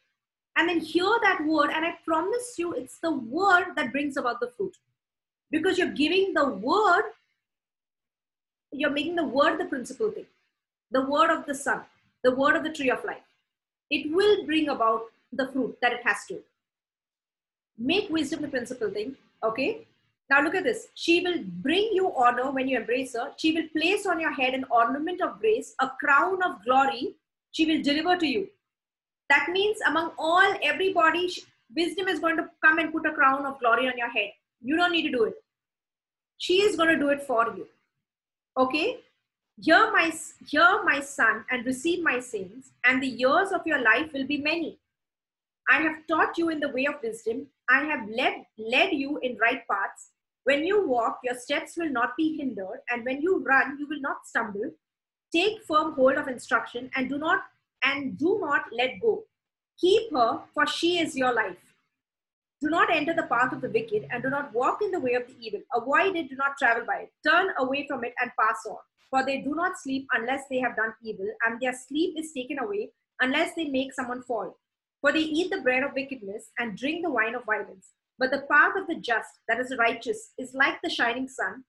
And 0.57 0.69
then 0.69 0.79
hear 0.79 1.11
that 1.25 1.45
word, 1.45 1.71
and 1.75 1.85
I 1.85 1.95
promise 2.07 2.55
you, 2.57 2.73
it's 2.73 3.01
the 3.01 3.11
word 3.11 3.75
that 3.75 3.91
brings 3.91 4.17
about 4.17 4.39
the 4.39 4.53
fruit. 4.57 4.77
Because 5.51 5.77
you're 5.77 5.99
giving 6.05 6.35
the 6.35 6.51
word, 6.51 7.11
you're 8.71 8.91
making 8.91 9.17
the 9.17 9.25
word 9.25 9.59
the 9.59 9.65
principal 9.65 10.13
thing 10.13 10.27
the 10.91 11.03
word 11.03 11.31
of 11.31 11.47
the 11.47 11.55
son, 11.55 11.83
the 12.25 12.35
word 12.35 12.57
of 12.57 12.65
the 12.65 12.73
tree 12.73 12.91
of 12.91 13.05
life. 13.05 13.29
It 13.91 14.13
will 14.13 14.45
bring 14.45 14.69
about 14.69 15.03
the 15.33 15.49
fruit 15.49 15.77
that 15.83 15.93
it 15.93 16.01
has 16.05 16.25
to. 16.29 16.41
Make 17.79 18.11
wisdom 18.11 18.43
the 18.43 18.49
principal 18.49 18.91
thing. 18.91 19.17
Okay. 19.43 19.87
Now 20.31 20.43
look 20.43 20.55
at 20.55 20.65
this. 20.65 20.89
She 20.95 21.21
will 21.21 21.39
bring 21.43 21.91
you 21.93 22.13
honor 22.15 22.51
when 22.51 22.69
you 22.69 22.77
embrace 22.79 23.15
her. 23.15 23.33
She 23.37 23.53
will 23.53 23.69
place 23.75 24.05
on 24.05 24.21
your 24.21 24.33
head 24.33 24.53
an 24.53 24.65
ornament 24.71 25.23
of 25.23 25.39
grace, 25.41 25.75
a 25.81 25.91
crown 26.01 26.43
of 26.43 26.63
glory. 26.65 27.15
She 27.53 27.65
will 27.65 27.83
deliver 27.83 28.17
to 28.17 28.27
you. 28.27 28.49
That 29.31 29.49
means 29.51 29.79
among 29.87 30.13
all, 30.19 30.55
everybody, 30.63 31.31
wisdom 31.75 32.09
is 32.09 32.19
going 32.19 32.37
to 32.37 32.49
come 32.65 32.79
and 32.79 32.93
put 32.93 33.07
a 33.07 33.13
crown 33.13 33.47
of 33.47 33.59
glory 33.59 33.89
on 33.89 33.97
your 33.97 34.11
head. 34.11 34.31
You 34.63 34.77
don't 34.77 34.93
need 34.93 35.11
to 35.11 35.17
do 35.17 35.25
it. 35.25 35.35
She 36.39 36.63
is 36.63 36.77
going 36.77 36.89
to 36.91 36.99
do 36.99 37.09
it 37.09 37.23
for 37.23 37.47
you. 37.57 37.67
Okay. 38.57 38.99
Hear 39.61 39.91
my, 39.91 40.13
hear 40.47 40.83
my 40.85 41.01
son 41.01 41.45
and 41.51 41.67
receive 41.67 42.03
my 42.03 42.21
sins, 42.21 42.71
and 42.85 43.03
the 43.03 43.09
years 43.09 43.51
of 43.51 43.67
your 43.67 43.81
life 43.83 44.13
will 44.13 44.27
be 44.27 44.39
many. 44.39 44.79
I 45.69 45.83
have 45.83 46.07
taught 46.07 46.39
you 46.39 46.49
in 46.49 46.61
the 46.61 46.69
way 46.69 46.87
of 46.87 47.03
wisdom. 47.03 47.49
I 47.69 47.85
have 47.85 48.09
led, 48.09 48.47
led 48.57 48.93
you 48.93 49.19
in 49.19 49.37
right 49.39 49.63
paths. 49.69 50.11
When 50.45 50.65
you 50.65 50.87
walk, 50.87 51.19
your 51.25 51.35
steps 51.35 51.77
will 51.77 51.91
not 51.91 52.17
be 52.17 52.37
hindered, 52.39 52.81
and 52.89 53.05
when 53.05 53.21
you 53.21 53.43
run, 53.45 53.77
you 53.79 53.89
will 53.89 54.01
not 54.01 54.27
stumble. 54.27 54.71
Take 55.33 55.65
firm 55.65 55.93
hold 55.93 56.15
of 56.15 56.29
instruction 56.29 56.91
and 56.95 57.09
do 57.09 57.19
not 57.19 57.43
and 57.83 58.17
do 58.17 58.39
not 58.41 58.63
let 58.73 59.01
go. 59.01 59.25
Keep 59.79 60.13
her, 60.13 60.41
for 60.55 60.67
she 60.67 60.99
is 60.99 61.17
your 61.17 61.35
life. 61.35 61.57
Do 62.61 62.69
not 62.69 62.91
enter 62.91 63.15
the 63.15 63.29
path 63.29 63.53
of 63.53 63.61
the 63.61 63.71
wicked, 63.71 64.09
and 64.11 64.23
do 64.23 64.31
not 64.31 64.53
walk 64.53 64.83
in 64.83 64.91
the 64.91 65.01
way 65.01 65.15
of 65.15 65.27
the 65.27 65.37
evil. 65.39 65.61
Avoid 65.75 66.17
it, 66.17 66.29
do 66.29 66.37
not 66.37 66.59
travel 66.59 66.85
by 66.85 67.03
it. 67.03 67.13
Turn 67.27 67.51
away 67.59 67.87
from 67.87 68.05
it 68.05 68.15
and 68.21 68.33
pass 68.39 68.67
on. 68.69 68.79
For 69.11 69.25
they 69.25 69.41
do 69.41 69.55
not 69.55 69.79
sleep 69.79 70.07
unless 70.13 70.43
they 70.51 70.59
have 70.59 70.77
done 70.77 70.93
evil, 71.03 71.29
and 71.45 71.61
their 71.61 71.73
sleep 71.73 72.15
is 72.19 72.33
taken 72.33 72.59
away 72.59 72.91
unless 73.21 73.55
they 73.55 73.67
make 73.67 73.93
someone 73.93 74.23
fall. 74.23 74.59
For 75.01 75.13
they 75.13 75.21
eat 75.21 75.51
the 75.51 75.61
bread 75.61 75.85
of 75.85 75.95
wickedness 75.95 76.51
and 76.59 76.77
drink 76.77 77.05
the 77.05 77.11
wine 77.11 77.35
of 77.35 77.45
violence. 77.45 77.93
But 78.19 78.33
the 78.33 78.45
path 78.51 78.73
of 78.77 78.89
the 78.89 78.97
just, 78.97 79.31
that 79.49 79.61
is 79.61 79.77
righteous, 79.79 80.33
is 80.37 80.53
like 80.53 80.83
the 80.83 80.91
shining 80.91 81.29
sun 81.29 81.65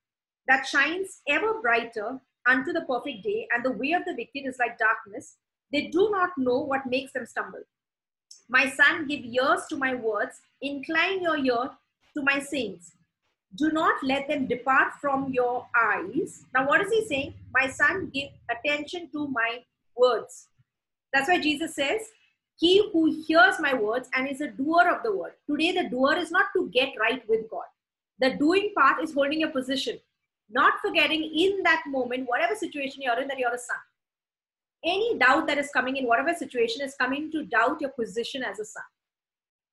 that 0.48 0.66
shines 0.66 1.22
ever 1.30 1.62
brighter 1.62 2.20
unto 2.48 2.74
the 2.74 2.82
perfect 2.82 3.24
day, 3.24 3.48
and 3.54 3.64
the 3.64 3.72
way 3.72 3.92
of 3.92 4.04
the 4.06 4.16
wicked 4.16 4.48
is 4.48 4.58
like 4.58 4.80
darkness. 4.80 5.38
They 5.72 5.88
do 5.88 6.10
not 6.12 6.32
know 6.38 6.60
what 6.60 6.88
makes 6.88 7.14
them 7.14 7.28
stumble. 7.28 7.62
My 8.50 8.70
son, 8.70 9.08
give 9.08 9.24
ears 9.24 9.62
to 9.70 9.78
my 9.78 9.96
words, 9.96 10.42
incline 10.62 11.22
your 11.22 11.38
ear 11.38 11.70
to 12.16 12.22
my 12.24 12.40
sayings 12.40 12.94
do 13.56 13.72
not 13.72 13.96
let 14.04 14.28
them 14.28 14.46
depart 14.46 14.94
from 15.02 15.32
your 15.34 15.66
eyes. 15.76 16.46
Now, 16.54 16.68
what 16.68 16.82
is 16.82 16.92
he 16.92 17.06
saying? 17.08 17.34
My 17.54 17.68
son, 17.70 18.12
give 18.14 18.30
attention 18.50 19.10
to 19.12 19.28
my 19.28 19.60
words. 19.96 20.48
That's 21.14 21.28
why 21.28 21.40
Jesus 21.40 21.76
says, 21.76 22.02
He 22.58 22.90
who 22.92 23.24
hears 23.28 23.56
my 23.60 23.74
words 23.74 24.10
and 24.14 24.30
is 24.30 24.42
a 24.42 24.48
doer 24.48 24.88
of 24.90 25.02
the 25.04 25.16
word. 25.16 25.34
Today, 25.50 25.72
the 25.72 25.90
doer 25.90 26.16
is 26.16 26.30
not 26.30 26.48
to 26.56 26.70
get 26.70 26.90
right 27.00 27.28
with 27.28 27.50
God. 27.50 27.66
The 28.20 28.36
doing 28.36 28.72
part 28.78 29.02
is 29.02 29.14
holding 29.14 29.40
your 29.40 29.50
position, 29.50 29.98
not 30.50 30.74
forgetting 30.82 31.24
in 31.24 31.64
that 31.64 31.84
moment, 31.88 32.28
whatever 32.28 32.54
situation 32.54 33.02
you're 33.02 33.20
in, 33.20 33.28
that 33.30 33.40
you're 33.40 33.54
a 33.54 33.58
son. 33.58 33.78
Any 34.84 35.18
doubt 35.18 35.48
that 35.48 35.58
is 35.58 35.70
coming 35.72 35.98
in 35.98 36.08
whatever 36.08 36.34
situation 36.34 36.82
is 36.82 36.96
coming 36.96 37.32
to 37.32 37.44
doubt 37.46 37.82
your 37.82 37.90
position 37.92 38.44
as 38.44 38.60
a 38.60 38.66
son. 38.66 38.84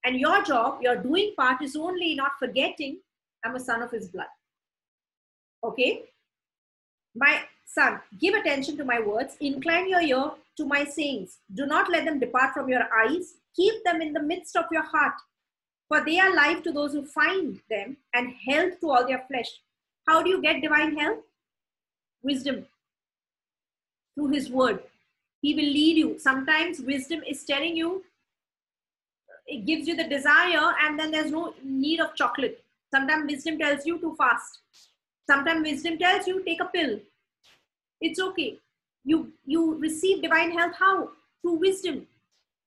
And 0.04 0.18
your 0.20 0.42
job, 0.42 0.82
your 0.82 0.96
doing 0.96 1.34
part 1.36 1.62
is 1.62 1.76
only 1.76 2.14
not 2.14 2.32
forgetting 2.38 2.98
I'm 3.44 3.54
a 3.54 3.60
son 3.60 3.82
of 3.82 3.90
his 3.90 4.08
blood. 4.08 4.26
Okay? 5.62 6.04
My 7.14 7.42
son, 7.64 8.00
give 8.20 8.34
attention 8.34 8.76
to 8.76 8.84
my 8.84 9.00
words, 9.00 9.36
incline 9.40 9.88
your 9.88 10.00
ear 10.00 10.30
to 10.56 10.64
my 10.64 10.84
sayings. 10.84 11.38
Do 11.54 11.66
not 11.66 11.90
let 11.90 12.04
them 12.04 12.18
depart 12.18 12.54
from 12.54 12.68
your 12.68 12.82
eyes. 12.92 13.34
Keep 13.54 13.84
them 13.84 14.02
in 14.02 14.12
the 14.12 14.22
midst 14.22 14.56
of 14.56 14.66
your 14.70 14.82
heart, 14.82 15.14
for 15.88 16.04
they 16.04 16.18
are 16.18 16.34
life 16.34 16.62
to 16.64 16.72
those 16.72 16.92
who 16.92 17.06
find 17.06 17.60
them 17.70 17.96
and 18.14 18.34
health 18.48 18.80
to 18.80 18.90
all 18.90 19.06
their 19.06 19.24
flesh. 19.28 19.48
How 20.06 20.22
do 20.22 20.28
you 20.28 20.42
get 20.42 20.60
divine 20.60 20.96
health? 20.96 21.20
Wisdom. 22.22 22.66
Through 24.14 24.28
his 24.28 24.50
word. 24.50 24.82
He 25.46 25.54
will 25.54 25.72
lead 25.78 25.96
you. 26.02 26.18
Sometimes 26.18 26.80
wisdom 26.80 27.20
is 27.32 27.44
telling 27.44 27.76
you, 27.76 28.02
it 29.46 29.64
gives 29.64 29.86
you 29.86 29.94
the 29.94 30.08
desire, 30.12 30.72
and 30.82 30.98
then 30.98 31.12
there's 31.12 31.30
no 31.30 31.54
need 31.62 32.00
of 32.00 32.16
chocolate. 32.16 32.64
Sometimes 32.92 33.30
wisdom 33.30 33.60
tells 33.60 33.86
you 33.86 34.00
to 34.00 34.16
fast. 34.16 34.58
Sometimes 35.30 35.62
wisdom 35.68 35.98
tells 35.98 36.26
you 36.26 36.42
take 36.42 36.60
a 36.60 36.64
pill. 36.64 36.98
It's 38.00 38.18
okay. 38.24 38.58
You 39.04 39.18
you 39.44 39.78
receive 39.86 40.20
divine 40.26 40.50
health 40.58 40.74
how? 40.80 40.96
Through 41.42 41.56
wisdom. 41.68 42.02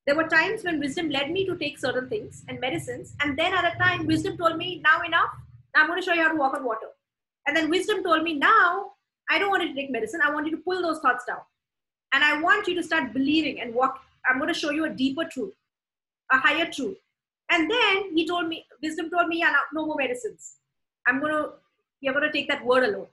There 0.07 0.15
were 0.15 0.29
times 0.37 0.63
when 0.63 0.79
wisdom 0.79 1.09
led 1.17 1.31
me 1.31 1.45
to 1.51 1.57
take 1.57 1.77
certain 1.85 2.09
things 2.15 2.45
and 2.47 2.65
medicines, 2.67 3.13
and 3.19 3.37
then 3.37 3.59
at 3.59 3.69
a 3.73 3.77
time 3.77 4.07
wisdom 4.13 4.37
told 4.37 4.57
me, 4.63 4.81
now 4.89 4.97
enough. 5.11 5.31
Now 5.75 5.81
I'm 5.81 5.87
going 5.87 6.01
to 6.01 6.05
show 6.05 6.13
you 6.13 6.23
how 6.23 6.31
to 6.31 6.41
walk 6.45 6.53
on 6.53 6.63
water. 6.63 6.91
And 7.45 7.57
then 7.57 7.69
wisdom 7.77 8.03
told 8.09 8.23
me, 8.23 8.35
now 8.35 8.91
I 9.29 9.37
don't 9.37 9.49
want 9.49 9.63
you 9.63 9.69
to 9.75 9.79
take 9.81 9.91
medicine. 9.99 10.21
I 10.29 10.33
want 10.33 10.45
you 10.47 10.57
to 10.57 10.63
pull 10.71 10.81
those 10.89 10.99
thoughts 10.99 11.25
down. 11.25 11.43
And 12.13 12.23
I 12.23 12.41
want 12.41 12.67
you 12.67 12.75
to 12.75 12.83
start 12.83 13.13
believing 13.13 13.61
and 13.61 13.73
walk. 13.73 14.01
I'm 14.29 14.39
going 14.39 14.53
to 14.53 14.59
show 14.59 14.71
you 14.71 14.85
a 14.85 14.89
deeper 14.89 15.25
truth, 15.25 15.53
a 16.31 16.37
higher 16.37 16.69
truth. 16.69 16.97
And 17.49 17.69
then 17.69 18.15
he 18.15 18.27
told 18.27 18.47
me, 18.47 18.65
wisdom 18.81 19.09
told 19.09 19.27
me, 19.27 19.39
yeah, 19.39 19.51
no, 19.51 19.81
no 19.81 19.87
more 19.87 19.95
medicines. 19.97 20.55
I'm 21.07 21.19
going 21.19 21.33
to, 21.33 21.49
you're 22.01 22.13
going 22.13 22.25
to 22.25 22.31
take 22.31 22.47
that 22.47 22.65
word 22.65 22.83
alone. 22.83 23.07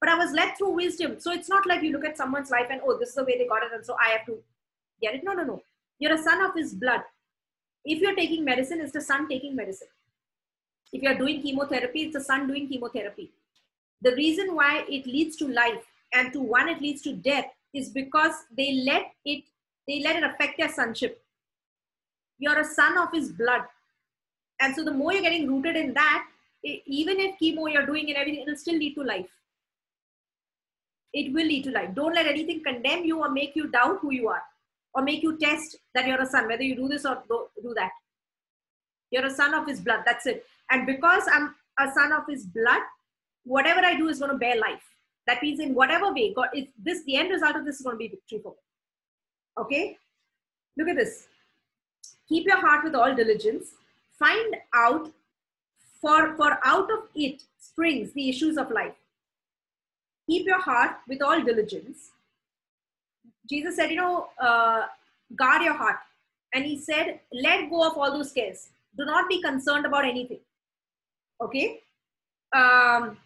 But 0.00 0.10
I 0.10 0.16
was 0.16 0.32
led 0.32 0.56
through 0.56 0.74
wisdom. 0.74 1.18
So 1.18 1.32
it's 1.32 1.48
not 1.48 1.66
like 1.66 1.82
you 1.82 1.92
look 1.92 2.04
at 2.04 2.16
someone's 2.16 2.50
life 2.50 2.66
and, 2.70 2.80
oh, 2.84 2.98
this 2.98 3.10
is 3.10 3.14
the 3.16 3.24
way 3.24 3.36
they 3.38 3.48
got 3.48 3.62
it, 3.64 3.72
and 3.74 3.84
so 3.84 3.96
I 4.00 4.10
have 4.10 4.26
to 4.26 4.38
get 5.00 5.14
it. 5.14 5.24
No, 5.24 5.32
no, 5.32 5.44
no. 5.44 5.62
You're 5.98 6.14
a 6.14 6.22
son 6.22 6.42
of 6.42 6.54
his 6.54 6.74
blood. 6.74 7.00
If 7.84 8.00
you're 8.00 8.14
taking 8.14 8.44
medicine, 8.44 8.80
it's 8.80 8.92
the 8.92 9.00
son 9.00 9.28
taking 9.28 9.56
medicine. 9.56 9.88
If 10.92 11.02
you're 11.02 11.16
doing 11.16 11.42
chemotherapy, 11.42 12.02
it's 12.02 12.14
the 12.14 12.22
son 12.22 12.46
doing 12.46 12.68
chemotherapy. 12.68 13.32
The 14.00 14.14
reason 14.14 14.54
why 14.54 14.84
it 14.88 15.06
leads 15.06 15.36
to 15.36 15.48
life 15.48 15.84
and 16.12 16.32
to 16.32 16.40
one 16.40 16.68
it 16.68 16.80
leads 16.80 17.02
to 17.02 17.12
death 17.12 17.46
is 17.74 17.90
because 17.90 18.32
they 18.56 18.82
let 18.86 19.12
it 19.24 19.44
they 19.86 20.00
let 20.02 20.16
it 20.16 20.22
affect 20.22 20.58
their 20.58 20.68
sonship. 20.68 21.22
You're 22.38 22.60
a 22.60 22.64
son 22.64 22.98
of 22.98 23.08
his 23.12 23.32
blood. 23.32 23.62
And 24.60 24.74
so 24.74 24.84
the 24.84 24.92
more 24.92 25.12
you're 25.12 25.22
getting 25.22 25.48
rooted 25.48 25.76
in 25.76 25.94
that, 25.94 26.26
even 26.62 27.18
if 27.20 27.36
chemo 27.40 27.72
you're 27.72 27.86
doing 27.86 28.08
and 28.08 28.16
everything, 28.16 28.42
it'll 28.42 28.56
still 28.56 28.76
lead 28.76 28.94
to 28.96 29.02
life. 29.02 29.30
It 31.14 31.32
will 31.32 31.46
lead 31.46 31.64
to 31.64 31.70
life. 31.70 31.94
Don't 31.94 32.14
let 32.14 32.26
anything 32.26 32.62
condemn 32.62 33.04
you 33.04 33.20
or 33.20 33.30
make 33.30 33.56
you 33.56 33.68
doubt 33.68 34.00
who 34.02 34.12
you 34.12 34.28
are 34.28 34.42
or 34.94 35.02
make 35.02 35.22
you 35.22 35.38
test 35.38 35.76
that 35.94 36.06
you're 36.06 36.20
a 36.20 36.26
son, 36.26 36.48
whether 36.48 36.62
you 36.62 36.76
do 36.76 36.88
this 36.88 37.06
or 37.06 37.22
do 37.28 37.74
that. 37.74 37.90
You're 39.10 39.26
a 39.26 39.30
son 39.30 39.54
of 39.54 39.66
his 39.66 39.80
blood. 39.80 40.00
That's 40.04 40.26
it. 40.26 40.44
And 40.70 40.86
because 40.86 41.22
I'm 41.32 41.54
a 41.78 41.90
son 41.92 42.12
of 42.12 42.24
his 42.28 42.44
blood, 42.44 42.82
whatever 43.44 43.80
I 43.80 43.96
do 43.96 44.08
is 44.08 44.18
going 44.18 44.32
to 44.32 44.38
bear 44.38 44.56
life. 44.60 44.82
That 45.28 45.42
means 45.42 45.60
in 45.60 45.74
whatever 45.74 46.10
way, 46.10 46.32
God, 46.32 46.48
if 46.54 46.68
this 46.82 47.04
the 47.04 47.16
end 47.16 47.30
result 47.30 47.54
of 47.54 47.66
this 47.66 47.76
is 47.76 47.82
going 47.82 47.96
to 47.96 47.98
be 47.98 48.08
victory 48.08 48.40
for 48.42 48.52
me. 48.52 49.62
Okay? 49.62 49.98
Look 50.78 50.88
at 50.88 50.96
this. 50.96 51.26
Keep 52.30 52.46
your 52.46 52.56
heart 52.56 52.82
with 52.82 52.94
all 52.94 53.14
diligence. 53.14 53.72
Find 54.18 54.56
out 54.74 55.10
for, 56.00 56.34
for 56.36 56.58
out 56.64 56.90
of 56.90 57.00
it 57.14 57.42
springs 57.58 58.12
the 58.12 58.30
issues 58.30 58.56
of 58.56 58.70
life. 58.70 58.94
Keep 60.26 60.46
your 60.46 60.60
heart 60.60 60.96
with 61.06 61.20
all 61.20 61.42
diligence. 61.42 62.10
Jesus 63.50 63.76
said, 63.76 63.90
you 63.90 63.96
know, 63.96 64.28
uh, 64.40 64.86
guard 65.36 65.62
your 65.62 65.74
heart. 65.74 65.96
And 66.54 66.64
he 66.64 66.78
said, 66.78 67.20
let 67.32 67.68
go 67.68 67.86
of 67.86 67.98
all 67.98 68.10
those 68.12 68.32
cares. 68.32 68.68
Do 68.96 69.04
not 69.04 69.28
be 69.28 69.42
concerned 69.42 69.84
about 69.84 70.06
anything. 70.06 70.40
Okay? 71.42 71.80
Um, 72.54 73.18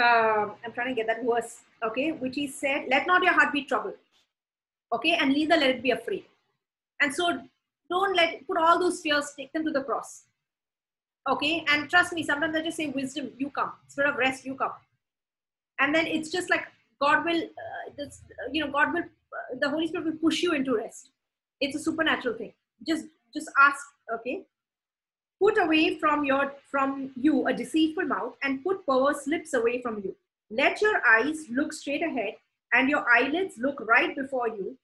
uh, 0.00 0.50
I'm 0.64 0.72
trying 0.74 0.88
to 0.88 0.94
get 0.94 1.06
that 1.06 1.24
verse. 1.24 1.60
Okay? 1.82 2.12
Which 2.12 2.36
he 2.36 2.46
said, 2.46 2.86
let 2.88 3.06
not 3.06 3.22
your 3.22 3.32
heart 3.32 3.52
be 3.52 3.64
troubled. 3.64 3.94
Okay? 4.92 5.12
And 5.20 5.32
neither 5.32 5.56
let 5.56 5.70
it 5.70 5.82
be 5.82 5.90
afraid. 5.90 6.24
And 7.00 7.14
so 7.14 7.40
don't 7.90 8.16
let, 8.16 8.46
put 8.46 8.56
all 8.58 8.78
those 8.78 9.00
fears, 9.00 9.32
take 9.36 9.52
them 9.52 9.64
to 9.64 9.70
the 9.70 9.82
cross 9.82 10.24
okay 11.28 11.64
and 11.68 11.88
trust 11.88 12.12
me 12.12 12.22
sometimes 12.22 12.54
i 12.56 12.62
just 12.62 12.76
say 12.76 12.88
wisdom 12.88 13.30
you 13.38 13.48
come 13.50 13.72
spirit 13.88 14.10
of 14.10 14.16
rest 14.16 14.44
you 14.44 14.54
come 14.54 14.72
and 15.80 15.94
then 15.94 16.06
it's 16.06 16.30
just 16.30 16.50
like 16.50 16.66
god 17.00 17.24
will 17.24 17.42
uh, 17.42 17.90
this, 17.96 18.22
you 18.52 18.64
know 18.64 18.70
god 18.70 18.92
will 18.92 19.02
uh, 19.02 19.56
the 19.60 19.68
holy 19.68 19.86
spirit 19.86 20.04
will 20.04 20.20
push 20.28 20.42
you 20.42 20.52
into 20.52 20.76
rest 20.76 21.10
it's 21.60 21.76
a 21.76 21.78
supernatural 21.78 22.36
thing 22.36 22.52
just 22.86 23.06
just 23.32 23.50
ask 23.60 23.80
okay 24.12 24.42
put 25.44 25.58
away 25.64 25.98
from 26.02 26.24
your 26.30 26.44
from 26.74 27.10
you 27.28 27.46
a 27.48 27.52
deceitful 27.62 28.06
mouth 28.14 28.34
and 28.42 28.62
put 28.64 28.86
perverse 28.86 29.26
lips 29.34 29.54
away 29.60 29.74
from 29.82 30.00
you 30.04 30.14
let 30.62 30.80
your 30.86 30.96
eyes 31.16 31.44
look 31.58 31.72
straight 31.80 32.06
ahead 32.10 32.34
and 32.72 32.94
your 32.94 33.04
eyelids 33.18 33.62
look 33.66 33.84
right 33.94 34.16
before 34.22 34.48
you 34.48 34.76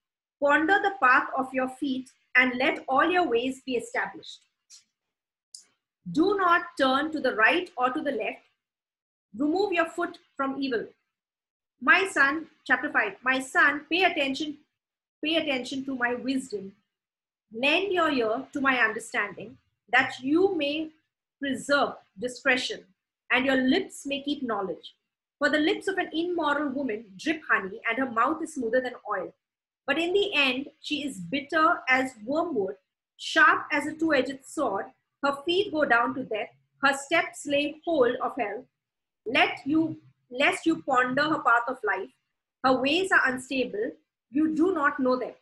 ponder 0.42 0.78
the 0.84 0.94
path 1.02 1.28
of 1.42 1.58
your 1.60 1.68
feet 1.82 2.10
and 2.36 2.62
let 2.64 2.84
all 2.88 3.10
your 3.16 3.26
ways 3.34 3.62
be 3.66 3.76
established 3.84 4.40
do 6.12 6.36
not 6.36 6.62
turn 6.78 7.12
to 7.12 7.20
the 7.20 7.34
right 7.34 7.70
or 7.76 7.90
to 7.90 8.00
the 8.00 8.12
left. 8.12 8.42
Remove 9.36 9.72
your 9.72 9.86
foot 9.86 10.18
from 10.36 10.60
evil. 10.60 10.86
My 11.80 12.08
son, 12.08 12.46
chapter 12.66 12.90
5, 12.90 13.16
my 13.22 13.40
son, 13.40 13.82
pay 13.90 14.04
attention, 14.04 14.58
pay 15.24 15.36
attention 15.36 15.84
to 15.84 15.94
my 15.94 16.14
wisdom. 16.14 16.72
Lend 17.52 17.92
your 17.92 18.10
ear 18.10 18.46
to 18.52 18.60
my 18.60 18.78
understanding, 18.78 19.56
that 19.92 20.14
you 20.20 20.56
may 20.56 20.90
preserve 21.40 21.94
discretion, 22.18 22.84
and 23.30 23.46
your 23.46 23.56
lips 23.56 24.06
may 24.06 24.22
keep 24.22 24.42
knowledge. 24.42 24.94
For 25.38 25.48
the 25.48 25.58
lips 25.58 25.88
of 25.88 25.96
an 25.96 26.10
immoral 26.12 26.70
woman 26.70 27.06
drip 27.16 27.42
honey, 27.50 27.80
and 27.88 27.98
her 27.98 28.10
mouth 28.10 28.42
is 28.42 28.54
smoother 28.54 28.80
than 28.80 28.94
oil. 29.10 29.34
But 29.86 29.98
in 29.98 30.12
the 30.12 30.34
end, 30.34 30.68
she 30.80 31.04
is 31.06 31.18
bitter 31.18 31.80
as 31.88 32.12
wormwood, 32.24 32.76
sharp 33.16 33.62
as 33.72 33.86
a 33.86 33.94
two 33.94 34.14
edged 34.14 34.44
sword 34.44 34.86
her 35.22 35.36
feet 35.44 35.72
go 35.72 35.84
down 35.84 36.14
to 36.14 36.24
death. 36.24 36.48
Her 36.82 36.94
steps 36.96 37.46
lay 37.46 37.76
hold 37.84 38.16
of 38.22 38.32
hell. 38.38 38.64
Let 39.26 39.58
you, 39.66 39.98
lest 40.30 40.64
you 40.66 40.82
ponder 40.82 41.22
her 41.22 41.42
path 41.42 41.68
of 41.68 41.78
life. 41.84 42.10
Her 42.64 42.80
ways 42.80 43.10
are 43.12 43.32
unstable. 43.32 43.92
You 44.30 44.54
do 44.54 44.72
not 44.72 44.98
know 44.98 45.18
them. 45.18 45.34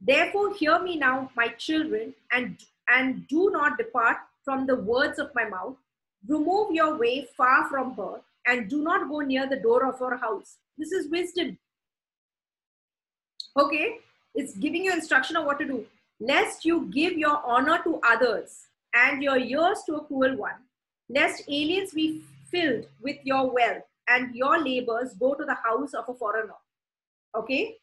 Therefore, 0.00 0.54
hear 0.54 0.82
me 0.82 0.96
now, 0.96 1.30
my 1.36 1.48
children, 1.48 2.14
and, 2.32 2.58
and 2.92 3.26
do 3.28 3.50
not 3.50 3.78
depart 3.78 4.18
from 4.44 4.66
the 4.66 4.76
words 4.76 5.18
of 5.18 5.34
my 5.34 5.44
mouth. 5.44 5.76
Remove 6.28 6.72
your 6.72 6.98
way 6.98 7.26
far 7.36 7.68
from 7.68 7.94
her, 7.94 8.20
and 8.46 8.68
do 8.68 8.82
not 8.82 9.08
go 9.08 9.20
near 9.20 9.48
the 9.48 9.56
door 9.56 9.86
of 9.86 9.98
her 9.98 10.16
house. 10.16 10.56
This 10.78 10.92
is 10.92 11.10
wisdom. 11.10 11.58
Okay? 13.56 13.98
It's 14.34 14.56
giving 14.56 14.84
you 14.84 14.92
instruction 14.92 15.36
of 15.36 15.44
what 15.44 15.58
to 15.58 15.66
do. 15.66 15.86
Lest 16.20 16.64
you 16.64 16.88
give 16.92 17.18
your 17.18 17.40
honor 17.44 17.80
to 17.84 18.00
others 18.04 18.66
and 18.94 19.22
your 19.22 19.38
years 19.38 19.78
to 19.86 19.96
a 19.96 20.04
cruel 20.04 20.36
one, 20.36 20.60
lest 21.08 21.42
aliens 21.48 21.92
be 21.92 22.22
filled 22.50 22.86
with 23.00 23.16
your 23.24 23.52
wealth 23.52 23.82
and 24.08 24.34
your 24.34 24.62
labors 24.62 25.14
go 25.14 25.34
to 25.34 25.44
the 25.44 25.54
house 25.54 25.94
of 25.94 26.08
a 26.08 26.14
foreigner. 26.14 26.54
Okay? 27.34 27.76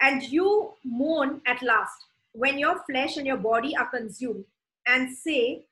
And 0.00 0.22
you 0.22 0.72
mourn 0.84 1.42
at 1.46 1.62
last 1.62 2.06
when 2.32 2.58
your 2.58 2.82
flesh 2.84 3.16
and 3.16 3.26
your 3.26 3.36
body 3.36 3.76
are 3.76 3.90
consumed 3.90 4.44
and 4.86 5.14
say, 5.16 5.66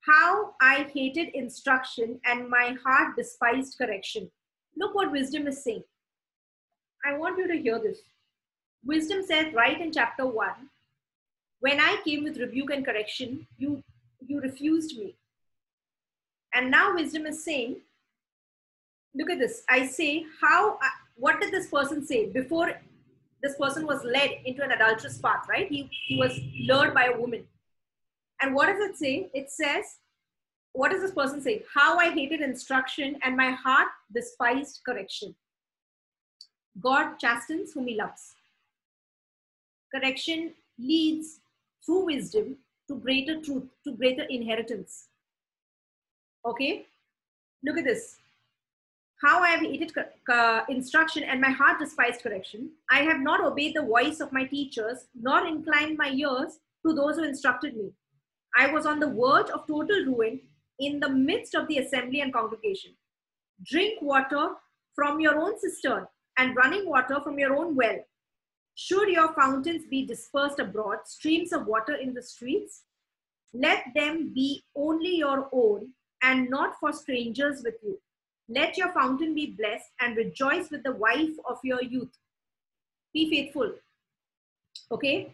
How 0.00 0.54
I 0.60 0.86
hated 0.92 1.28
instruction 1.34 2.20
and 2.24 2.48
my 2.48 2.76
heart 2.84 3.16
despised 3.16 3.78
correction. 3.78 4.30
Look 4.76 4.94
what 4.94 5.10
wisdom 5.10 5.46
is 5.46 5.64
saying. 5.64 5.84
I 7.04 7.16
want 7.16 7.38
you 7.38 7.48
to 7.48 7.56
hear 7.56 7.78
this. 7.78 8.00
Wisdom 8.84 9.24
says 9.24 9.54
right 9.54 9.80
in 9.80 9.92
chapter 9.92 10.26
1 10.26 10.50
when 11.60 11.80
I 11.80 11.96
came 12.04 12.24
with 12.24 12.38
rebuke 12.38 12.70
and 12.70 12.84
correction, 12.84 13.46
you, 13.58 13.82
you 14.26 14.40
refused 14.40 14.98
me. 14.98 15.16
And 16.54 16.70
now 16.70 16.94
wisdom 16.94 17.26
is 17.26 17.44
saying, 17.44 17.76
look 19.14 19.30
at 19.30 19.38
this. 19.38 19.62
I 19.68 19.86
say, 19.86 20.24
how, 20.40 20.78
what 21.16 21.40
did 21.40 21.52
this 21.52 21.68
person 21.68 22.06
say 22.06 22.26
before 22.26 22.80
this 23.42 23.56
person 23.56 23.86
was 23.86 24.02
led 24.04 24.30
into 24.44 24.62
an 24.62 24.72
adulterous 24.72 25.18
path, 25.18 25.46
right? 25.48 25.68
He, 25.68 25.88
he 26.06 26.16
was 26.16 26.38
lured 26.66 26.94
by 26.94 27.06
a 27.06 27.18
woman. 27.18 27.44
And 28.40 28.54
what 28.54 28.66
does 28.66 28.80
it 28.80 28.96
say? 28.96 29.30
It 29.34 29.50
says, 29.50 29.84
what 30.72 30.90
does 30.90 31.00
this 31.00 31.12
person 31.12 31.40
say? 31.40 31.62
How 31.74 31.98
I 31.98 32.10
hated 32.10 32.40
instruction 32.40 33.18
and 33.22 33.36
my 33.36 33.50
heart 33.50 33.88
despised 34.14 34.80
correction. 34.84 35.34
God 36.80 37.18
chastens 37.18 37.72
whom 37.72 37.86
he 37.86 37.94
loves. 37.94 38.34
Correction 39.94 40.52
leads 40.78 41.40
through 41.84 42.04
wisdom 42.06 42.56
to 42.88 42.96
greater 42.96 43.40
truth, 43.40 43.64
to 43.84 43.92
greater 43.92 44.24
inheritance. 44.24 45.06
Okay? 46.44 46.86
Look 47.64 47.78
at 47.78 47.84
this. 47.84 48.16
How 49.22 49.40
I 49.40 49.48
have 49.48 49.60
hated 49.60 49.92
uh, 50.30 50.60
instruction 50.68 51.22
and 51.22 51.40
my 51.40 51.50
heart 51.50 51.78
despised 51.78 52.22
correction. 52.22 52.70
I 52.90 53.00
have 53.00 53.20
not 53.20 53.42
obeyed 53.42 53.74
the 53.74 53.82
voice 53.82 54.20
of 54.20 54.32
my 54.32 54.44
teachers, 54.44 55.06
nor 55.18 55.46
inclined 55.46 55.96
my 55.96 56.10
ears 56.10 56.58
to 56.84 56.92
those 56.92 57.16
who 57.16 57.24
instructed 57.24 57.76
me. 57.76 57.92
I 58.58 58.70
was 58.72 58.84
on 58.84 59.00
the 59.00 59.08
verge 59.08 59.50
of 59.50 59.66
total 59.66 60.04
ruin 60.04 60.40
in 60.78 61.00
the 61.00 61.08
midst 61.08 61.54
of 61.54 61.66
the 61.66 61.78
assembly 61.78 62.20
and 62.20 62.32
congregation. 62.32 62.92
Drink 63.64 64.02
water 64.02 64.50
from 64.94 65.18
your 65.20 65.38
own 65.38 65.58
cistern 65.58 66.06
and 66.38 66.54
running 66.54 66.86
water 66.86 67.18
from 67.22 67.38
your 67.38 67.56
own 67.56 67.74
well. 67.74 67.98
Should 68.74 69.08
your 69.08 69.32
fountains 69.32 69.84
be 69.88 70.04
dispersed 70.04 70.58
abroad, 70.58 70.98
streams 71.06 71.54
of 71.54 71.66
water 71.66 71.94
in 71.94 72.12
the 72.12 72.22
streets, 72.22 72.82
let 73.54 73.84
them 73.94 74.32
be 74.34 74.62
only 74.76 75.16
your 75.16 75.48
own 75.52 75.92
and 76.22 76.50
not 76.50 76.78
for 76.78 76.92
strangers 76.92 77.62
with 77.64 77.76
you. 77.82 77.98
Let 78.48 78.76
your 78.76 78.92
fountain 78.92 79.34
be 79.34 79.46
blessed 79.46 79.90
and 80.00 80.16
rejoice 80.16 80.70
with 80.70 80.84
the 80.84 80.92
wife 80.92 81.34
of 81.48 81.58
your 81.64 81.82
youth. 81.82 82.16
Be 83.12 83.28
faithful. 83.28 83.72
Okay? 84.90 85.32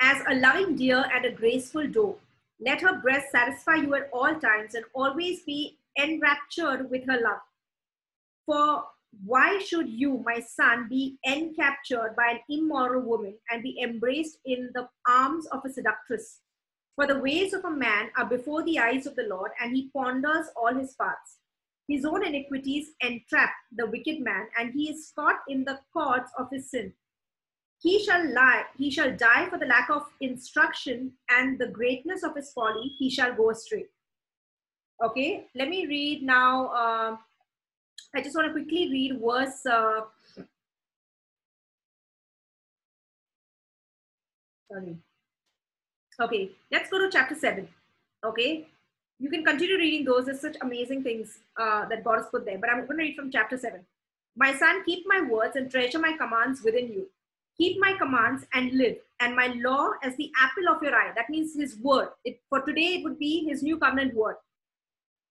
As 0.00 0.22
a 0.28 0.34
loving 0.34 0.76
deer 0.76 1.04
and 1.14 1.24
a 1.24 1.30
graceful 1.30 1.86
doe, 1.86 2.18
let 2.60 2.80
her 2.80 3.00
breast 3.00 3.30
satisfy 3.30 3.76
you 3.76 3.94
at 3.94 4.10
all 4.12 4.34
times 4.34 4.74
and 4.74 4.84
always 4.94 5.42
be 5.42 5.78
enraptured 5.98 6.90
with 6.90 7.06
her 7.06 7.20
love. 7.20 7.40
For 8.44 8.84
why 9.24 9.58
should 9.60 9.88
you, 9.88 10.22
my 10.24 10.40
son, 10.40 10.88
be 10.88 11.18
encaptured 11.26 12.16
by 12.16 12.32
an 12.32 12.40
immoral 12.48 13.02
woman 13.02 13.34
and 13.50 13.62
be 13.62 13.80
embraced 13.80 14.38
in 14.44 14.70
the 14.74 14.88
arms 15.08 15.46
of 15.46 15.64
a 15.64 15.72
seductress? 15.72 16.40
For 16.94 17.06
the 17.06 17.18
ways 17.18 17.52
of 17.52 17.64
a 17.64 17.70
man 17.70 18.10
are 18.16 18.24
before 18.24 18.62
the 18.62 18.78
eyes 18.78 19.06
of 19.06 19.16
the 19.16 19.24
Lord, 19.28 19.52
and 19.60 19.74
he 19.76 19.90
ponders 19.94 20.46
all 20.56 20.74
his 20.74 20.94
paths. 20.94 21.35
His 21.88 22.04
own 22.04 22.26
iniquities 22.26 22.88
entrap 23.00 23.50
the 23.76 23.86
wicked 23.86 24.20
man, 24.20 24.48
and 24.58 24.72
he 24.72 24.90
is 24.90 25.12
caught 25.14 25.40
in 25.48 25.64
the 25.64 25.78
cords 25.92 26.30
of 26.38 26.48
his 26.50 26.70
sin. 26.70 26.92
He 27.80 28.02
shall 28.04 28.32
lie, 28.34 28.64
he 28.76 28.90
shall 28.90 29.14
die 29.16 29.48
for 29.48 29.58
the 29.58 29.66
lack 29.66 29.90
of 29.90 30.02
instruction, 30.20 31.12
and 31.30 31.58
the 31.58 31.68
greatness 31.68 32.24
of 32.24 32.34
his 32.34 32.52
folly, 32.52 32.94
he 32.98 33.10
shall 33.10 33.34
go 33.34 33.50
astray. 33.50 33.84
Okay, 35.04 35.46
let 35.54 35.68
me 35.68 35.86
read 35.86 36.22
now. 36.22 36.68
Uh, 36.68 37.16
I 38.14 38.22
just 38.22 38.34
want 38.34 38.48
to 38.48 38.52
quickly 38.52 38.88
read 38.90 39.20
verse. 39.22 39.64
Uh, 39.66 40.00
sorry. 44.72 44.96
Okay, 46.18 46.50
let's 46.72 46.88
go 46.88 46.98
to 46.98 47.10
chapter 47.12 47.34
7. 47.34 47.68
Okay, 48.24 48.66
you 49.18 49.30
can 49.30 49.44
continue 49.44 49.76
reading 49.76 50.04
those. 50.04 50.26
There's 50.26 50.40
such 50.40 50.56
amazing 50.60 51.02
things 51.02 51.38
uh, 51.56 51.86
that 51.88 52.04
God 52.04 52.18
has 52.18 52.26
put 52.30 52.44
there. 52.44 52.58
But 52.58 52.70
I'm 52.70 52.86
going 52.86 52.98
to 52.98 53.04
read 53.04 53.16
from 53.16 53.30
chapter 53.30 53.56
7. 53.56 53.80
My 54.36 54.54
son, 54.54 54.84
keep 54.84 55.04
my 55.06 55.22
words 55.22 55.56
and 55.56 55.70
treasure 55.70 55.98
my 55.98 56.16
commands 56.16 56.62
within 56.62 56.88
you. 56.88 57.08
Keep 57.56 57.80
my 57.80 57.94
commands 57.94 58.44
and 58.52 58.70
live, 58.72 58.96
and 59.18 59.34
my 59.34 59.46
law 59.64 59.92
as 60.02 60.14
the 60.16 60.30
apple 60.38 60.68
of 60.68 60.82
your 60.82 60.94
eye. 60.94 61.12
That 61.16 61.30
means 61.30 61.56
his 61.56 61.78
word. 61.78 62.08
It, 62.22 62.38
for 62.50 62.60
today, 62.60 62.96
it 62.96 63.04
would 63.04 63.18
be 63.18 63.46
his 63.48 63.62
new 63.62 63.78
covenant 63.78 64.14
word. 64.14 64.36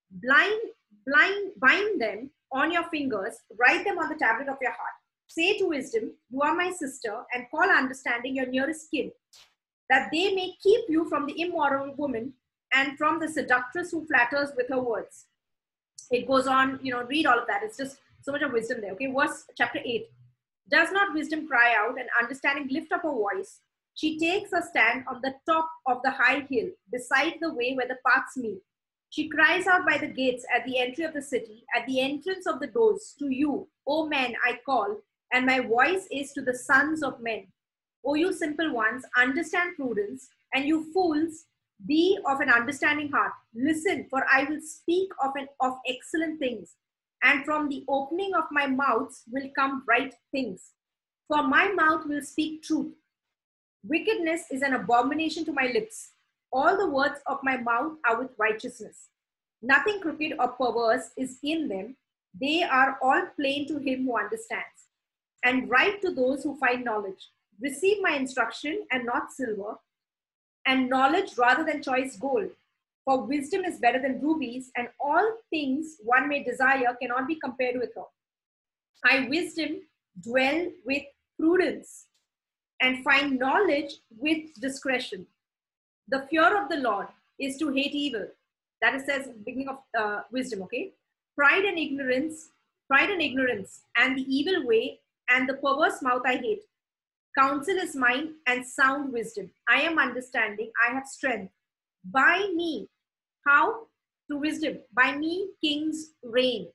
Blind, 0.10 0.60
blind, 1.06 1.52
bind 1.60 2.02
them 2.02 2.32
on 2.52 2.72
your 2.72 2.86
fingers, 2.86 3.36
write 3.60 3.86
them 3.86 4.00
on 4.00 4.10
the 4.10 4.16
tablet 4.16 4.50
of 4.50 4.58
your 4.60 4.72
heart. 4.72 4.96
Say 5.28 5.60
to 5.60 5.66
wisdom, 5.66 6.14
You 6.32 6.42
are 6.42 6.56
my 6.56 6.72
sister, 6.72 7.16
and 7.32 7.46
call 7.52 7.70
understanding 7.70 8.36
your 8.36 8.48
nearest 8.48 8.90
kin, 8.90 9.12
that 9.92 10.10
they 10.12 10.34
may 10.34 10.54
keep 10.64 10.86
you 10.90 11.08
from 11.08 11.28
the 11.28 11.40
immoral 11.40 11.94
woman 11.96 12.34
and 12.76 12.98
from 12.98 13.20
the 13.20 13.28
seductress 13.28 13.92
who 13.92 14.06
flatters 14.06 14.50
with 14.56 14.68
her 14.70 14.82
words. 14.82 15.26
It 16.12 16.28
goes 16.28 16.46
on, 16.46 16.80
you 16.84 16.92
know, 16.92 17.04
read 17.04 17.26
all 17.26 17.40
of 17.40 17.48
that. 17.48 17.64
It's 17.64 17.78
just 17.78 17.98
so 18.22 18.32
much 18.32 18.42
of 18.42 18.52
wisdom 18.52 18.82
there. 18.82 18.92
Okay, 18.92 19.08
verse 19.08 19.46
chapter 19.58 19.80
8. 19.84 20.08
Does 20.70 20.92
not 20.92 21.14
wisdom 21.14 21.48
cry 21.48 21.74
out 21.76 22.00
and 22.00 22.10
understanding 22.22 22.68
lift 22.70 22.92
up 22.92 23.04
her 23.04 23.12
voice? 23.12 23.60
She 23.94 24.20
takes 24.20 24.52
a 24.52 24.62
stand 24.62 25.06
on 25.08 25.22
the 25.22 25.36
top 25.46 25.70
of 25.88 26.02
the 26.04 26.12
high 26.12 26.46
hill, 26.50 26.70
beside 26.92 27.36
the 27.40 27.54
way 27.54 27.74
where 27.74 27.88
the 27.88 27.98
paths 28.06 28.36
meet. 28.36 28.62
She 29.10 29.30
cries 29.30 29.68
out 29.68 29.88
by 29.88 29.98
the 29.98 30.08
gates 30.08 30.46
at 30.54 30.66
the 30.66 30.78
entry 30.78 31.06
of 31.06 31.14
the 31.14 31.22
city, 31.22 31.64
at 31.74 31.88
the 31.88 32.02
entrance 32.02 32.46
of 32.46 32.60
the 32.60 32.68
doors, 32.68 33.16
to 33.20 33.30
you, 33.30 33.70
O 33.88 34.08
men, 34.08 34.34
I 34.46 34.60
call, 34.66 34.98
and 35.32 35.46
my 35.46 35.62
voice 35.62 36.08
is 36.12 36.34
to 36.34 36.42
the 36.42 36.58
sons 36.58 37.04
of 37.04 37.22
men. 37.22 37.48
O 38.04 38.16
you 38.16 38.34
simple 38.34 38.74
ones, 38.74 39.04
understand 39.18 39.78
prudence, 39.78 40.28
and 40.54 40.66
you 40.66 40.92
fools, 40.92 41.46
be 41.86 42.18
of 42.26 42.40
an 42.40 42.50
understanding 42.50 43.12
heart. 43.12 43.32
Listen, 43.54 44.08
for 44.10 44.26
I 44.32 44.44
will 44.46 44.62
speak 44.62 45.10
of, 45.24 45.32
an, 45.36 45.48
of 45.60 45.74
excellent 45.88 46.40
things, 46.40 46.76
and 47.24 47.44
from 47.44 47.70
the 47.70 47.84
opening 47.88 48.34
of 48.36 48.46
my 48.52 48.68
mouth 48.68 49.22
will 49.32 49.50
come 49.56 49.84
right 49.88 50.14
things. 50.32 50.72
For 51.28 51.44
my 51.44 51.72
mouth 51.72 52.06
will 52.06 52.22
speak 52.22 52.64
truth. 52.64 52.94
Wickedness 53.84 54.44
is 54.52 54.62
an 54.62 54.74
abomination 54.74 55.46
to 55.46 55.54
my 55.54 55.72
lips. 55.74 56.12
All 56.52 56.78
the 56.78 56.90
words 56.90 57.20
of 57.28 57.40
my 57.44 57.58
mouth 57.58 57.94
are 58.08 58.20
with 58.20 58.32
righteousness. 58.38 59.10
Nothing 59.62 60.00
crooked 60.00 60.34
or 60.40 60.50
perverse 60.50 61.10
is 61.18 61.40
in 61.44 61.68
them. 61.68 61.96
They 62.40 62.64
are 62.64 62.98
all 63.02 63.28
plain 63.36 63.68
to 63.68 63.78
him 63.78 64.06
who 64.06 64.18
understands. 64.18 64.90
And 65.44 65.70
right 65.70 66.02
to 66.02 66.12
those 66.12 66.44
who 66.44 66.58
find 66.58 66.84
knowledge. 66.84 67.30
Receive 67.60 67.98
my 68.02 68.12
instruction 68.12 68.86
and 68.92 69.06
not 69.06 69.32
silver, 69.32 69.76
and 70.66 70.90
knowledge 70.90 71.38
rather 71.38 71.64
than 71.64 71.82
choice 71.82 72.18
gold. 72.18 72.50
For 73.06 73.22
wisdom 73.22 73.66
is 73.66 73.80
better 73.80 74.02
than 74.02 74.22
rubies, 74.22 74.72
and 74.76 74.88
all 75.00 75.38
things 75.52 75.98
one 76.04 76.28
may 76.28 76.44
desire 76.44 76.96
cannot 77.00 77.28
be 77.28 77.36
compared 77.36 77.78
with 77.78 77.92
her. 77.96 78.04
I, 79.06 79.28
wisdom, 79.30 79.82
dwell 80.22 80.68
with 80.86 81.04
prudence 81.40 82.06
and 82.82 83.04
find 83.04 83.38
knowledge 83.38 83.94
with 84.18 84.54
discretion. 84.60 85.28
The 86.08 86.26
fear 86.30 86.62
of 86.62 86.70
the 86.70 86.78
Lord 86.78 87.08
is 87.40 87.58
to 87.58 87.72
hate 87.72 87.94
evil. 87.94 88.28
That 88.82 88.96
is 88.96 89.06
says 89.06 89.30
beginning 89.46 89.70
of 89.70 89.78
uh, 89.98 90.22
wisdom. 90.32 90.64
Okay, 90.64 90.94
pride 91.36 91.64
and 91.66 91.78
ignorance, 91.78 92.50
pride 92.88 93.10
and 93.10 93.22
ignorance, 93.22 93.82
and 93.98 94.18
the 94.18 94.24
evil 94.24 94.66
way 94.66 95.00
and 95.30 95.48
the 95.48 95.56
perverse 95.56 96.02
mouth 96.02 96.22
I 96.26 96.38
hate. 96.38 96.62
Counsel 97.38 97.78
is 97.78 97.96
mine 97.96 98.36
and 98.48 98.66
sound 98.66 99.12
wisdom. 99.12 99.50
I 99.68 99.82
am 99.82 100.00
understanding. 100.00 100.72
I 100.88 100.94
have 100.94 101.06
strength. 101.06 101.52
By 102.10 102.50
me, 102.56 102.88
how? 103.46 103.88
Through 104.28 104.40
wisdom. 104.40 104.78
By 104.94 105.18
me, 105.18 105.50
kings 105.62 106.12
reign 106.24 106.70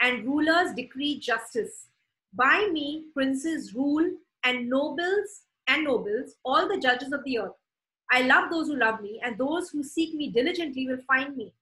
and 0.00 0.26
rulers 0.26 0.72
decree 0.74 1.20
justice. 1.20 1.86
By 2.34 2.68
me, 2.72 3.04
princes 3.14 3.74
rule 3.74 4.10
and 4.44 4.68
nobles 4.68 5.42
and 5.68 5.84
nobles, 5.84 6.34
all 6.44 6.66
the 6.68 6.80
judges 6.80 7.12
of 7.12 7.22
the 7.24 7.38
earth. 7.38 7.52
I 8.10 8.22
love 8.22 8.50
those 8.50 8.66
who 8.66 8.76
love 8.76 9.00
me, 9.00 9.20
and 9.24 9.38
those 9.38 9.70
who 9.70 9.84
seek 9.84 10.14
me 10.14 10.28
diligently 10.28 10.86
will 10.88 10.98
find 11.06 11.36
me. 11.36 11.52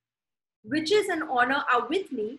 Riches 0.65 1.09
and 1.09 1.23
honor 1.25 1.63
are 1.73 1.87
with 1.89 2.11
me, 2.11 2.39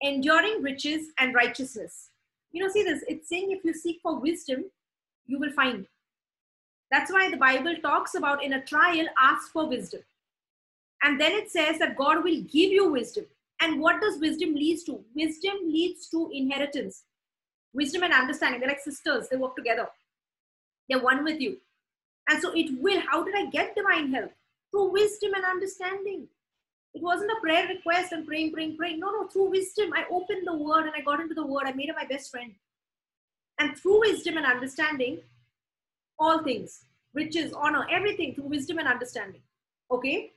enduring 0.00 0.62
riches 0.62 1.08
and 1.18 1.34
righteousness. 1.34 2.08
You 2.50 2.62
know, 2.62 2.72
see 2.72 2.82
this, 2.82 3.04
it's 3.06 3.28
saying 3.28 3.52
if 3.52 3.64
you 3.64 3.74
seek 3.74 4.00
for 4.02 4.18
wisdom, 4.18 4.64
you 5.26 5.38
will 5.38 5.52
find. 5.52 5.86
That's 6.90 7.12
why 7.12 7.30
the 7.30 7.36
Bible 7.36 7.74
talks 7.82 8.14
about 8.14 8.44
in 8.44 8.52
a 8.52 8.64
trial, 8.64 9.06
ask 9.20 9.50
for 9.52 9.66
wisdom. 9.68 10.02
And 11.02 11.20
then 11.20 11.32
it 11.32 11.50
says 11.50 11.78
that 11.78 11.96
God 11.96 12.22
will 12.22 12.42
give 12.42 12.70
you 12.70 12.90
wisdom. 12.90 13.24
And 13.60 13.80
what 13.80 14.00
does 14.00 14.20
wisdom 14.20 14.54
leads 14.54 14.84
to? 14.84 15.00
Wisdom 15.14 15.54
leads 15.64 16.08
to 16.08 16.30
inheritance. 16.32 17.04
Wisdom 17.72 18.02
and 18.02 18.12
understanding, 18.12 18.60
they're 18.60 18.68
like 18.68 18.80
sisters, 18.80 19.28
they 19.30 19.36
work 19.36 19.56
together. 19.56 19.88
They're 20.88 21.02
one 21.02 21.24
with 21.24 21.40
you. 21.40 21.56
And 22.28 22.40
so 22.40 22.52
it 22.54 22.70
will, 22.80 23.00
how 23.10 23.24
did 23.24 23.34
I 23.34 23.46
get 23.46 23.74
divine 23.74 24.12
help? 24.12 24.32
Through 24.70 24.92
wisdom 24.92 25.32
and 25.34 25.44
understanding. 25.44 26.28
It 26.94 27.02
wasn't 27.02 27.32
a 27.32 27.40
prayer 27.40 27.66
request 27.68 28.12
and 28.12 28.26
praying, 28.26 28.52
praying, 28.52 28.76
praying. 28.76 29.00
No, 29.00 29.10
no, 29.10 29.26
through 29.28 29.50
wisdom, 29.50 29.92
I 29.94 30.04
opened 30.10 30.46
the 30.46 30.56
word 30.56 30.84
and 30.84 30.92
I 30.94 31.00
got 31.00 31.20
into 31.20 31.34
the 31.34 31.46
word. 31.46 31.64
I 31.66 31.72
made 31.72 31.88
it 31.88 31.96
my 31.96 32.04
best 32.04 32.30
friend. 32.30 32.52
And 33.62 33.78
through 33.78 34.00
wisdom 34.00 34.38
and 34.38 34.44
understanding, 34.44 35.20
all 36.18 36.42
things, 36.42 36.80
riches, 37.14 37.52
honor, 37.52 37.86
everything 37.88 38.34
through 38.34 38.48
wisdom 38.48 38.78
and 38.78 38.88
understanding. 38.88 39.40
Okay? 39.88 40.32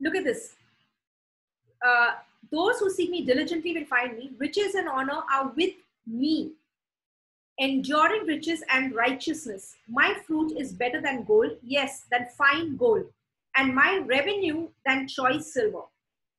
Look 0.00 0.14
at 0.14 0.22
this. 0.22 0.54
Uh, 1.84 2.12
those 2.52 2.78
who 2.78 2.90
seek 2.90 3.10
me 3.10 3.26
diligently 3.26 3.74
will 3.74 3.86
find 3.86 4.16
me. 4.16 4.30
Riches 4.38 4.76
and 4.76 4.88
honor 4.88 5.22
are 5.34 5.52
with 5.56 5.74
me. 6.06 6.52
Enduring 7.58 8.24
riches 8.26 8.62
and 8.70 8.94
righteousness. 8.94 9.74
My 9.88 10.14
fruit 10.24 10.56
is 10.56 10.72
better 10.72 11.00
than 11.00 11.24
gold, 11.24 11.50
yes, 11.64 12.04
than 12.12 12.28
fine 12.38 12.76
gold, 12.76 13.06
and 13.56 13.74
my 13.74 14.00
revenue 14.06 14.68
than 14.86 15.08
choice 15.08 15.52
silver. 15.52 15.82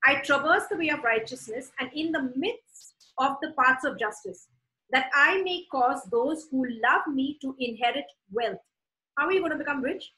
I 0.05 0.15
traverse 0.21 0.63
the 0.69 0.77
way 0.77 0.89
of 0.89 1.03
righteousness 1.03 1.71
and 1.77 1.91
in 1.93 2.13
the 2.13 2.31
midst 2.37 3.11
of 3.17 3.35
the 3.41 3.53
paths 3.57 3.83
of 3.83 3.99
justice 3.99 4.47
that 4.93 5.09
I 5.13 5.41
may 5.41 5.65
cause 5.71 6.03
those 6.11 6.47
who 6.49 6.65
love 6.81 7.07
me 7.11 7.37
to 7.41 7.55
inherit 7.59 8.05
wealth. 8.31 8.59
How 9.17 9.25
are 9.25 9.33
you 9.33 9.39
going 9.39 9.51
to 9.51 9.57
become 9.57 9.81
rich? 9.81 10.13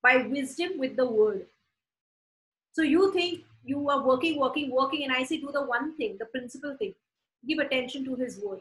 By 0.00 0.18
wisdom 0.18 0.78
with 0.78 0.96
the 0.96 1.06
word. 1.06 1.46
So 2.72 2.82
you 2.82 3.12
think 3.12 3.42
you 3.64 3.90
are 3.90 4.02
working, 4.02 4.38
working, 4.38 4.70
working, 4.70 5.02
and 5.02 5.12
I 5.12 5.24
say 5.24 5.38
do 5.38 5.50
the 5.52 5.62
one 5.62 5.96
thing, 5.96 6.16
the 6.18 6.26
principal 6.26 6.76
thing. 6.76 6.94
Give 7.48 7.58
attention 7.58 8.04
to 8.04 8.14
his 8.14 8.38
word. 8.38 8.60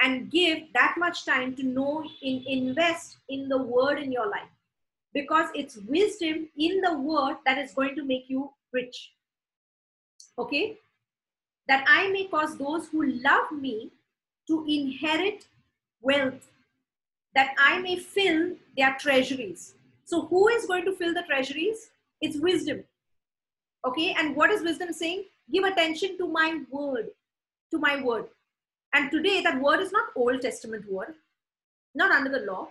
And 0.00 0.30
give 0.30 0.72
that 0.74 0.94
much 0.98 1.24
time 1.24 1.54
to 1.56 1.62
know, 1.62 2.04
in, 2.22 2.44
invest 2.46 3.18
in 3.28 3.48
the 3.48 3.58
word 3.58 4.00
in 4.00 4.10
your 4.10 4.28
life. 4.28 4.50
Because 5.14 5.48
it's 5.54 5.76
wisdom 5.88 6.48
in 6.56 6.80
the 6.80 6.98
word 6.98 7.36
that 7.46 7.58
is 7.58 7.72
going 7.72 7.94
to 7.94 8.04
make 8.04 8.24
you 8.28 8.50
rich. 8.72 9.12
Okay? 10.38 10.76
That 11.68 11.84
I 11.88 12.08
may 12.10 12.26
cause 12.26 12.56
those 12.56 12.88
who 12.88 13.06
love 13.06 13.52
me 13.52 13.92
to 14.48 14.64
inherit 14.66 15.46
wealth, 16.00 16.50
that 17.34 17.54
I 17.58 17.78
may 17.78 17.96
fill 17.96 18.56
their 18.76 18.96
treasuries. 18.98 19.74
So, 20.04 20.22
who 20.26 20.48
is 20.48 20.66
going 20.66 20.84
to 20.86 20.96
fill 20.96 21.14
the 21.14 21.22
treasuries? 21.22 21.90
It's 22.20 22.38
wisdom. 22.38 22.82
Okay, 23.86 24.14
and 24.18 24.34
what 24.34 24.50
is 24.50 24.62
wisdom 24.62 24.92
saying? 24.92 25.24
Give 25.52 25.64
attention 25.64 26.18
to 26.18 26.26
my 26.26 26.60
word, 26.70 27.08
to 27.70 27.78
my 27.78 28.02
word. 28.02 28.26
And 28.94 29.10
today, 29.10 29.42
that 29.42 29.60
word 29.60 29.80
is 29.80 29.92
not 29.92 30.08
Old 30.16 30.40
Testament 30.40 30.90
word, 30.90 31.14
not 31.94 32.10
under 32.10 32.30
the 32.30 32.44
law. 32.50 32.68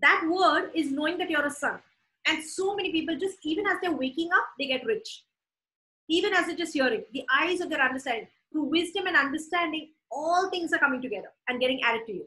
That 0.00 0.24
word 0.28 0.70
is 0.74 0.90
knowing 0.90 1.16
that 1.18 1.30
you're 1.30 1.46
a 1.46 1.50
son. 1.50 1.78
And 2.26 2.42
so 2.42 2.74
many 2.74 2.92
people, 2.92 3.16
just 3.16 3.38
even 3.42 3.66
as 3.66 3.78
they're 3.80 3.92
waking 3.92 4.30
up, 4.32 4.46
they 4.58 4.66
get 4.66 4.84
rich. 4.84 5.22
Even 6.08 6.34
as 6.34 6.46
they're 6.46 6.56
just 6.56 6.74
hearing, 6.74 7.04
the 7.12 7.24
eyes 7.32 7.60
of 7.60 7.70
their 7.70 7.80
understanding, 7.80 8.28
through 8.52 8.64
wisdom 8.64 9.06
and 9.06 9.16
understanding, 9.16 9.88
all 10.12 10.50
things 10.50 10.72
are 10.72 10.78
coming 10.78 11.02
together 11.02 11.28
and 11.48 11.60
getting 11.60 11.82
added 11.82 12.02
to 12.06 12.12
you. 12.12 12.24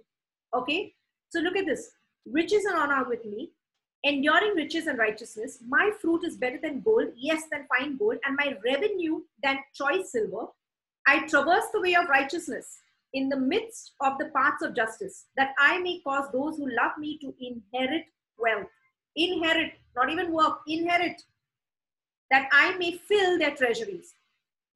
Okay? 0.54 0.94
So 1.30 1.40
look 1.40 1.56
at 1.56 1.66
this. 1.66 1.92
Riches 2.26 2.66
and 2.66 2.76
honor 2.76 3.06
with 3.08 3.24
me, 3.26 3.52
enduring 4.04 4.56
riches 4.56 4.88
and 4.88 4.98
righteousness. 4.98 5.60
My 5.68 5.92
fruit 6.02 6.24
is 6.24 6.38
better 6.38 6.60
than 6.62 6.82
gold, 6.82 7.10
yes, 7.16 7.44
than 7.52 7.68
fine 7.78 7.98
gold, 7.98 8.18
and 8.26 8.36
my 8.36 8.58
revenue 8.66 9.22
than 9.44 9.60
choice 9.74 10.12
silver. 10.12 10.48
I 11.08 11.28
traverse 11.28 11.66
the 11.72 11.82
way 11.82 11.96
of 11.96 12.10
righteousness 12.10 12.80
in 13.14 13.30
the 13.30 13.38
midst 13.38 13.94
of 14.02 14.18
the 14.18 14.26
paths 14.36 14.62
of 14.62 14.76
justice, 14.76 15.26
that 15.38 15.54
I 15.58 15.80
may 15.80 16.02
cause 16.04 16.26
those 16.34 16.58
who 16.58 16.70
love 16.70 16.98
me 17.00 17.18
to 17.20 17.34
inherit 17.40 18.06
wealth. 18.38 18.68
Inherit, 19.16 19.74
not 19.96 20.10
even 20.10 20.34
work, 20.34 20.60
inherit, 20.68 21.22
that 22.32 22.50
I 22.52 22.78
may 22.78 22.98
fill 23.08 23.40
their 23.40 23.56
treasuries. 23.56 24.14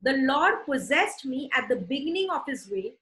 The 0.01 0.13
Lord 0.13 0.65
possessed 0.65 1.25
me 1.25 1.49
at 1.53 1.67
the 1.67 1.75
beginning 1.75 2.29
of 2.29 2.45
his 2.47 2.69
way, 2.69 2.93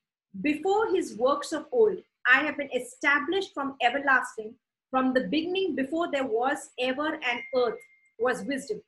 before 0.42 0.88
his 0.96 1.16
works 1.16 1.52
of 1.52 1.68
old. 1.72 1.98
I 2.26 2.40
have 2.40 2.58
been 2.58 2.72
established 2.74 3.54
from 3.54 3.76
everlasting, 3.82 4.56
from 4.90 5.14
the 5.14 5.28
beginning, 5.28 5.76
before 5.76 6.10
there 6.12 6.26
was 6.26 6.72
ever 6.80 7.16
an 7.16 7.42
earth, 7.56 7.80
was 8.20 8.44
wisdom. 8.44 8.82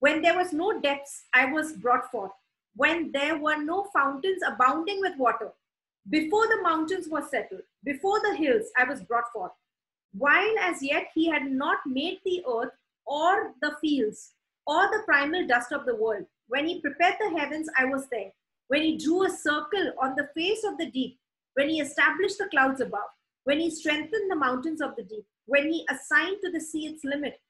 When 0.00 0.22
there 0.22 0.36
was 0.36 0.52
no 0.52 0.80
depths, 0.80 1.24
I 1.34 1.46
was 1.52 1.74
brought 1.74 2.10
forth. 2.10 2.32
When 2.76 3.12
there 3.12 3.36
were 3.36 3.62
no 3.62 3.84
fountains 3.92 4.42
abounding 4.46 5.00
with 5.00 5.18
water, 5.18 5.52
before 6.08 6.46
the 6.46 6.62
mountains 6.62 7.08
were 7.08 7.26
settled, 7.28 7.62
before 7.84 8.20
the 8.20 8.36
hills, 8.36 8.70
I 8.76 8.84
was 8.84 9.02
brought 9.02 9.30
forth. 9.32 9.52
While 10.12 10.58
as 10.60 10.82
yet 10.82 11.08
he 11.14 11.28
had 11.28 11.50
not 11.50 11.78
made 11.86 12.20
the 12.24 12.42
earth 12.48 12.72
or 13.04 13.52
the 13.60 13.76
fields 13.80 14.32
or 14.66 14.88
the 14.88 15.02
primal 15.04 15.46
dust 15.46 15.72
of 15.72 15.84
the 15.84 15.96
world, 15.96 16.24
when 16.48 16.66
he 16.66 16.80
prepared 16.80 17.14
the 17.20 17.38
heavens, 17.38 17.68
I 17.78 17.84
was 17.84 18.06
there. 18.10 18.30
When 18.68 18.82
he 18.82 18.98
drew 18.98 19.24
a 19.26 19.30
circle 19.30 19.92
on 20.00 20.14
the 20.16 20.28
face 20.34 20.64
of 20.64 20.76
the 20.78 20.90
deep, 20.90 21.18
when 21.54 21.68
he 21.68 21.80
established 21.80 22.38
the 22.38 22.48
clouds 22.50 22.80
above, 22.80 23.10
when 23.44 23.60
he 23.60 23.70
strengthened 23.70 24.30
the 24.30 24.36
mountains 24.36 24.80
of 24.80 24.96
the 24.96 25.02
deep, 25.02 25.24
when 25.46 25.70
he 25.70 25.86
assigned 25.90 26.36
to 26.42 26.50
the 26.50 26.60
sea 26.60 26.86
its 26.86 27.04
limit, 27.04 27.40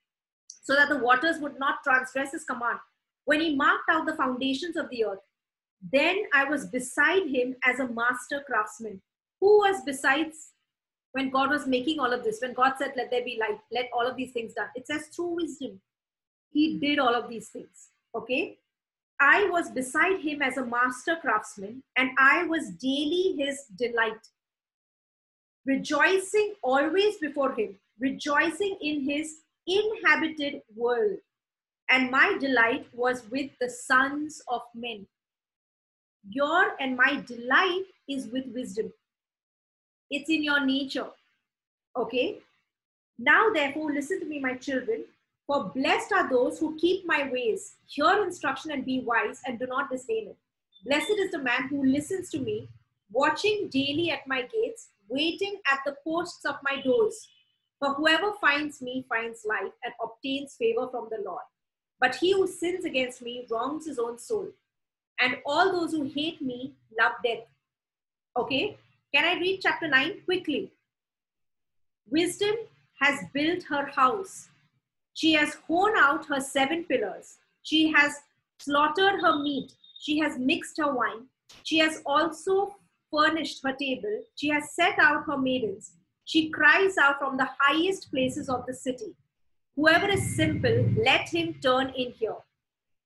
so 0.63 0.75
that 0.75 0.89
the 0.89 0.99
waters 0.99 1.39
would 1.41 1.59
not 1.59 1.83
transgress 1.83 2.33
his 2.33 2.45
command, 2.45 2.79
when 3.25 3.41
he 3.41 3.57
marked 3.57 3.91
out 3.91 4.07
the 4.07 4.17
foundations 4.17 4.77
of 4.77 4.89
the 4.91 5.05
earth, 5.05 5.19
then 5.93 6.25
I 6.35 6.45
was 6.45 6.67
beside 6.67 7.29
him 7.29 7.55
as 7.65 7.79
a 7.79 7.89
master 7.89 8.43
craftsman. 8.47 9.01
Who 9.41 9.59
was 9.59 9.83
besides 9.85 10.53
when 11.13 11.31
God 11.31 11.51
was 11.51 11.67
making 11.67 12.01
all 12.01 12.13
of 12.13 12.25
this? 12.25 12.39
When 12.41 12.55
God 12.55 12.75
said, 12.79 12.95
Let 12.97 13.11
there 13.11 13.25
be 13.25 13.39
light, 13.41 13.59
let 13.71 13.91
all 13.93 14.07
of 14.07 14.17
these 14.17 14.33
things 14.33 14.55
done. 14.55 14.69
It 14.75 14.87
says, 14.87 15.09
through 15.15 15.37
wisdom, 15.37 15.81
he 16.51 16.79
did 16.79 16.99
all 16.99 17.15
of 17.15 17.29
these 17.29 17.49
things. 17.51 17.91
Okay? 18.15 18.59
I 19.21 19.49
was 19.51 19.71
beside 19.71 20.21
him 20.21 20.43
as 20.43 20.57
a 20.57 20.65
master 20.65 21.17
craftsman, 21.17 21.83
and 21.97 22.11
I 22.19 22.45
was 22.45 22.71
daily 22.71 23.35
his 23.37 23.65
delight, 23.77 24.29
rejoicing 25.67 26.55
always 26.63 27.17
before 27.19 27.53
him, 27.53 27.79
rejoicing 27.99 28.79
in 28.81 29.09
his 29.09 29.41
inhabited 29.67 30.63
world. 30.77 31.19
And 31.91 32.11
my 32.11 32.37
delight 32.39 32.87
was 32.93 33.23
with 33.31 33.51
the 33.61 33.69
sons 33.71 34.41
of 34.49 34.63
men. 34.75 35.07
Your 36.31 36.77
and 36.79 36.97
my 36.97 37.23
delight 37.27 37.87
is 38.09 38.29
with 38.29 38.47
wisdom, 38.55 38.93
it's 40.11 40.31
in 40.31 40.45
your 40.45 40.65
nature. 40.65 41.09
Okay? 41.97 42.39
Now, 43.19 43.51
therefore, 43.53 43.93
listen 43.93 44.21
to 44.21 44.27
me, 44.27 44.39
my 44.39 44.55
children. 44.55 45.05
For 45.49 45.71
blessed 45.75 46.13
are 46.13 46.29
those 46.29 46.59
who 46.59 46.77
keep 46.77 47.07
my 47.07 47.27
ways, 47.33 47.77
hear 47.87 48.23
instruction 48.23 48.71
and 48.71 48.85
be 48.85 49.01
wise, 49.01 49.41
and 49.47 49.59
do 49.59 49.67
not 49.67 49.91
disdain 49.91 50.29
it. 50.29 50.37
Blessed 50.85 51.19
is 51.19 51.31
the 51.31 51.39
man 51.39 51.69
who 51.69 51.87
listens 51.87 52.29
to 52.33 52.39
me, 52.39 52.69
watching 53.11 53.71
daily 53.71 54.11
at 54.11 54.27
my 54.27 54.43
gates, 54.43 54.91
waiting 55.09 55.59
at 55.73 55.79
the 55.87 55.97
posts 56.05 56.45
of 56.45 56.57
my 56.63 56.83
doors. 56.83 57.31
For 57.79 57.95
whoever 57.95 58.35
finds 58.39 58.83
me 58.83 59.07
finds 59.09 59.47
life 59.47 59.73
and 59.83 59.95
obtains 60.03 60.55
favor 60.55 60.87
from 60.91 61.09
the 61.11 61.23
Lord. 61.25 61.45
But 61.99 62.17
he 62.17 62.33
who 62.33 62.47
sins 62.47 62.85
against 62.85 63.23
me 63.23 63.47
wrongs 63.51 63.87
his 63.87 63.99
own 63.99 64.19
soul. 64.19 64.49
And 65.19 65.39
all 65.47 65.73
those 65.73 65.93
who 65.93 66.05
hate 66.05 66.43
me 66.43 66.75
love 67.01 67.13
death. 67.25 67.47
Okay? 68.37 68.77
Can 69.15 69.25
I 69.25 69.41
read 69.41 69.61
chapter 69.63 69.89
9 69.89 70.25
quickly? 70.27 70.73
Wisdom 72.11 72.55
has 73.01 73.25
built 73.33 73.63
her 73.65 73.87
house 73.87 74.51
she 75.19 75.33
has 75.33 75.57
hewn 75.67 75.95
out 75.99 76.27
her 76.27 76.39
seven 76.39 76.85
pillars. 76.85 77.39
She 77.65 77.91
has 77.91 78.13
slaughtered 78.61 79.21
her 79.21 79.43
meat. 79.43 79.73
She 79.99 80.21
has 80.21 80.39
mixed 80.39 80.79
her 80.79 80.95
wine. 80.95 81.27
She 81.65 81.79
has 81.79 82.01
also 82.07 82.77
furnished 83.11 83.61
her 83.65 83.73
table. 83.73 84.23
She 84.37 84.49
has 84.51 84.77
set 84.77 84.97
out 85.01 85.25
her 85.25 85.37
maidens. 85.37 85.95
She 86.25 86.51
cries 86.51 86.97
out 86.99 87.19
from 87.19 87.37
the 87.37 87.49
highest 87.59 88.13
places 88.13 88.49
of 88.49 88.65
the 88.67 88.73
city. 88.73 89.17
Whoever 89.75 90.09
is 90.09 90.37
simple, 90.37 90.85
let 91.05 91.29
him 91.29 91.57
turn 91.65 91.89
in 91.97 92.13
here. 92.13 92.37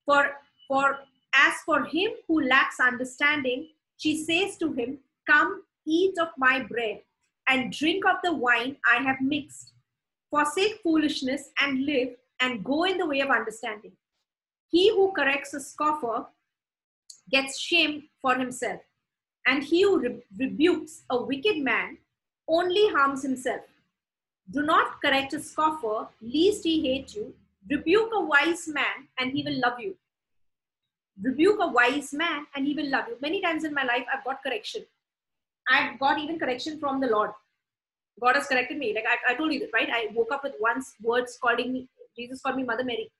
For, 0.05 0.33
for 0.67 0.99
as 1.33 1.55
for 1.65 1.83
him 1.85 2.11
who 2.27 2.43
lacks 2.43 2.79
understanding, 2.79 3.69
she 3.97 4.23
says 4.23 4.57
to 4.57 4.71
him, 4.73 4.99
Come, 5.27 5.63
eat 5.87 6.19
of 6.19 6.27
my 6.37 6.59
bread, 6.59 7.01
and 7.49 7.73
drink 7.73 8.05
of 8.05 8.17
the 8.23 8.35
wine 8.35 8.77
I 8.87 9.01
have 9.01 9.19
mixed 9.19 9.73
forsake 10.33 10.79
foolishness 10.81 11.49
and 11.59 11.85
live 11.85 12.09
and 12.39 12.63
go 12.63 12.85
in 12.85 12.97
the 12.97 13.05
way 13.05 13.19
of 13.19 13.29
understanding. 13.29 13.91
He 14.71 14.89
who 14.89 15.11
corrects 15.11 15.53
a 15.53 15.59
scoffer 15.59 16.25
gets 17.29 17.59
shame 17.59 18.09
for 18.19 18.33
himself, 18.35 18.81
and 19.45 19.63
he 19.63 19.83
who 19.83 19.99
re- 19.99 20.23
rebukes 20.39 21.03
a 21.11 21.21
wicked 21.21 21.59
man 21.59 21.99
only 22.47 22.87
harms 22.95 23.21
himself. 23.21 23.61
Do 24.49 24.63
not 24.63 24.99
correct 25.03 25.33
a 25.33 25.39
scoffer, 25.39 26.07
lest 26.21 26.63
he 26.63 26.81
hate 26.87 27.13
you. 27.15 27.35
Rebuke 27.69 28.11
a 28.15 28.25
wise 28.33 28.67
man, 28.67 29.07
and 29.19 29.31
he 29.31 29.43
will 29.43 29.59
love 29.59 29.79
you. 29.79 29.95
Rebuke 31.21 31.59
a 31.61 31.67
wise 31.67 32.11
man, 32.11 32.47
and 32.55 32.65
he 32.65 32.73
will 32.73 32.89
love 32.89 33.05
you. 33.07 33.17
Many 33.21 33.39
times 33.39 33.63
in 33.63 33.73
my 33.73 33.83
life, 33.83 34.05
I've 34.11 34.25
got 34.25 34.43
correction. 34.43 34.83
I've 35.69 35.99
got 35.99 36.19
even 36.19 36.39
correction 36.39 36.79
from 36.79 36.99
the 36.99 37.07
Lord. 37.07 37.29
God 38.21 38.35
has 38.35 38.47
corrected 38.47 38.77
me. 38.77 38.93
Like 38.93 39.05
I, 39.07 39.33
I 39.33 39.35
told 39.35 39.53
you 39.53 39.67
right? 39.73 39.89
I 39.91 40.07
woke 40.13 40.31
up 40.31 40.43
with 40.43 40.53
once 40.59 40.95
words 41.01 41.37
calling 41.41 41.73
me, 41.73 41.87
Jesus 42.15 42.41
called 42.41 42.57
me 42.57 42.63
Mother 42.63 42.83
Mary. 42.83 43.11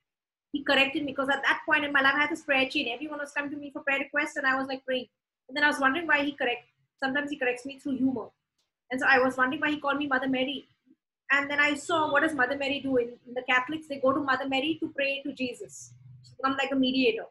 He 0.51 0.63
corrected 0.63 1.03
me 1.03 1.11
because 1.11 1.29
at 1.29 1.41
that 1.43 1.61
point 1.65 1.83
in 1.83 1.91
my 1.91 2.01
life, 2.01 2.13
I 2.15 2.21
had 2.21 2.29
this 2.29 2.43
prayer 2.43 2.69
chain. 2.69 2.87
Everyone 2.93 3.19
was 3.19 3.31
coming 3.31 3.49
to 3.51 3.57
me 3.57 3.71
for 3.71 3.81
prayer 3.81 3.99
requests, 3.99 4.35
and 4.35 4.45
I 4.45 4.55
was 4.55 4.67
like 4.67 4.85
praying. 4.85 5.07
And 5.47 5.57
then 5.57 5.63
I 5.63 5.67
was 5.67 5.79
wondering 5.79 6.05
why 6.05 6.23
he 6.23 6.33
correct. 6.33 6.65
Sometimes 7.03 7.31
he 7.31 7.37
corrects 7.37 7.65
me 7.65 7.79
through 7.79 7.97
humor. 7.97 8.27
And 8.91 9.01
so 9.01 9.07
I 9.09 9.17
was 9.17 9.35
wondering 9.35 9.61
why 9.61 9.71
he 9.71 9.79
called 9.79 9.97
me 9.97 10.07
Mother 10.07 10.27
Mary. 10.29 10.67
And 11.31 11.49
then 11.49 11.59
I 11.59 11.73
saw 11.73 12.11
what 12.11 12.21
does 12.21 12.35
Mother 12.35 12.55
Mary 12.55 12.79
do? 12.81 12.97
In, 12.97 13.13
in 13.27 13.33
the 13.33 13.41
Catholics, 13.49 13.87
they 13.87 13.97
go 13.97 14.13
to 14.13 14.19
Mother 14.19 14.47
Mary 14.47 14.77
to 14.79 14.89
pray 14.95 15.21
to 15.23 15.33
Jesus. 15.33 15.93
She 16.23 16.35
becomes 16.37 16.57
like 16.61 16.71
a 16.71 16.75
mediator. 16.75 17.25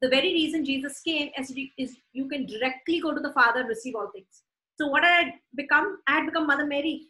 The 0.00 0.08
very 0.08 0.32
reason 0.32 0.64
Jesus 0.64 1.00
came 1.00 1.30
is 1.36 1.96
you 2.12 2.28
can 2.28 2.46
directly 2.46 3.00
go 3.00 3.12
to 3.12 3.20
the 3.20 3.32
Father 3.32 3.60
and 3.60 3.68
receive 3.68 3.94
all 3.94 4.10
things. 4.10 4.42
So 4.80 4.86
what 4.86 5.04
I 5.04 5.08
had 5.08 5.32
become, 5.56 5.98
I 6.06 6.12
had 6.16 6.26
become 6.26 6.46
Mother 6.46 6.66
Mary. 6.66 7.08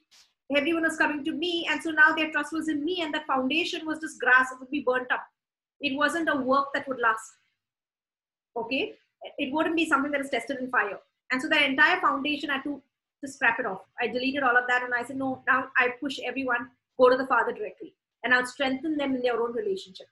Everyone 0.57 0.85
was 0.85 0.97
coming 0.97 1.25
to 1.25 1.33
me, 1.33 1.69
and 1.71 1.83
so 1.83 1.91
now 1.91 2.15
their 2.15 2.31
trust 2.31 2.53
was 2.53 2.69
in 2.69 2.85
me, 2.85 3.03
and 3.03 3.13
the 3.13 3.21
foundation 3.27 3.87
was 3.87 3.99
just 4.01 4.19
grass; 4.19 4.51
it 4.53 4.59
would 4.61 4.71
be 4.71 4.81
burnt 4.81 5.13
up. 5.13 5.25
It 5.81 5.97
wasn't 5.97 6.31
a 6.33 6.37
work 6.37 6.69
that 6.75 6.89
would 6.89 6.99
last. 6.99 7.31
Okay, 8.57 8.95
it 9.37 9.53
wouldn't 9.53 9.77
be 9.77 9.87
something 9.87 10.11
that 10.13 10.23
is 10.23 10.31
tested 10.31 10.59
in 10.59 10.71
fire. 10.71 10.99
And 11.31 11.43
so 11.43 11.49
the 11.49 11.63
entire 11.63 12.01
foundation 12.01 12.49
I 12.51 12.55
had 12.55 12.65
to 12.65 12.83
to 13.23 13.29
scrap 13.29 13.59
it 13.59 13.67
off. 13.67 13.83
I 14.01 14.07
deleted 14.07 14.43
all 14.43 14.57
of 14.57 14.67
that, 14.69 14.83
and 14.83 14.95
I 14.95 15.03
said, 15.03 15.17
no, 15.17 15.43
now 15.47 15.69
I 15.77 15.89
push 16.01 16.19
everyone 16.25 16.71
go 16.99 17.11
to 17.11 17.17
the 17.17 17.27
Father 17.27 17.53
directly, 17.53 17.95
and 18.25 18.33
I'll 18.33 18.47
strengthen 18.47 18.97
them 18.97 19.15
in 19.15 19.23
their 19.23 19.41
own 19.43 19.53
relationship. 19.53 20.07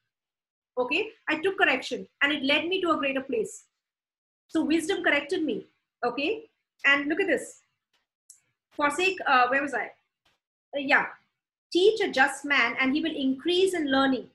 Okay, 0.79 1.09
I 1.29 1.39
took 1.41 1.59
correction, 1.59 2.07
and 2.23 2.33
it 2.33 2.43
led 2.43 2.67
me 2.67 2.81
to 2.83 2.91
a 2.91 2.97
greater 2.97 3.23
place. 3.23 3.65
So 4.49 4.65
wisdom 4.65 5.03
corrected 5.03 5.43
me. 5.43 5.67
Okay, 6.05 6.49
and 6.85 7.09
look 7.09 7.21
at 7.21 7.27
this. 7.27 7.61
Forsake, 8.73 9.19
uh, 9.27 9.49
where 9.49 9.63
was 9.63 9.75
I? 9.75 9.87
Uh, 10.77 10.81
yeah. 10.81 11.07
Teach 11.73 12.01
a 12.01 12.11
just 12.11 12.45
man 12.45 12.77
and 12.81 12.95
he 12.95 13.01
will 13.01 13.15
increase 13.15 13.75
in 13.75 13.91
learning. 13.91 14.29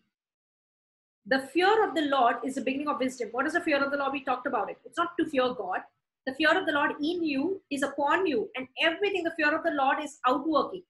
The 1.28 1.40
fear 1.54 1.88
of 1.88 1.96
the 1.96 2.02
Lord 2.02 2.38
is 2.44 2.56
the 2.56 2.62
beginning 2.62 2.88
of 2.88 3.00
wisdom. 3.00 3.30
What 3.32 3.46
is 3.46 3.54
the 3.54 3.62
fear 3.62 3.84
of 3.84 3.92
the 3.92 3.98
Lord? 3.98 4.12
We 4.12 4.24
talked 4.24 4.48
about 4.48 4.70
it. 4.70 4.78
It's 4.84 4.98
not 4.98 5.16
to 5.20 5.30
fear 5.30 5.54
God. 5.54 5.82
The 6.26 6.34
fear 6.36 6.58
of 6.58 6.66
the 6.66 6.72
Lord 6.72 6.92
in 7.02 7.24
you 7.24 7.62
is 7.72 7.82
upon 7.82 8.28
you, 8.28 8.48
and 8.56 8.68
everything, 8.84 9.24
the 9.24 9.32
fear 9.32 9.56
of 9.56 9.64
the 9.64 9.72
Lord 9.72 9.98
is 10.04 10.20
outworking. 10.28 10.84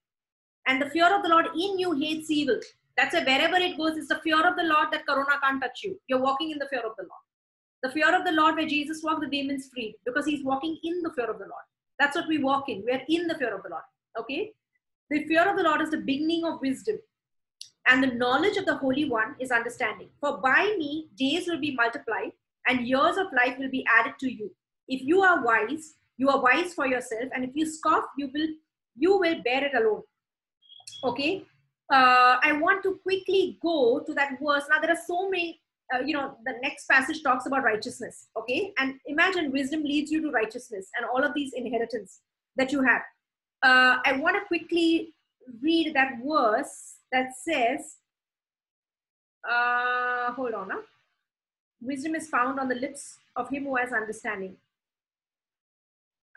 And 0.68 0.82
the 0.82 0.90
fear 0.90 1.14
of 1.16 1.24
the 1.24 1.30
Lord 1.30 1.46
in 1.56 1.80
you 1.80 1.94
hates 1.94 2.30
evil. 2.30 2.60
That's 2.98 3.14
why 3.14 3.24
wherever 3.24 3.56
it 3.56 3.78
goes, 3.78 3.98
it's 3.98 4.10
the 4.10 4.20
fear 4.24 4.46
of 4.46 4.58
the 4.58 4.64
Lord 4.64 4.90
that 4.92 5.06
Corona 5.08 5.40
can't 5.42 5.62
touch 5.62 5.84
you. 5.84 5.98
You're 6.08 6.22
walking 6.22 6.52
in 6.52 6.60
the 6.60 6.68
fear 6.70 6.82
of 6.82 6.96
the 6.98 7.04
Lord. 7.04 7.24
The 7.84 7.90
fear 7.92 8.16
of 8.16 8.26
the 8.26 8.32
Lord, 8.32 8.56
where 8.56 8.68
Jesus 8.68 9.04
walked, 9.04 9.22
the 9.22 9.28
demons 9.28 9.70
freed 9.74 9.96
because 10.06 10.26
he's 10.26 10.44
walking 10.44 10.78
in 10.84 11.02
the 11.02 11.12
fear 11.14 11.30
of 11.30 11.40
the 11.40 11.46
Lord. 11.46 11.64
That's 12.00 12.16
what 12.16 12.28
we 12.28 12.38
walk 12.38 12.70
in. 12.70 12.84
We're 12.86 13.02
in 13.10 13.28
the 13.28 13.36
fear 13.36 13.56
of 13.56 13.64
the 13.64 13.70
Lord. 13.70 13.84
Okay? 14.20 14.52
The 15.10 15.26
fear 15.26 15.50
of 15.50 15.58
the 15.58 15.64
Lord 15.64 15.82
is 15.82 15.90
the 15.90 15.98
beginning 15.98 16.46
of 16.46 16.62
wisdom. 16.62 16.98
And 17.88 18.04
the 18.04 18.08
knowledge 18.08 18.58
of 18.58 18.66
the 18.66 18.78
Holy 18.78 19.06
One 19.10 19.36
is 19.40 19.52
understanding. 19.52 20.10
For 20.20 20.38
by 20.38 20.76
me, 20.78 21.10
days 21.18 21.48
will 21.48 21.60
be 21.60 21.76
multiplied 21.76 22.32
and 22.68 22.88
years 22.88 23.18
of 23.18 23.28
life 23.34 23.58
will 23.58 23.72
be 23.72 23.86
added 24.00 24.14
to 24.20 24.32
you. 24.32 24.52
If 24.88 25.02
you 25.02 25.22
are 25.22 25.44
wise, 25.44 25.96
you 26.18 26.30
are 26.30 26.42
wise 26.42 26.74
for 26.74 26.86
yourself. 26.86 27.30
And 27.34 27.44
if 27.44 27.52
you 27.56 27.66
scoff, 27.66 28.04
you 28.18 28.30
will 28.34 28.48
you 28.96 29.18
will 29.18 29.42
bear 29.44 29.66
it 29.66 29.74
alone. 29.74 30.04
Okay? 31.04 31.46
uh, 31.92 32.38
I 32.42 32.54
want 32.54 32.84
to 32.84 33.00
quickly 33.04 33.60
go 33.62 34.02
to 34.06 34.14
that 34.14 34.40
verse. 34.42 34.64
Now, 34.70 34.80
there 34.80 34.92
are 34.92 35.04
so 35.06 35.30
many, 35.30 35.61
uh, 35.94 36.00
you 36.00 36.14
know, 36.14 36.38
the 36.46 36.54
next 36.62 36.88
passage 36.88 37.24
talks 37.24 37.46
about 37.46 37.64
righteousness, 37.64 38.28
okay? 38.38 38.74
And 38.78 38.96
imagine 39.06 39.52
wisdom 39.52 39.84
leads 39.84 40.12
you 40.12 40.22
to 40.22 40.32
righteousness 40.32 40.88
and 40.96 41.06
all 41.06 41.24
of 41.24 41.34
these 41.34 41.54
inheritance 41.54 42.20
that 42.56 42.72
you 42.72 42.82
have. 42.84 43.02
Uh, 43.64 43.98
I 44.06 44.14
want 44.14 44.36
to 44.38 44.46
quickly 44.46 45.14
read 45.62 45.94
that 45.96 46.14
verse 46.26 46.96
that 47.12 47.32
says, 47.36 47.98
uh, 49.50 50.32
hold 50.34 50.54
on, 50.54 50.70
huh? 50.70 50.82
wisdom 51.82 52.16
is 52.16 52.30
found 52.30 52.60
on 52.60 52.70
the 52.70 52.76
lips 52.76 53.18
of 53.36 53.50
him 53.50 53.64
who 53.64 53.76
has 53.76 53.92
understanding. 53.92 54.56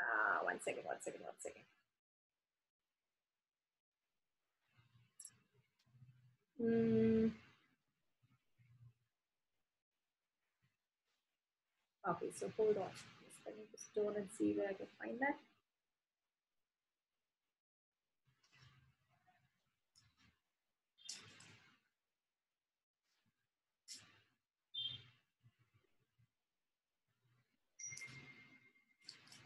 Uh, 0.01 0.45
one 0.45 0.61
second, 0.61 0.85
one 0.85 0.97
second, 1.01 1.21
one 1.23 1.35
second. 1.39 1.63
Mm. 6.61 7.44
Okay, 12.09 12.31
so 12.35 12.51
hold 12.57 12.77
on. 12.77 12.91
Let 13.47 13.57
me 13.57 13.65
just 13.73 13.95
go 13.95 14.09
and 14.11 14.29
see 14.31 14.55
where 14.55 14.69
I 14.69 14.75
can 14.75 14.87
find 15.01 15.19
that. 15.21 15.39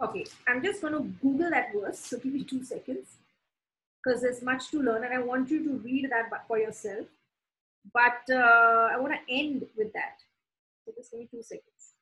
Okay, 0.00 0.24
I'm 0.46 0.62
just 0.62 0.80
going 0.80 0.92
to 0.92 1.00
Google 1.20 1.50
that 1.50 1.72
verse. 1.74 1.98
So 1.98 2.18
give 2.18 2.32
me 2.32 2.44
two 2.44 2.64
seconds 2.64 3.16
because 4.02 4.22
there's 4.22 4.42
much 4.42 4.70
to 4.70 4.80
learn 4.80 5.04
and 5.04 5.12
I 5.12 5.18
want 5.18 5.50
you 5.50 5.62
to 5.64 5.70
read 5.78 6.08
that 6.10 6.30
for 6.46 6.58
yourself. 6.58 7.06
But 7.92 8.22
uh, 8.30 8.90
I 8.92 8.98
want 8.98 9.14
to 9.14 9.34
end 9.34 9.64
with 9.76 9.92
that. 9.92 10.18
So 10.84 10.92
just 10.96 11.10
give 11.10 11.20
me 11.20 11.28
two 11.30 11.42
seconds. 11.42 11.97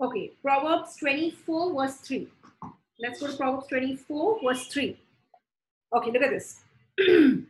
Okay, 0.00 0.30
Proverbs 0.42 0.96
24, 0.96 1.74
verse 1.74 1.96
3. 1.96 2.28
Let's 3.00 3.20
go 3.20 3.26
to 3.26 3.36
Proverbs 3.36 3.66
24, 3.68 4.40
verse 4.44 4.66
3. 4.68 4.96
Okay, 5.96 6.10
look 6.12 6.22
at 6.22 6.30
this. 6.30 6.60
Do 6.98 7.44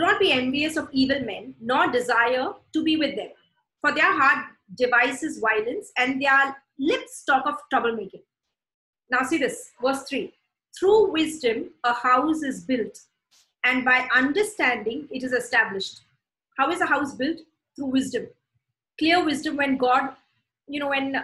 not 0.00 0.18
be 0.18 0.32
envious 0.32 0.78
of 0.78 0.88
evil 0.90 1.20
men, 1.20 1.54
nor 1.60 1.90
desire 1.90 2.48
to 2.72 2.82
be 2.82 2.96
with 2.96 3.14
them. 3.14 3.28
For 3.82 3.92
their 3.92 4.18
heart 4.18 4.46
devises 4.76 5.38
violence, 5.38 5.92
and 5.98 6.20
their 6.20 6.56
lips 6.78 7.24
talk 7.24 7.44
of 7.46 7.56
troublemaking. 7.72 8.22
Now, 9.10 9.22
see 9.24 9.36
this, 9.36 9.70
verse 9.82 10.02
3. 10.04 10.32
Through 10.78 11.12
wisdom, 11.12 11.70
a 11.84 11.92
house 11.92 12.42
is 12.42 12.64
built, 12.64 12.98
and 13.64 13.84
by 13.84 14.08
understanding, 14.14 15.08
it 15.10 15.22
is 15.22 15.32
established. 15.32 16.00
How 16.56 16.70
is 16.70 16.80
a 16.80 16.86
house 16.86 17.14
built? 17.14 17.38
Through 17.76 17.86
wisdom. 17.86 18.28
Clear 18.98 19.24
wisdom 19.24 19.56
when 19.56 19.76
God, 19.76 20.10
you 20.66 20.80
know, 20.80 20.88
when 20.88 21.22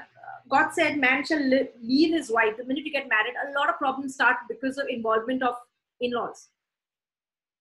God 0.50 0.72
said 0.72 0.98
man 0.98 1.24
shall 1.24 1.42
leave 1.42 2.12
his 2.12 2.30
wife, 2.30 2.56
the 2.56 2.64
minute 2.64 2.84
you 2.84 2.92
get 2.92 3.08
married, 3.08 3.34
a 3.48 3.58
lot 3.58 3.68
of 3.70 3.78
problems 3.78 4.14
start 4.14 4.36
because 4.48 4.78
of 4.78 4.88
involvement 4.88 5.42
of 5.42 5.54
in 6.00 6.12
laws 6.12 6.48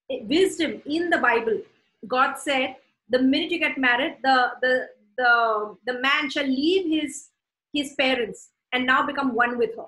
wisdom 0.10 0.82
in 0.86 1.10
the 1.10 1.18
Bible, 1.18 1.62
God 2.08 2.36
said, 2.38 2.76
the 3.10 3.20
minute 3.20 3.52
you 3.52 3.60
get 3.60 3.78
married, 3.78 4.18
the 4.24 4.52
the 4.62 4.88
the 5.18 5.78
the 5.86 6.02
man 6.02 6.30
shall 6.30 6.46
leave 6.46 7.02
his 7.02 7.30
his 7.74 7.94
parents 7.94 8.50
and 8.72 8.86
now 8.86 9.06
become 9.06 9.34
one 9.34 9.58
with 9.58 9.76
her. 9.76 9.86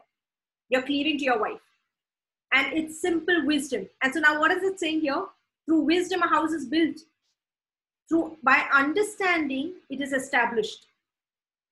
You're 0.69 0.81
cleaving 0.83 1.17
to 1.19 1.25
your 1.25 1.39
wife. 1.39 1.59
And 2.53 2.73
it's 2.73 3.01
simple 3.01 3.45
wisdom. 3.45 3.87
And 4.01 4.13
so 4.13 4.19
now 4.19 4.39
what 4.39 4.51
is 4.51 4.63
it 4.63 4.79
saying 4.79 5.01
here? 5.01 5.25
Through 5.65 5.81
wisdom, 5.81 6.21
a 6.21 6.27
house 6.27 6.51
is 6.51 6.65
built. 6.65 6.97
Through 8.09 8.37
by 8.43 8.65
understanding, 8.73 9.75
it 9.89 10.01
is 10.01 10.11
established. 10.11 10.87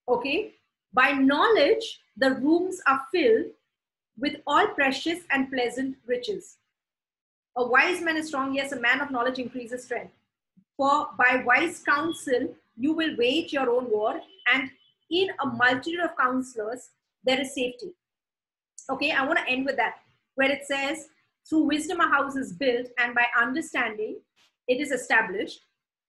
Okay? 0.07 0.53
By 0.93 1.11
knowledge, 1.11 2.01
the 2.17 2.31
rooms 2.31 2.81
are 2.87 3.01
filled 3.11 3.51
with 4.17 4.37
all 4.47 4.67
precious 4.69 5.19
and 5.31 5.51
pleasant 5.51 5.97
riches. 6.05 6.57
A 7.55 7.65
wise 7.65 8.01
man 8.01 8.17
is 8.17 8.27
strong, 8.27 8.53
yes, 8.53 8.71
a 8.71 8.79
man 8.79 9.01
of 9.01 9.11
knowledge 9.11 9.39
increases 9.39 9.83
strength. 9.83 10.13
For 10.77 11.07
by 11.17 11.43
wise 11.45 11.83
counsel 11.83 12.55
you 12.77 12.93
will 12.93 13.15
wage 13.17 13.51
your 13.51 13.69
own 13.69 13.89
war, 13.91 14.19
and 14.53 14.69
in 15.11 15.29
a 15.41 15.45
multitude 15.45 15.99
of 15.99 16.17
counselors 16.17 16.89
there 17.23 17.39
is 17.41 17.53
safety. 17.53 17.91
Okay, 18.89 19.11
I 19.11 19.25
want 19.25 19.39
to 19.39 19.49
end 19.49 19.65
with 19.65 19.75
that, 19.75 19.95
where 20.35 20.49
it 20.49 20.65
says, 20.65 21.09
Through 21.47 21.63
wisdom 21.63 21.99
a 21.99 22.07
house 22.07 22.35
is 22.35 22.53
built, 22.53 22.87
and 22.97 23.13
by 23.13 23.25
understanding 23.39 24.21
it 24.67 24.79
is 24.79 24.91
established. 24.91 25.61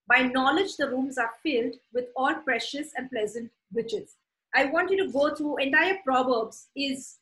By 0.09 0.23
knowledge 0.23 0.77
the 0.77 0.89
rooms 0.89 1.19
are 1.19 1.33
filled 1.43 1.75
with 1.93 2.07
all 2.17 2.35
precious 2.35 2.93
and 2.97 3.11
pleasant 3.11 3.51
riches. 3.73 4.17
I 4.55 4.67
want 4.67 4.91
you 4.91 5.05
to 5.05 5.13
go 5.13 5.35
through 5.35 5.59
entire 5.59 5.99
Proverbs 6.05 6.69
is 6.77 7.17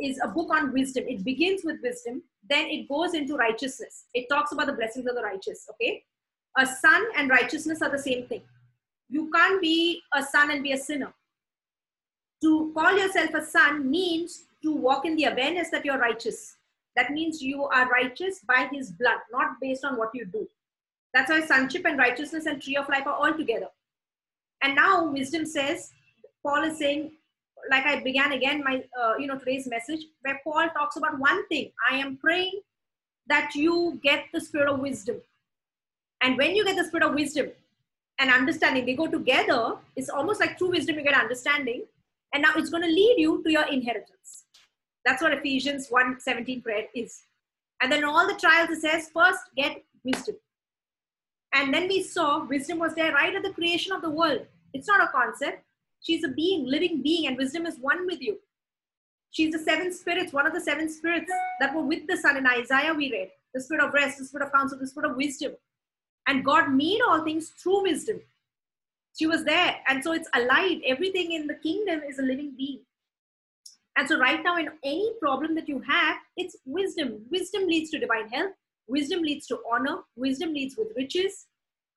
is 0.00 0.18
a 0.22 0.28
book 0.28 0.50
on 0.50 0.72
wisdom. 0.72 1.04
It 1.06 1.22
begins 1.22 1.62
with 1.64 1.76
wisdom, 1.82 2.22
then 2.48 2.66
it 2.66 2.88
goes 2.88 3.14
into 3.14 3.36
righteousness. 3.36 4.06
It 4.14 4.26
talks 4.28 4.52
about 4.52 4.66
the 4.66 4.72
blessings 4.72 5.06
of 5.06 5.14
the 5.14 5.22
righteous. 5.22 5.66
Okay, 5.70 6.02
a 6.58 6.66
son 6.66 7.04
and 7.16 7.30
righteousness 7.30 7.82
are 7.82 7.90
the 7.90 7.98
same 7.98 8.26
thing. 8.26 8.42
You 9.08 9.30
can't 9.30 9.60
be 9.60 10.00
a 10.14 10.22
son 10.22 10.50
and 10.50 10.62
be 10.62 10.72
a 10.72 10.78
sinner. 10.78 11.12
To 12.42 12.72
call 12.74 12.98
yourself 12.98 13.34
a 13.34 13.44
son 13.44 13.90
means 13.90 14.44
to 14.62 14.74
walk 14.74 15.04
in 15.04 15.16
the 15.16 15.24
awareness 15.24 15.70
that 15.70 15.84
you're 15.84 15.98
righteous. 15.98 16.56
That 16.96 17.10
means 17.10 17.42
you 17.42 17.64
are 17.64 17.88
righteous 17.88 18.40
by 18.46 18.68
his 18.72 18.90
blood, 18.90 19.18
not 19.30 19.60
based 19.60 19.84
on 19.84 19.96
what 19.96 20.10
you 20.14 20.24
do. 20.24 20.48
That's 21.14 21.30
why 21.30 21.44
sonship 21.44 21.84
and 21.84 21.98
righteousness 21.98 22.46
and 22.46 22.60
tree 22.60 22.76
of 22.76 22.88
life 22.88 23.06
are 23.06 23.14
all 23.14 23.34
together. 23.34 23.68
And 24.62 24.74
now 24.74 25.10
wisdom 25.10 25.46
says, 25.46 25.92
Paul 26.42 26.64
is 26.64 26.78
saying, 26.78 27.12
like 27.70 27.86
I 27.86 28.00
began 28.00 28.32
again 28.32 28.62
my 28.64 28.82
uh, 29.00 29.14
you 29.18 29.26
know 29.26 29.38
today's 29.38 29.68
message 29.68 30.06
where 30.22 30.40
Paul 30.44 30.68
talks 30.70 30.96
about 30.96 31.18
one 31.18 31.46
thing. 31.48 31.70
I 31.90 31.96
am 31.96 32.16
praying 32.16 32.60
that 33.28 33.54
you 33.54 34.00
get 34.02 34.24
the 34.32 34.40
spirit 34.40 34.68
of 34.68 34.80
wisdom, 34.80 35.16
and 36.22 36.36
when 36.36 36.56
you 36.56 36.64
get 36.64 36.76
the 36.76 36.84
spirit 36.84 37.06
of 37.06 37.14
wisdom 37.14 37.50
and 38.18 38.30
understanding, 38.30 38.84
they 38.86 38.94
go 38.94 39.06
together. 39.06 39.74
It's 39.96 40.08
almost 40.08 40.40
like 40.40 40.58
through 40.58 40.70
wisdom 40.70 40.96
you 40.96 41.02
get 41.02 41.14
understanding, 41.14 41.84
and 42.32 42.42
now 42.42 42.52
it's 42.56 42.70
going 42.70 42.82
to 42.82 42.88
lead 42.88 43.16
you 43.18 43.42
to 43.42 43.52
your 43.52 43.66
inheritance. 43.68 44.44
That's 45.04 45.22
what 45.22 45.32
Ephesians 45.32 45.88
1 45.88 46.20
17 46.20 46.62
prayer 46.62 46.86
is. 46.94 47.22
And 47.80 47.90
then 47.90 48.00
in 48.00 48.04
all 48.04 48.26
the 48.26 48.38
trials, 48.38 48.70
it 48.70 48.80
says, 48.80 49.10
first 49.12 49.40
get 49.56 49.82
wisdom. 50.04 50.36
And 51.52 51.74
then 51.74 51.88
we 51.88 52.02
saw 52.02 52.44
wisdom 52.44 52.78
was 52.78 52.94
there 52.94 53.12
right 53.12 53.34
at 53.34 53.42
the 53.42 53.52
creation 53.52 53.92
of 53.92 54.02
the 54.02 54.10
world. 54.10 54.46
It's 54.72 54.86
not 54.88 55.02
a 55.02 55.08
concept, 55.08 55.64
She's 56.02 56.24
a 56.24 56.28
being, 56.28 56.66
living 56.66 57.02
being, 57.02 57.26
and 57.26 57.36
wisdom 57.36 57.66
is 57.66 57.78
one 57.78 58.06
with 58.06 58.20
you. 58.20 58.38
She's 59.30 59.52
the 59.52 59.58
seven 59.58 59.92
spirits, 59.92 60.32
one 60.32 60.46
of 60.46 60.52
the 60.52 60.60
seven 60.60 60.90
spirits 60.90 61.30
that 61.60 61.74
were 61.74 61.82
with 61.82 62.06
the 62.06 62.16
Son 62.16 62.36
in 62.36 62.46
Isaiah, 62.46 62.92
we 62.92 63.10
read. 63.10 63.30
The 63.54 63.60
spirit 63.60 63.84
of 63.84 63.94
rest, 63.94 64.18
the 64.18 64.24
spirit 64.24 64.46
of 64.46 64.52
counsel, 64.52 64.78
the 64.78 64.86
spirit 64.86 65.10
of 65.10 65.16
wisdom. 65.16 65.52
And 66.26 66.44
God 66.44 66.70
made 66.70 67.00
all 67.00 67.24
things 67.24 67.50
through 67.50 67.82
wisdom. 67.82 68.20
She 69.18 69.26
was 69.26 69.44
there. 69.44 69.76
And 69.88 70.02
so 70.02 70.12
it's 70.12 70.28
alive. 70.34 70.78
Everything 70.86 71.32
in 71.32 71.46
the 71.46 71.54
kingdom 71.54 72.02
is 72.08 72.18
a 72.18 72.22
living 72.22 72.54
being. 72.56 72.80
And 73.96 74.08
so, 74.08 74.18
right 74.18 74.42
now, 74.42 74.56
in 74.56 74.70
any 74.82 75.12
problem 75.20 75.54
that 75.54 75.68
you 75.68 75.80
have, 75.80 76.16
it's 76.36 76.56
wisdom. 76.64 77.26
Wisdom 77.30 77.66
leads 77.66 77.90
to 77.90 77.98
divine 77.98 78.28
health. 78.28 78.52
Wisdom 78.88 79.20
leads 79.22 79.46
to 79.48 79.58
honor. 79.70 79.98
Wisdom 80.16 80.54
leads 80.54 80.76
with 80.76 80.88
riches. 80.96 81.46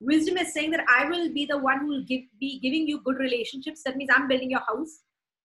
Wisdom 0.00 0.36
is 0.36 0.52
saying 0.52 0.70
that 0.72 0.84
I 0.88 1.08
will 1.08 1.32
be 1.32 1.46
the 1.46 1.56
one 1.56 1.80
who 1.80 1.88
will 1.88 2.04
give, 2.04 2.22
be 2.38 2.58
giving 2.60 2.86
you 2.86 3.00
good 3.00 3.18
relationships. 3.18 3.82
That 3.84 3.96
means 3.96 4.10
I'm 4.14 4.28
building 4.28 4.50
your 4.50 4.60
house. 4.60 5.00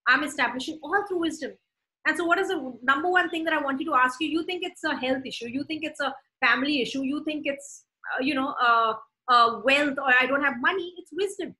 I'm 0.07 0.23
establishing 0.23 0.79
all 0.83 1.05
through 1.07 1.19
wisdom. 1.19 1.51
And 2.07 2.17
so, 2.17 2.25
what 2.25 2.39
is 2.39 2.49
the 2.49 2.77
number 2.81 3.09
one 3.09 3.29
thing 3.29 3.43
that 3.45 3.53
I 3.53 3.61
want 3.61 3.79
you 3.79 3.85
to 3.87 3.95
ask 3.95 4.19
you? 4.19 4.27
You 4.27 4.43
think 4.43 4.63
it's 4.63 4.83
a 4.83 4.95
health 4.95 5.25
issue. 5.25 5.47
You 5.47 5.63
think 5.63 5.83
it's 5.83 5.99
a 5.99 6.13
family 6.43 6.81
issue. 6.81 7.03
You 7.03 7.23
think 7.23 7.43
it's, 7.45 7.85
uh, 8.13 8.23
you 8.23 8.33
know, 8.33 8.55
uh, 8.61 8.93
uh, 9.27 9.59
wealth 9.63 9.97
or 9.99 10.13
I 10.19 10.25
don't 10.25 10.43
have 10.43 10.55
money. 10.59 10.93
It's 10.97 11.11
wisdom. 11.13 11.55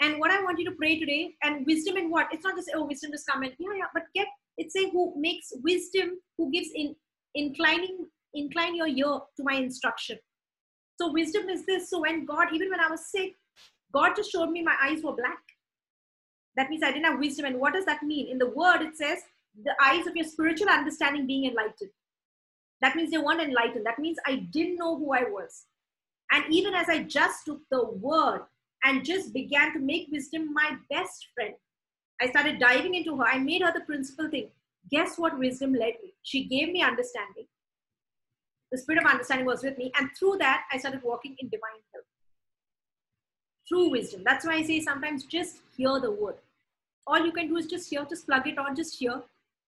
And 0.00 0.20
what 0.20 0.30
I 0.30 0.42
want 0.42 0.58
you 0.58 0.64
to 0.66 0.76
pray 0.76 0.98
today, 1.00 1.34
and 1.42 1.66
wisdom 1.66 1.96
in 1.96 2.10
what? 2.10 2.28
It's 2.30 2.44
not 2.44 2.56
just, 2.56 2.70
oh, 2.74 2.86
wisdom 2.86 3.10
just 3.10 3.26
come. 3.26 3.42
Yeah, 3.42 3.50
yeah, 3.58 3.84
but 3.92 4.04
get, 4.14 4.28
it's 4.56 4.74
saying 4.74 4.90
who 4.92 5.14
makes 5.16 5.52
wisdom, 5.64 6.20
who 6.36 6.52
gives 6.52 6.68
in 6.74 6.94
inclining, 7.34 8.06
incline 8.34 8.76
your 8.76 8.86
ear 8.86 9.20
to 9.36 9.42
my 9.42 9.54
instruction. 9.54 10.18
So 11.00 11.12
wisdom 11.12 11.48
is 11.48 11.64
this. 11.64 11.90
So 11.90 12.00
when 12.00 12.24
God, 12.24 12.48
even 12.52 12.70
when 12.70 12.80
I 12.80 12.90
was 12.90 13.06
sick, 13.06 13.34
God 13.92 14.14
just 14.16 14.30
showed 14.30 14.50
me 14.50 14.62
my 14.62 14.76
eyes 14.82 15.02
were 15.02 15.14
black. 15.14 15.38
That 16.56 16.70
means 16.70 16.82
I 16.82 16.90
didn't 16.90 17.06
have 17.06 17.20
wisdom. 17.20 17.46
And 17.46 17.60
what 17.60 17.72
does 17.72 17.84
that 17.84 18.02
mean? 18.02 18.28
In 18.28 18.38
the 18.38 18.50
word, 18.50 18.82
it 18.82 18.96
says 18.96 19.20
the 19.64 19.74
eyes 19.82 20.06
of 20.06 20.16
your 20.16 20.26
spiritual 20.26 20.68
understanding 20.68 21.26
being 21.26 21.44
enlightened. 21.44 21.90
That 22.80 22.96
means 22.96 23.10
they 23.10 23.18
weren't 23.18 23.40
enlightened. 23.40 23.86
That 23.86 23.98
means 23.98 24.18
I 24.26 24.36
didn't 24.36 24.76
know 24.76 24.96
who 24.96 25.12
I 25.12 25.22
was. 25.22 25.66
And 26.32 26.44
even 26.50 26.74
as 26.74 26.88
I 26.88 27.04
just 27.04 27.44
took 27.44 27.60
the 27.70 27.84
word 27.84 28.42
and 28.84 29.04
just 29.04 29.32
began 29.32 29.72
to 29.72 29.78
make 29.78 30.08
wisdom 30.10 30.52
my 30.52 30.76
best 30.90 31.28
friend. 31.34 31.54
I 32.20 32.28
started 32.28 32.58
diving 32.58 32.94
into 32.94 33.16
her. 33.16 33.24
I 33.24 33.38
made 33.38 33.62
her 33.62 33.72
the 33.72 33.84
principal 33.84 34.28
thing. 34.28 34.50
Guess 34.90 35.18
what 35.18 35.38
wisdom 35.38 35.72
led 35.72 35.94
me? 36.02 36.14
She 36.22 36.44
gave 36.44 36.72
me 36.72 36.82
understanding. 36.82 37.46
The 38.70 38.78
spirit 38.78 39.02
of 39.02 39.10
understanding 39.10 39.46
was 39.46 39.62
with 39.62 39.78
me, 39.78 39.92
and 39.98 40.10
through 40.18 40.36
that, 40.38 40.64
I 40.72 40.78
started 40.78 41.02
walking 41.02 41.36
in 41.38 41.48
divine 41.48 41.82
health. 41.92 42.04
Through 43.68 43.90
wisdom. 43.90 44.22
That's 44.24 44.46
why 44.46 44.54
I 44.54 44.62
say 44.62 44.80
sometimes 44.80 45.24
just 45.24 45.58
hear 45.76 45.98
the 46.00 46.10
word. 46.10 46.36
All 47.06 47.24
you 47.24 47.32
can 47.32 47.48
do 47.48 47.56
is 47.56 47.66
just 47.66 47.88
hear, 47.88 48.04
just 48.08 48.26
plug 48.26 48.46
it 48.46 48.58
on, 48.58 48.76
just 48.76 48.98
hear. 48.98 49.22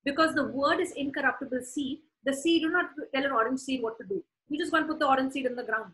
Because 0.05 0.35
the 0.35 0.45
word 0.45 0.81
is 0.81 0.93
incorruptible 0.93 1.63
seed. 1.63 1.99
The 2.25 2.33
seed, 2.33 2.63
do 2.63 2.71
not 2.71 2.91
tell 3.15 3.25
an 3.25 3.33
orange 3.33 3.61
seed 3.61 3.83
what 3.83 3.99
to 3.99 4.07
do. 4.07 4.23
You 4.49 4.59
just 4.59 4.73
want 4.73 4.87
to 4.87 4.93
put 4.93 5.01
the 5.01 5.09
orange 5.09 5.33
seed 5.33 5.47
in 5.47 5.57
the 5.57 5.63
ground 5.63 5.93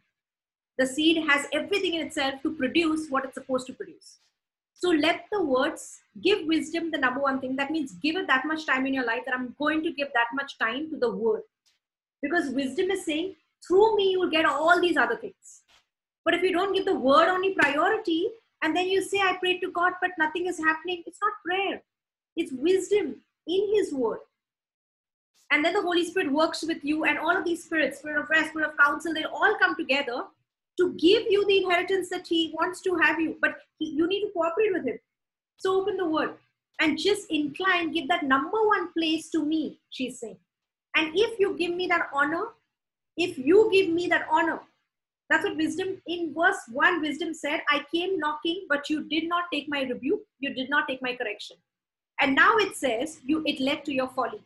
the 0.78 0.86
seed 0.86 1.24
has 1.28 1.46
everything 1.52 1.94
in 1.94 2.06
itself 2.06 2.42
to 2.42 2.52
produce 2.54 3.08
what 3.08 3.24
it's 3.24 3.34
supposed 3.34 3.66
to 3.66 3.72
produce. 3.72 4.18
So 4.74 4.90
let 4.90 5.24
the 5.32 5.42
words 5.42 6.00
give 6.22 6.46
wisdom 6.46 6.90
the 6.90 6.98
number 6.98 7.20
one 7.20 7.40
thing. 7.40 7.56
That 7.56 7.70
means 7.70 7.92
give 7.92 8.16
it 8.16 8.26
that 8.26 8.44
much 8.44 8.66
time 8.66 8.86
in 8.86 8.92
your 8.92 9.06
life 9.06 9.22
that 9.24 9.34
I'm 9.34 9.54
going 9.58 9.82
to 9.84 9.92
give 9.92 10.08
that 10.12 10.28
much 10.34 10.58
time 10.58 10.90
to 10.90 10.98
the 10.98 11.10
word. 11.10 11.42
Because 12.28 12.50
wisdom 12.50 12.90
is 12.90 13.04
saying, 13.04 13.34
through 13.66 13.96
me, 13.96 14.10
you 14.12 14.20
will 14.20 14.30
get 14.30 14.46
all 14.46 14.80
these 14.80 14.96
other 14.96 15.16
things. 15.16 15.62
But 16.24 16.34
if 16.34 16.42
you 16.42 16.52
don't 16.52 16.74
give 16.74 16.84
the 16.84 16.94
word 16.94 17.28
only 17.28 17.54
priority, 17.54 18.28
and 18.62 18.76
then 18.76 18.88
you 18.88 19.02
say, 19.02 19.18
I 19.18 19.36
prayed 19.38 19.60
to 19.60 19.70
God, 19.70 19.92
but 20.00 20.10
nothing 20.18 20.46
is 20.46 20.58
happening, 20.58 21.02
it's 21.06 21.18
not 21.20 21.32
prayer. 21.44 21.82
It's 22.36 22.52
wisdom 22.52 23.16
in 23.46 23.74
His 23.74 23.92
word. 23.92 24.18
And 25.52 25.64
then 25.64 25.74
the 25.74 25.82
Holy 25.82 26.04
Spirit 26.04 26.32
works 26.32 26.64
with 26.66 26.84
you, 26.84 27.04
and 27.04 27.18
all 27.18 27.36
of 27.36 27.44
these 27.44 27.64
spirits, 27.64 27.98
spirit 27.98 28.20
of 28.20 28.28
rest, 28.30 28.50
spirit 28.50 28.70
of 28.70 28.76
counsel, 28.76 29.14
they 29.14 29.24
all 29.24 29.56
come 29.60 29.76
together 29.76 30.24
to 30.76 30.92
give 30.94 31.22
you 31.30 31.46
the 31.46 31.58
inheritance 31.58 32.08
that 32.10 32.26
he 32.26 32.52
wants 32.54 32.80
to 32.82 32.94
have 32.96 33.20
you 33.20 33.36
but 33.40 33.56
he, 33.78 33.90
you 33.90 34.06
need 34.06 34.20
to 34.20 34.30
cooperate 34.32 34.72
with 34.72 34.86
him 34.86 34.98
so 35.56 35.80
open 35.80 35.96
the 35.96 36.08
word 36.08 36.34
and 36.80 36.98
just 36.98 37.30
incline 37.30 37.92
give 37.92 38.08
that 38.08 38.22
number 38.22 38.66
one 38.66 38.92
place 38.92 39.30
to 39.30 39.44
me 39.44 39.78
she's 39.90 40.20
saying 40.20 40.36
and 40.96 41.12
if 41.14 41.38
you 41.38 41.56
give 41.58 41.74
me 41.74 41.86
that 41.86 42.08
honor 42.12 42.44
if 43.16 43.38
you 43.38 43.68
give 43.72 43.90
me 43.90 44.06
that 44.06 44.26
honor 44.30 44.60
that's 45.30 45.44
what 45.44 45.56
wisdom 45.56 46.00
in 46.06 46.34
verse 46.38 46.62
1 46.72 47.00
wisdom 47.06 47.32
said 47.34 47.62
i 47.76 47.80
came 47.94 48.18
knocking 48.18 48.66
but 48.68 48.90
you 48.90 49.04
did 49.14 49.28
not 49.28 49.44
take 49.52 49.68
my 49.68 49.82
rebuke 49.92 50.24
you 50.40 50.52
did 50.54 50.70
not 50.70 50.88
take 50.88 51.02
my 51.08 51.14
correction 51.22 51.56
and 52.20 52.34
now 52.34 52.52
it 52.66 52.76
says 52.76 53.20
you 53.24 53.42
it 53.46 53.60
led 53.60 53.84
to 53.84 53.94
your 54.00 54.08
folly 54.08 54.42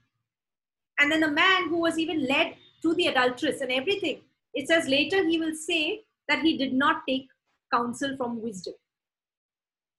and 0.99 1.11
then 1.11 1.21
the 1.21 1.35
man 1.43 1.69
who 1.69 1.81
was 1.87 1.99
even 1.99 2.27
led 2.27 2.55
to 2.83 2.95
the 2.95 3.07
adulteress 3.07 3.61
and 3.61 3.73
everything 3.81 4.21
it 4.55 4.69
says 4.69 4.89
later 4.89 5.27
he 5.27 5.39
will 5.39 5.55
say 5.55 5.83
that 6.31 6.43
he 6.43 6.57
did 6.57 6.73
not 6.73 7.03
take 7.09 7.29
counsel 7.73 8.17
from 8.17 8.41
wisdom. 8.43 8.75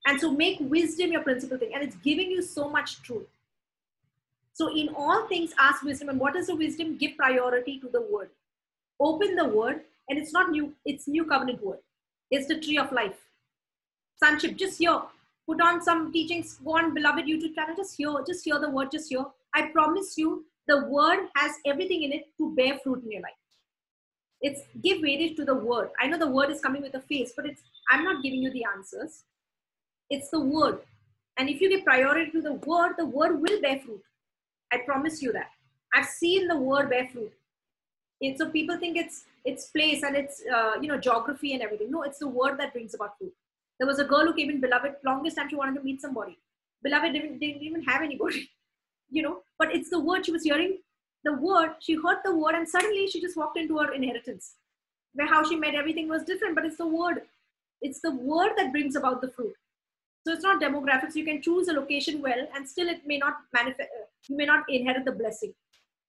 And 0.05 0.19
so 0.19 0.31
make 0.31 0.57
wisdom 0.59 1.11
your 1.11 1.21
principal 1.21 1.57
thing. 1.57 1.71
And 1.73 1.83
it's 1.83 1.95
giving 1.97 2.31
you 2.31 2.41
so 2.41 2.69
much 2.69 3.01
truth. 3.03 3.27
So 4.61 4.67
in 4.81 4.89
all 4.95 5.25
things, 5.27 5.53
ask 5.57 5.81
wisdom. 5.81 6.09
And 6.09 6.19
what 6.19 6.35
is 6.35 6.45
the 6.45 6.55
wisdom? 6.55 6.95
Give 6.95 7.17
priority 7.17 7.79
to 7.79 7.89
the 7.89 8.01
word. 8.01 8.29
Open 8.99 9.35
the 9.35 9.47
word, 9.47 9.81
and 10.07 10.19
it's 10.19 10.31
not 10.31 10.51
new, 10.51 10.71
it's 10.85 11.07
new 11.07 11.25
covenant 11.25 11.63
word. 11.65 11.79
It's 12.29 12.47
the 12.47 12.59
tree 12.59 12.77
of 12.77 12.91
life. 12.91 13.15
Sonship, 14.23 14.55
just 14.57 14.77
hear. 14.77 15.01
Put 15.47 15.61
on 15.61 15.81
some 15.81 16.13
teachings, 16.13 16.59
go 16.63 16.77
on 16.77 16.93
beloved 16.93 17.25
YouTube 17.25 17.55
channel, 17.55 17.75
just 17.75 17.97
hear, 17.97 18.13
just 18.27 18.45
hear 18.45 18.59
the 18.59 18.69
word, 18.69 18.91
just 18.91 19.09
hear. 19.09 19.25
I 19.55 19.63
promise 19.73 20.13
you, 20.15 20.45
the 20.67 20.85
word 20.85 21.29
has 21.37 21.53
everything 21.65 22.03
in 22.03 22.11
it 22.11 22.27
to 22.37 22.53
bear 22.55 22.77
fruit 22.83 23.03
in 23.03 23.11
your 23.13 23.23
life 23.23 23.33
it's 24.43 24.61
give 24.81 24.99
weightage 25.05 25.35
to 25.35 25.45
the 25.45 25.53
word 25.53 25.89
i 25.99 26.07
know 26.07 26.17
the 26.17 26.27
word 26.35 26.49
is 26.49 26.61
coming 26.61 26.81
with 26.81 26.95
a 26.95 27.01
face 27.01 27.31
but 27.35 27.45
it's 27.45 27.61
i'm 27.91 28.03
not 28.03 28.23
giving 28.23 28.41
you 28.41 28.51
the 28.53 28.65
answers 28.75 29.23
it's 30.09 30.29
the 30.29 30.39
word 30.39 30.79
and 31.37 31.47
if 31.47 31.61
you 31.61 31.69
give 31.69 31.83
priority 31.85 32.31
to 32.31 32.41
the 32.41 32.53
word 32.53 32.93
the 32.97 33.05
word 33.05 33.39
will 33.39 33.61
bear 33.61 33.79
fruit 33.79 34.01
i 34.71 34.77
promise 34.89 35.21
you 35.21 35.31
that 35.31 35.51
i've 35.95 36.05
seen 36.05 36.47
the 36.47 36.57
word 36.57 36.89
bear 36.89 37.07
fruit 37.13 37.33
so 38.37 38.49
people 38.49 38.77
think 38.77 38.97
it's 38.97 39.23
it's 39.45 39.65
place 39.75 40.03
and 40.03 40.15
it's 40.15 40.43
uh, 40.55 40.73
you 40.81 40.87
know 40.87 40.97
geography 40.97 41.53
and 41.53 41.63
everything 41.67 41.89
no 41.91 42.03
it's 42.03 42.19
the 42.19 42.27
word 42.27 42.59
that 42.59 42.73
brings 42.73 42.93
about 42.93 43.17
fruit 43.17 43.33
there 43.79 43.87
was 43.87 43.99
a 43.99 44.05
girl 44.13 44.25
who 44.27 44.33
came 44.33 44.49
in 44.49 44.61
beloved 44.61 44.93
longest 45.03 45.37
time 45.37 45.49
she 45.49 45.55
wanted 45.61 45.75
to 45.79 45.83
meet 45.89 46.01
somebody 46.01 46.37
beloved 46.83 47.13
didn't, 47.13 47.39
didn't 47.39 47.63
even 47.69 47.81
have 47.83 48.01
anybody 48.01 48.49
you 49.09 49.23
know 49.23 49.37
but 49.57 49.73
it's 49.75 49.89
the 49.89 49.99
word 49.99 50.25
she 50.25 50.31
was 50.31 50.43
hearing 50.43 50.77
the 51.23 51.33
word, 51.33 51.71
she 51.79 51.95
heard 51.95 52.17
the 52.23 52.35
word, 52.35 52.55
and 52.55 52.67
suddenly 52.67 53.07
she 53.07 53.21
just 53.21 53.37
walked 53.37 53.57
into 53.57 53.77
her 53.77 53.93
inheritance. 53.93 54.55
Where 55.13 55.27
how 55.27 55.47
she 55.47 55.55
met 55.55 55.75
everything 55.75 56.07
was 56.07 56.23
different, 56.23 56.55
but 56.55 56.65
it's 56.65 56.77
the 56.77 56.87
word. 56.87 57.21
It's 57.81 57.99
the 57.99 58.11
word 58.11 58.53
that 58.57 58.71
brings 58.71 58.95
about 58.95 59.21
the 59.21 59.29
fruit. 59.29 59.53
So 60.25 60.33
it's 60.33 60.43
not 60.43 60.61
demographics. 60.61 61.15
You 61.15 61.25
can 61.25 61.41
choose 61.41 61.67
a 61.67 61.73
location 61.73 62.21
well, 62.21 62.47
and 62.55 62.67
still 62.67 62.87
it 62.87 63.05
may 63.05 63.17
not 63.17 63.37
manifest. 63.53 63.89
You 64.27 64.37
may 64.37 64.45
not 64.45 64.63
inherit 64.69 65.05
the 65.05 65.11
blessing. 65.11 65.53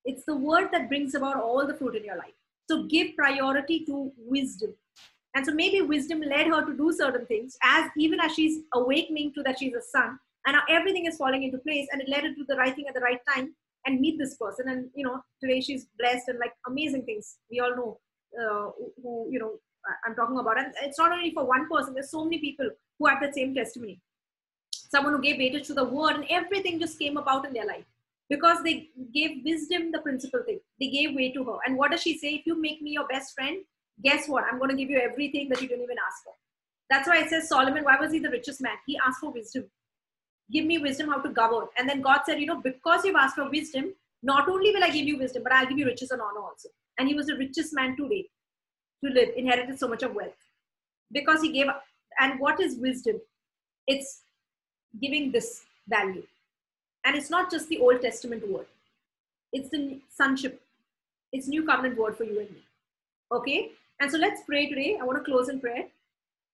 It's 0.05 0.25
the 0.25 0.37
word 0.37 0.69
that 0.73 0.89
brings 0.89 1.15
about 1.15 1.37
all 1.37 1.67
the 1.67 1.75
fruit 1.75 1.97
in 1.97 2.05
your 2.05 2.17
life. 2.17 2.35
So 2.69 2.85
give 2.85 3.17
priority 3.17 3.85
to 3.87 4.13
wisdom. 4.17 4.75
And 5.35 5.47
so 5.47 5.53
maybe 5.55 5.81
wisdom 5.81 6.21
led 6.21 6.49
her 6.49 6.65
to 6.65 6.77
do 6.77 6.93
certain 6.93 7.27
things 7.27 7.57
as 7.63 7.91
even 7.97 8.21
as 8.21 8.35
she's 8.35 8.61
awakening 8.75 9.33
to 9.35 9.43
that 9.45 9.59
she's 9.59 9.75
a 9.75 9.81
son, 9.81 10.19
and 10.47 10.55
now 10.57 10.63
everything 10.69 11.07
is 11.07 11.17
falling 11.17 11.43
into 11.43 11.59
place, 11.59 11.89
and 11.91 12.03
it 12.03 12.09
led 12.09 12.25
her 12.25 12.35
to 12.35 12.45
the 12.47 12.57
right 12.57 12.75
thing 12.75 12.87
at 12.89 12.95
the 12.95 13.01
right 13.01 13.21
time 13.33 13.55
and 13.87 14.01
meet 14.01 14.19
this 14.19 14.37
person 14.37 14.69
and 14.69 14.89
you 14.95 15.05
know 15.05 15.21
today 15.41 15.61
she's 15.61 15.87
blessed 15.99 16.29
and 16.29 16.39
like 16.39 16.53
amazing 16.67 17.05
things 17.05 17.37
we 17.51 17.61
all 17.61 17.75
know 17.77 17.99
uh, 18.41 18.71
who 19.03 19.29
you 19.31 19.39
know 19.39 19.53
i'm 20.07 20.15
talking 20.15 20.39
about 20.39 20.59
and 20.59 20.73
it's 20.83 20.99
not 20.99 21.13
only 21.13 21.33
for 21.33 21.45
one 21.45 21.69
person 21.69 21.95
there's 21.95 22.11
so 22.11 22.25
many 22.25 22.39
people 22.39 22.69
who 22.99 23.07
have 23.07 23.21
that 23.21 23.35
same 23.35 23.55
testimony 23.55 24.01
someone 24.73 25.13
who 25.13 25.23
gave 25.23 25.37
weightage 25.37 25.67
to 25.67 25.75
the 25.75 25.85
word 25.85 26.15
and 26.17 26.27
everything 26.31 26.79
just 26.79 26.99
came 26.99 27.17
about 27.17 27.47
in 27.47 27.53
their 27.53 27.67
life 27.67 27.85
because 28.31 28.63
they 28.63 28.89
gave 29.15 29.45
wisdom 29.45 29.91
the 29.93 29.99
principal 30.01 30.43
thing 30.47 30.61
they 30.81 30.89
gave 30.89 31.15
way 31.15 31.33
to 31.33 31.45
her 31.45 31.59
and 31.67 31.77
what 31.77 31.91
does 31.91 32.03
she 32.03 32.17
say 32.19 32.35
if 32.35 32.47
you 32.47 32.61
make 32.61 32.81
me 32.83 32.93
your 32.93 33.07
best 33.09 33.35
friend 33.35 33.59
guess 34.03 34.29
what 34.29 34.45
i'm 34.51 34.59
going 34.59 34.71
to 34.71 34.77
give 34.77 34.91
you 34.91 34.99
everything 34.99 35.49
that 35.49 35.61
you 35.61 35.69
didn't 35.69 35.85
even 35.85 35.97
ask 36.07 36.25
for 36.25 36.35
that's 36.91 37.09
why 37.09 37.19
it 37.19 37.29
says 37.29 37.49
solomon 37.49 37.85
why 37.85 37.97
was 38.01 38.13
he 38.13 38.19
the 38.19 38.31
richest 38.31 38.61
man 38.61 38.77
he 38.87 38.99
asked 39.07 39.21
for 39.21 39.33
wisdom 39.33 39.65
give 40.53 40.67
me 40.67 40.79
wisdom 40.79 41.09
how 41.09 41.21
to 41.21 41.31
govern. 41.31 41.67
And 41.79 41.89
then 41.89 42.01
God 42.01 42.21
said, 42.27 42.41
you 42.41 42.47
know, 42.47 42.61
because 42.61 43.05
you've 43.05 43.17
asked 43.17 43.37
for 43.37 43.51
wisdom, 43.51 43.95
not 44.23 44.49
only 44.49 44.71
will 44.73 44.85
I 44.85 44.91
give 44.91 45.07
you 45.07 45.19
wisdom, 45.19 45.43
but 45.43 45.53
I'll 45.53 45.67
give 45.67 45.79
you 45.79 45.87
riches 45.87 46.11
and 46.11 46.21
honor 46.21 46.41
also. 46.41 46.69
And 46.99 47.09
he 47.09 47.15
was 47.15 47.27
the 47.27 47.37
richest 47.37 47.75
man 47.75 47.97
today 47.97 48.27
to 49.05 49.11
live, 49.11 49.31
inherited 49.37 49.79
so 49.79 49.89
much 49.89 50.03
of 50.03 50.15
wealth. 50.15 50.33
Because 51.11 51.43
he 51.43 51.53
gave, 51.53 51.67
and 52.21 52.39
what 52.39 52.61
is 52.61 52.77
wisdom? 52.77 53.21
It's 53.87 54.23
giving 55.01 55.33
this 55.33 55.63
value. 55.89 56.23
And 57.05 57.17
it's 57.17 57.31
not 57.31 57.51
just 57.51 57.69
the 57.69 57.79
Old 57.79 58.01
Testament 58.01 58.49
word, 58.49 58.67
it's 59.53 59.69
the 59.71 60.01
sonship, 60.09 60.61
it's 61.33 61.49
new 61.49 61.65
covenant 61.65 61.99
word 61.99 62.17
for 62.17 62.25
you 62.25 62.39
and 62.41 62.51
me. 62.51 62.63
Okay? 63.31 63.71
And 64.01 64.11
so 64.11 64.19
let's 64.19 64.43
pray 64.47 64.69
today. 64.69 64.99
I 65.01 65.05
want 65.05 65.19
to 65.19 65.25
close 65.25 65.49
in 65.49 65.61
prayer. 65.61 65.87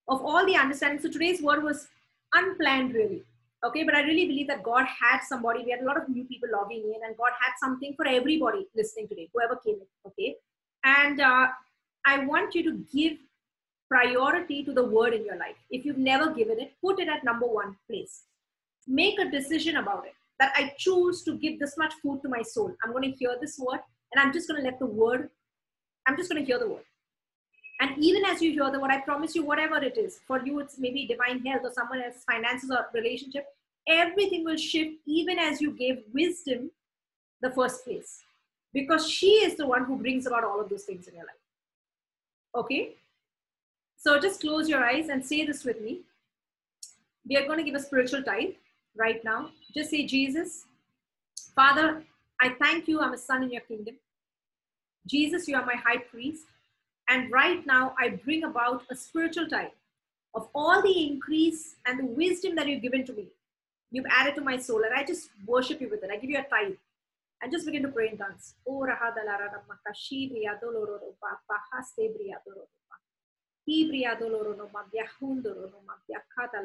Of 0.08 0.22
all 0.22 0.46
the 0.46 0.56
understanding, 0.56 1.00
so 1.00 1.10
today's 1.10 1.42
word 1.42 1.62
was 1.62 1.88
unplanned, 2.34 2.94
really. 2.94 3.22
Okay? 3.64 3.84
But 3.84 3.94
i 3.94 4.02
really 4.02 4.26
believe 4.26 4.48
that 4.48 4.62
god 4.62 4.86
had 4.86 5.20
somebody. 5.28 5.64
We 5.64 5.70
had 5.70 5.80
a 5.80 5.84
lot 5.84 5.96
of 6.00 6.08
new 6.08 6.24
people 6.24 6.48
logging 6.52 6.82
in 6.94 7.06
and 7.06 7.16
god 7.16 7.32
had 7.40 7.52
something 7.60 7.94
for 7.94 8.06
everybody 8.06 8.66
listening 8.74 9.08
today 9.08 9.28
whoever 9.32 9.56
came 9.56 9.76
in 9.76 9.86
okay? 10.06 10.36
And 10.84 11.20
uh, 11.20 11.48
i 12.06 12.24
want 12.24 12.54
you 12.54 12.62
to 12.64 12.72
give 12.94 13.18
priority 13.88 14.62
to 14.64 14.72
the 14.72 14.84
word 14.84 15.14
in 15.14 15.24
your 15.24 15.36
life. 15.36 15.56
If 15.70 15.84
you've 15.84 15.98
never 15.98 16.32
given 16.32 16.60
it 16.60 16.72
put 16.80 17.00
it 17.00 17.08
at 17.08 17.24
number 17.24 17.46
one 17.46 17.76
place. 17.88 18.22
Make 18.86 19.18
a 19.18 19.30
decision 19.30 19.76
about 19.76 20.06
it 20.06 20.14
that 20.40 20.52
i 20.56 20.72
choose 20.78 21.22
to 21.22 21.36
give 21.38 21.58
this 21.58 21.76
much 21.76 21.94
food 22.02 22.20
to 22.22 22.28
my 22.28 22.42
soul 22.42 22.74
i'm 22.82 22.92
going 22.92 23.10
to 23.10 23.16
hear 23.18 23.36
this 23.40 23.58
word 23.58 23.80
and 24.12 24.22
i'm 24.22 24.32
just 24.32 24.48
going 24.48 24.60
to 24.60 24.68
let 24.68 24.78
the 24.78 24.86
word 24.86 25.28
i'm 26.06 26.16
just 26.16 26.30
going 26.30 26.42
to 26.42 26.46
hear 26.46 26.58
the 26.58 26.68
word 26.68 26.84
and 27.80 27.92
even 27.98 28.24
as 28.24 28.42
you 28.42 28.52
hear 28.52 28.70
the 28.70 28.80
word, 28.80 28.90
I 28.90 29.00
promise 29.00 29.34
you, 29.36 29.44
whatever 29.44 29.76
it 29.76 29.96
is, 29.96 30.20
for 30.26 30.44
you, 30.44 30.58
it's 30.58 30.78
maybe 30.78 31.06
divine 31.06 31.44
health 31.46 31.62
or 31.62 31.72
someone 31.72 32.02
else's 32.02 32.24
finances 32.24 32.70
or 32.70 32.86
relationship, 32.92 33.46
everything 33.86 34.44
will 34.44 34.56
shift 34.56 34.96
even 35.06 35.38
as 35.38 35.60
you 35.60 35.70
gave 35.70 36.02
wisdom 36.12 36.70
the 37.40 37.50
first 37.50 37.84
place. 37.84 38.20
Because 38.74 39.08
she 39.08 39.30
is 39.44 39.56
the 39.56 39.66
one 39.66 39.84
who 39.84 39.96
brings 39.96 40.26
about 40.26 40.44
all 40.44 40.60
of 40.60 40.68
those 40.68 40.84
things 40.84 41.06
in 41.06 41.14
your 41.14 41.24
life. 41.24 41.42
Okay? 42.56 42.96
So 43.96 44.18
just 44.18 44.40
close 44.40 44.68
your 44.68 44.84
eyes 44.84 45.08
and 45.08 45.24
say 45.24 45.46
this 45.46 45.64
with 45.64 45.80
me. 45.80 46.00
We 47.28 47.36
are 47.36 47.46
going 47.46 47.58
to 47.58 47.64
give 47.64 47.74
a 47.74 47.82
spiritual 47.82 48.22
tithe 48.24 48.54
right 48.98 49.24
now. 49.24 49.50
Just 49.74 49.90
say, 49.90 50.04
Jesus, 50.04 50.66
Father, 51.54 52.04
I 52.40 52.50
thank 52.60 52.88
you. 52.88 53.00
I'm 53.00 53.14
a 53.14 53.18
son 53.18 53.44
in 53.44 53.52
your 53.52 53.62
kingdom. 53.62 53.96
Jesus, 55.06 55.48
you 55.48 55.56
are 55.56 55.64
my 55.64 55.76
high 55.76 55.98
priest. 55.98 56.44
And 57.08 57.32
right 57.32 57.64
now, 57.66 57.94
I 57.98 58.10
bring 58.10 58.44
about 58.44 58.82
a 58.90 58.96
spiritual 58.96 59.48
tithe 59.48 59.68
of 60.34 60.48
all 60.54 60.82
the 60.82 61.06
increase 61.06 61.76
and 61.86 61.98
the 61.98 62.04
wisdom 62.04 62.54
that 62.56 62.68
you've 62.68 62.82
given 62.82 63.06
to 63.06 63.12
me. 63.14 63.28
You've 63.90 64.04
added 64.10 64.34
to 64.34 64.42
my 64.42 64.58
soul, 64.58 64.82
and 64.82 64.92
I 64.94 65.04
just 65.04 65.30
worship 65.46 65.80
you 65.80 65.88
with 65.88 66.04
it. 66.04 66.10
I 66.12 66.16
give 66.18 66.28
you 66.28 66.38
a 66.38 66.42
tithe. 66.42 66.76
And 67.40 67.52
just 67.52 67.64
begin 67.64 67.82
to 67.82 67.88
pray 67.88 68.08
in 68.10 68.18
tongues. 68.18 68.54
Hibria 73.68 74.18
doloro 74.18 74.56
no 74.56 74.68
ma 74.72 74.82
biahundoro 74.90 75.70
no 75.70 75.80
ma 75.86 75.94
biakata 76.08 76.62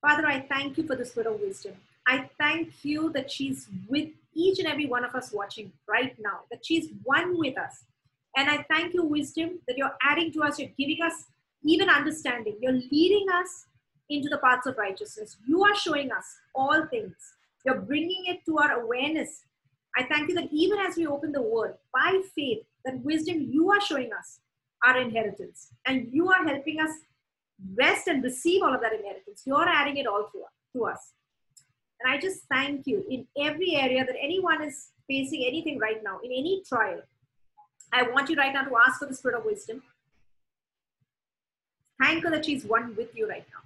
Father, 0.00 0.26
I 0.26 0.40
thank 0.40 0.78
you 0.78 0.86
for 0.86 0.96
the 0.96 1.04
spirit 1.04 1.28
of 1.28 1.40
wisdom. 1.40 1.74
I 2.06 2.28
thank 2.38 2.72
you 2.82 3.12
that 3.12 3.30
she's 3.30 3.68
with 3.88 4.08
each 4.34 4.58
and 4.58 4.66
every 4.66 4.86
one 4.86 5.04
of 5.04 5.14
us 5.14 5.32
watching 5.32 5.72
right 5.88 6.16
now, 6.18 6.40
that 6.50 6.64
she's 6.64 6.88
one 7.04 7.38
with 7.38 7.58
us. 7.58 7.84
And 8.36 8.48
I 8.48 8.64
thank 8.70 8.94
you, 8.94 9.04
wisdom, 9.04 9.60
that 9.68 9.76
you're 9.76 9.94
adding 10.02 10.32
to 10.32 10.42
us, 10.42 10.58
you're 10.58 10.70
giving 10.78 11.02
us 11.02 11.26
even 11.62 11.88
understanding, 11.88 12.56
you're 12.60 12.72
leading 12.72 13.26
us 13.32 13.66
into 14.08 14.28
the 14.28 14.38
paths 14.38 14.66
of 14.66 14.78
righteousness. 14.78 15.36
You 15.46 15.62
are 15.64 15.74
showing 15.74 16.10
us 16.10 16.24
all 16.54 16.86
things, 16.86 17.14
you're 17.64 17.80
bringing 17.80 18.24
it 18.26 18.40
to 18.46 18.58
our 18.58 18.80
awareness. 18.80 19.44
I 19.96 20.04
thank 20.04 20.28
you 20.28 20.34
that 20.36 20.48
even 20.52 20.78
as 20.78 20.96
we 20.96 21.06
open 21.06 21.32
the 21.32 21.42
word 21.42 21.74
by 21.92 22.22
faith, 22.34 22.62
that 22.84 23.04
wisdom 23.04 23.48
you 23.50 23.70
are 23.70 23.80
showing 23.80 24.10
us 24.12 24.40
our 24.84 24.98
inheritance, 24.98 25.68
and 25.86 26.08
you 26.10 26.30
are 26.30 26.44
helping 26.46 26.80
us 26.80 26.90
rest 27.74 28.06
and 28.06 28.22
receive 28.22 28.62
all 28.62 28.74
of 28.74 28.80
that 28.80 28.92
inheritance. 28.92 29.42
You're 29.44 29.68
adding 29.68 29.96
it 29.96 30.06
all 30.06 30.28
to, 30.32 30.42
to 30.78 30.84
us. 30.86 31.12
And 32.00 32.12
I 32.12 32.18
just 32.18 32.44
thank 32.50 32.86
you 32.86 33.04
in 33.10 33.26
every 33.38 33.74
area 33.74 34.04
that 34.04 34.16
anyone 34.20 34.62
is 34.62 34.88
facing 35.06 35.44
anything 35.46 35.78
right 35.78 36.02
now, 36.02 36.18
in 36.24 36.30
any 36.32 36.62
trial. 36.66 37.02
I 37.92 38.02
want 38.02 38.30
you 38.30 38.36
right 38.36 38.54
now 38.54 38.64
to 38.64 38.76
ask 38.86 38.98
for 38.98 39.06
the 39.06 39.14
spirit 39.14 39.38
of 39.38 39.44
wisdom. 39.44 39.82
Thank 42.00 42.24
her 42.24 42.30
that 42.30 42.46
she's 42.46 42.64
one 42.64 42.96
with 42.96 43.14
you 43.14 43.28
right 43.28 43.44
now 43.52 43.60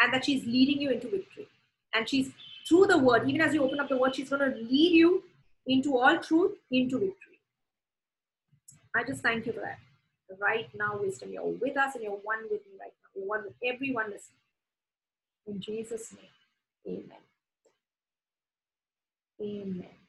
and 0.00 0.12
that 0.12 0.24
she's 0.24 0.44
leading 0.44 0.80
you 0.80 0.90
into 0.90 1.08
victory. 1.08 1.48
And 1.94 2.08
she's 2.08 2.30
through 2.68 2.86
the 2.86 2.98
word, 2.98 3.28
even 3.28 3.40
as 3.40 3.54
you 3.54 3.62
open 3.62 3.80
up 3.80 3.88
the 3.88 3.96
word, 3.96 4.14
she's 4.14 4.30
going 4.30 4.52
to 4.52 4.56
lead 4.56 4.92
you 4.92 5.24
into 5.66 5.98
all 5.98 6.18
truth, 6.18 6.52
into 6.70 6.98
victory. 6.98 7.40
I 8.94 9.04
just 9.04 9.22
thank 9.22 9.46
you 9.46 9.52
for 9.52 9.60
that. 9.60 9.78
Right 10.40 10.68
now, 10.74 10.98
wisdom, 11.00 11.30
you're 11.32 11.44
with 11.44 11.76
us 11.76 11.94
and 11.94 12.04
you're 12.04 12.12
one 12.12 12.44
with 12.50 12.60
me 12.66 12.72
right 12.80 12.92
now. 12.92 13.08
You're 13.20 13.28
one 13.28 13.44
with 13.44 13.54
everyone 13.64 14.06
listening. 14.06 14.38
In 15.46 15.60
Jesus' 15.60 16.14
name, 16.86 17.04
amen. 17.04 17.18
Amen. 19.40 20.01